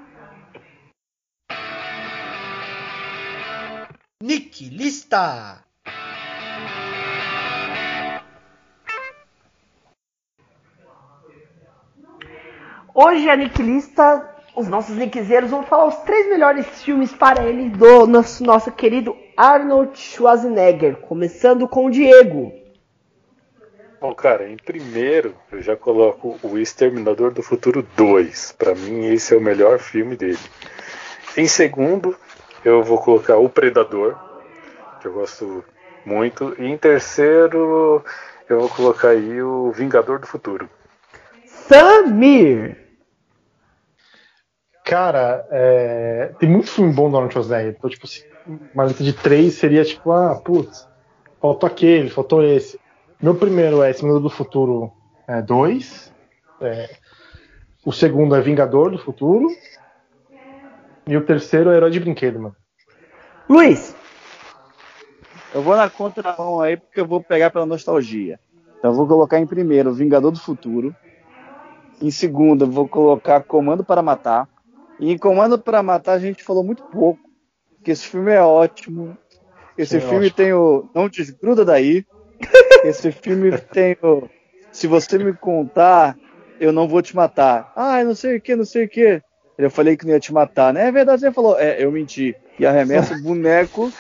[4.24, 5.65] Nick Lista!
[12.98, 18.08] Hoje a Niquilista, os nossos niquizeiros, vão falar os três melhores filmes para ele do
[18.08, 22.54] nosso, nosso querido Arnold Schwarzenegger, começando com o Diego.
[24.00, 28.54] Bom, cara, em primeiro eu já coloco o Exterminador do Futuro 2.
[28.54, 30.40] Para mim esse é o melhor filme dele.
[31.36, 32.16] Em segundo,
[32.64, 34.18] eu vou colocar O Predador,
[35.02, 35.66] que eu gosto
[36.06, 36.56] muito.
[36.58, 38.02] E em terceiro,
[38.48, 40.70] eu vou colocar aí o Vingador do Futuro.
[41.46, 42.85] Samir.
[44.86, 46.32] Cara, é...
[46.40, 47.76] tem muito filme bom do Arnold Schwarzenegger.
[47.78, 48.22] Então, tipo, assim,
[48.74, 50.88] uma lista de três seria tipo, ah, putz,
[51.42, 52.80] faltou aquele, faltou esse.
[53.22, 54.94] Meu primeiro é Exterminador do Futuro
[55.46, 56.14] 2.
[56.62, 56.90] É, é,
[57.84, 59.48] o segundo é Vingador do Futuro.
[61.08, 62.56] E o terceiro é Herói de Brinquedo, mano.
[63.50, 63.96] Luiz!
[65.54, 68.40] Eu vou na contramão aí porque eu vou pegar pela nostalgia.
[68.78, 70.96] Então eu vou colocar em primeiro Vingador do Futuro.
[72.02, 74.48] Em segundo, eu vou colocar Comando para Matar.
[75.00, 77.22] E em Comando para Matar a gente falou muito pouco,
[77.84, 79.18] que esse filme é ótimo.
[79.78, 82.06] Esse Sim, filme tem o Não Desgruda Daí.
[82.84, 84.30] Esse filme tem o
[84.72, 86.18] Se Você Me Contar,
[86.60, 87.74] Eu Não Vou Te Matar.
[87.76, 89.22] Ah, não sei o que, não sei o que.
[89.58, 90.88] Eu falei que não ia te matar, né?
[90.88, 91.58] É verdade, você falou.
[91.58, 92.36] É, eu menti.
[92.60, 93.92] E arremessa o boneco.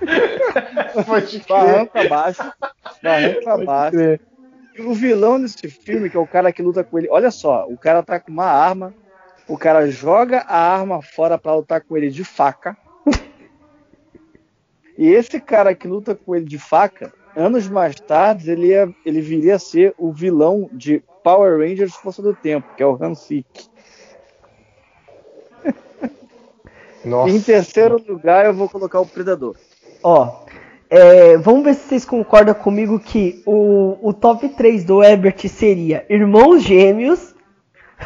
[1.48, 2.52] barranco abaixo.
[3.02, 3.96] Barranco abaixo.
[4.76, 7.08] E o vilão desse filme, que é o cara que luta com ele.
[7.10, 8.94] Olha só, o cara tá com uma arma
[9.52, 12.74] o cara joga a arma fora para lutar com ele de faca.
[14.96, 19.20] e esse cara que luta com ele de faca, anos mais tarde, ele, ia, ele
[19.20, 23.68] viria a ser o vilão de Power Rangers Força do Tempo, que é o Hansik.
[27.04, 27.30] Nossa.
[27.30, 29.54] Em terceiro lugar, eu vou colocar o Predador.
[30.02, 30.46] Ó,
[30.88, 36.06] é, vamos ver se vocês concordam comigo que o, o top 3 do Ebert seria
[36.08, 37.31] Irmãos Gêmeos,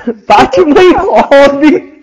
[0.27, 1.97] Batman e Robin.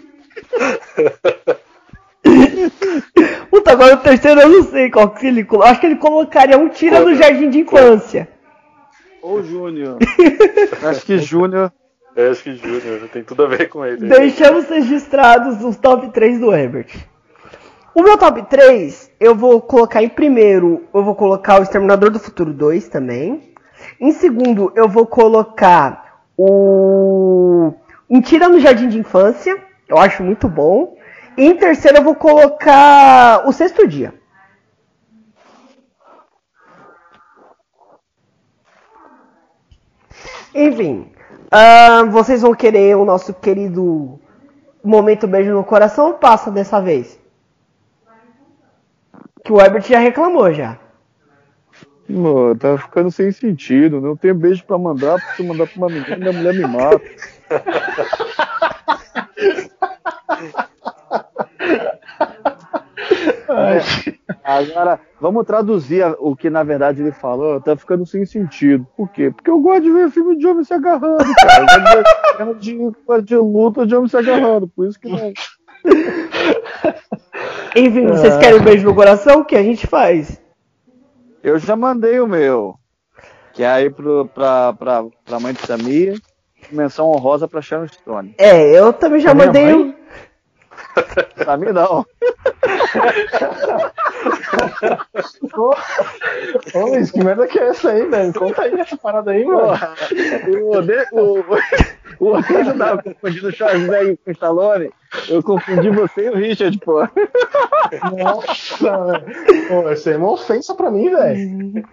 [3.49, 5.69] Puta, agora o terceiro eu não sei qual que ele colocou.
[5.69, 8.27] Acho que ele colocaria um tira no Jardim de Infância.
[9.21, 9.97] Ou Júnior.
[10.83, 11.71] acho que Júnior.
[12.15, 14.07] É, acho que Júnior, tem tudo a ver com ele.
[14.07, 16.87] Deixamos registrados os top 3 do Herbert.
[17.95, 22.19] O meu top 3, eu vou colocar em primeiro, eu vou colocar o Exterminador do
[22.19, 23.53] Futuro 2 também.
[23.99, 27.73] Em segundo, eu vou colocar o
[28.09, 29.57] Um Tira no Jardim de Infância,
[29.87, 30.97] eu acho muito bom.
[31.37, 34.13] E em terceiro, eu vou colocar o Sexto Dia.
[40.53, 41.11] Enfim,
[41.51, 44.19] uh, vocês vão querer o nosso querido
[44.83, 47.19] momento beijo no coração ou passa dessa vez?
[49.43, 50.77] Que o Herbert já reclamou já.
[52.07, 53.99] Mano, tá ficando sem sentido.
[53.99, 56.67] Não tem beijo pra mandar, porque se eu mandar pra uma menina, minha mulher me
[56.67, 57.01] mata.
[64.43, 67.61] Agora, vamos traduzir o que na verdade ele falou.
[67.61, 68.85] Tá ficando sem sentido.
[68.95, 69.31] Por quê?
[69.31, 71.65] Porque eu gosto de ver filme de homem se agarrando, cara.
[72.39, 72.83] Eu gosto de ver
[73.21, 74.67] de, de luta de homem se agarrando.
[74.67, 75.33] Por isso que não.
[77.75, 79.41] Enfim, vocês querem um beijo no coração?
[79.41, 80.41] O que a gente faz?
[81.41, 82.75] Eu já mandei o meu.
[83.53, 86.19] Que é aí pro, pra, pra, pra mãe de Samir.
[86.71, 88.35] Menção honrosa pra Sharon Stone.
[88.37, 89.93] É, eu também já mandei um.
[91.35, 92.05] Pra mim não.
[96.73, 98.33] Ô, Luiz, que merda que é essa aí, velho?
[98.33, 99.73] Conta aí essa parada aí, mano.
[101.11, 101.45] O, o,
[102.19, 104.91] o Ortiz tava confundindo o Schwarzenegger com o Stallone.
[105.29, 107.07] Eu confundi você e o Richard, pô.
[108.17, 109.67] Nossa, velho.
[109.67, 111.83] Pô, isso aí é uma ofensa pra mim, velho.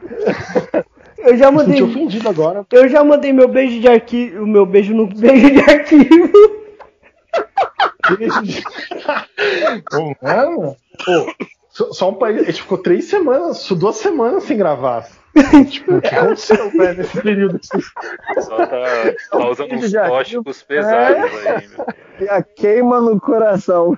[1.22, 1.80] Eu já mandei.
[1.80, 2.66] Me ofendido agora.
[2.70, 4.44] Eu já mandei meu beijo de arquivo.
[4.44, 6.32] O meu beijo no beijo de arquivo.
[8.18, 8.62] Beijo de.
[9.90, 10.76] Pô, mano.
[11.04, 11.34] Pô,
[11.70, 12.42] só, só um país.
[12.42, 15.06] A gente ficou três semanas, duas semanas sem gravar.
[15.70, 17.60] tipo, o que aconteceu, velho, nesse período?
[17.62, 21.50] Só tá, tá usando uns tóxicos pesados é.
[21.50, 21.86] aí, meu.
[22.20, 23.96] E a queima no coração.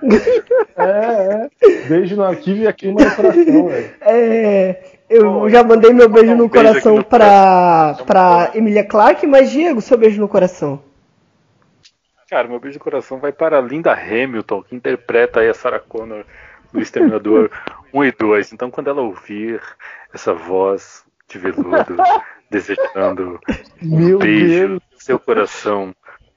[0.77, 1.87] É, é.
[1.87, 3.95] Beijo no arquivo e a queima no coração, velho.
[4.01, 4.92] É.
[5.09, 9.97] Eu já mandei meu beijo no coração no pra, pra Emilia Clarke, mas Diego, seu
[9.97, 10.81] beijo no coração.
[12.29, 15.79] Cara, meu beijo no coração vai para a Linda Hamilton, que interpreta aí a Sarah
[15.79, 16.25] Connor
[16.71, 17.51] no Exterminador
[17.93, 18.53] 1 e 2.
[18.53, 19.61] Então, quando ela ouvir
[20.13, 21.95] essa voz de veludo,
[22.49, 23.39] desejando
[23.81, 24.81] um Meu beijo Deus.
[24.91, 25.93] no seu coração,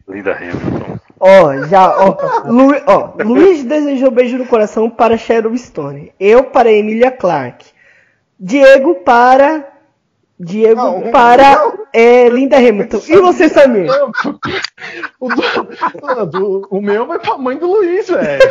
[0.08, 0.98] Linda Hamilton.
[1.18, 2.14] Ó, oh, já, ó,
[2.44, 6.12] oh, Lu, oh, Luiz desejou beijo no coração para Sharon Stone.
[6.20, 7.75] Eu para Emilia Clarke.
[8.38, 9.76] Diego para
[10.38, 13.00] Diego não, para não, é, Linda Hamilton.
[13.08, 13.90] E você, Samir?
[15.18, 18.42] O, do, do, o meu vai pra mãe do Luiz, velho.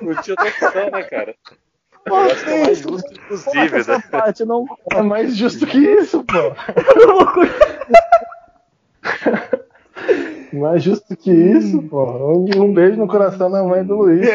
[0.00, 1.36] Não tinha opção, né, cara?
[2.10, 4.02] Pô, é mais justo possível, né?
[4.10, 6.52] Parte não é mais justo que isso, pô.
[10.52, 12.44] Mais justo que isso, pô.
[12.56, 14.26] Um beijo no coração da mãe do Luiz.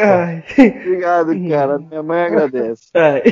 [0.58, 1.78] Obrigado, cara.
[1.78, 2.88] Minha mãe agradece.
[2.94, 3.22] Ai.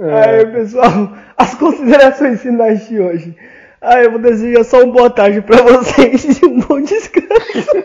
[0.00, 3.36] Aí, pessoal, as considerações finais de hoje.
[3.80, 7.84] Ah, eu vou desejar só uma boa tarde pra vocês e um bom descanso.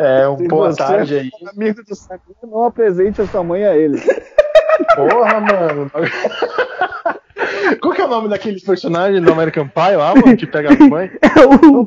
[0.00, 1.30] É, um boa tarde aí.
[1.54, 4.00] Amigo do Sakura, não apresente a sua mãe a ele.
[4.96, 5.90] Porra, mano.
[7.82, 10.88] Qual que é o nome daquele personagem do American Pie lá, mano, que pega a
[10.88, 11.10] mãe?
[11.22, 11.86] É o.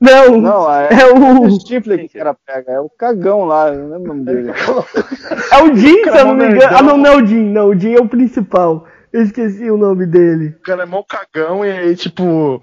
[0.00, 1.50] Não, não, é, é o.
[1.50, 4.52] Stifler que o cara pega, é o cagão lá, não lembro o nome dele.
[5.50, 6.76] É o Jim, se eu não me engano.
[6.76, 8.86] Ah, não, não é o Jim, não, o Jim é o principal.
[9.12, 10.54] Eu esqueci o nome dele.
[10.58, 12.60] O cara é mó cagão e aí, tipo,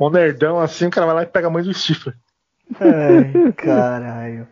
[0.00, 2.14] um nerdão assim, o cara vai lá e pega a mãe do Stifler.
[2.80, 4.48] Ai, caralho.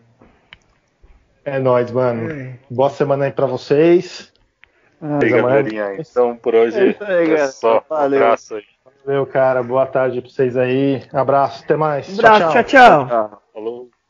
[1.44, 2.30] É nóis, mano.
[2.30, 2.59] É.
[2.70, 4.32] Boa semana aí pra vocês.
[5.01, 5.97] Ah, galerinha.
[5.98, 7.84] Então, por hoje é, aí, é só.
[7.89, 8.20] Valeu.
[8.20, 8.64] Um abraço aí.
[9.05, 9.62] Valeu, cara.
[9.62, 11.02] Boa tarde pra vocês aí.
[11.12, 12.16] Abraço, até mais.
[12.18, 13.09] Abraço, tchau, tchau.
[13.09, 13.43] tchau.
[13.52, 14.02] Falou.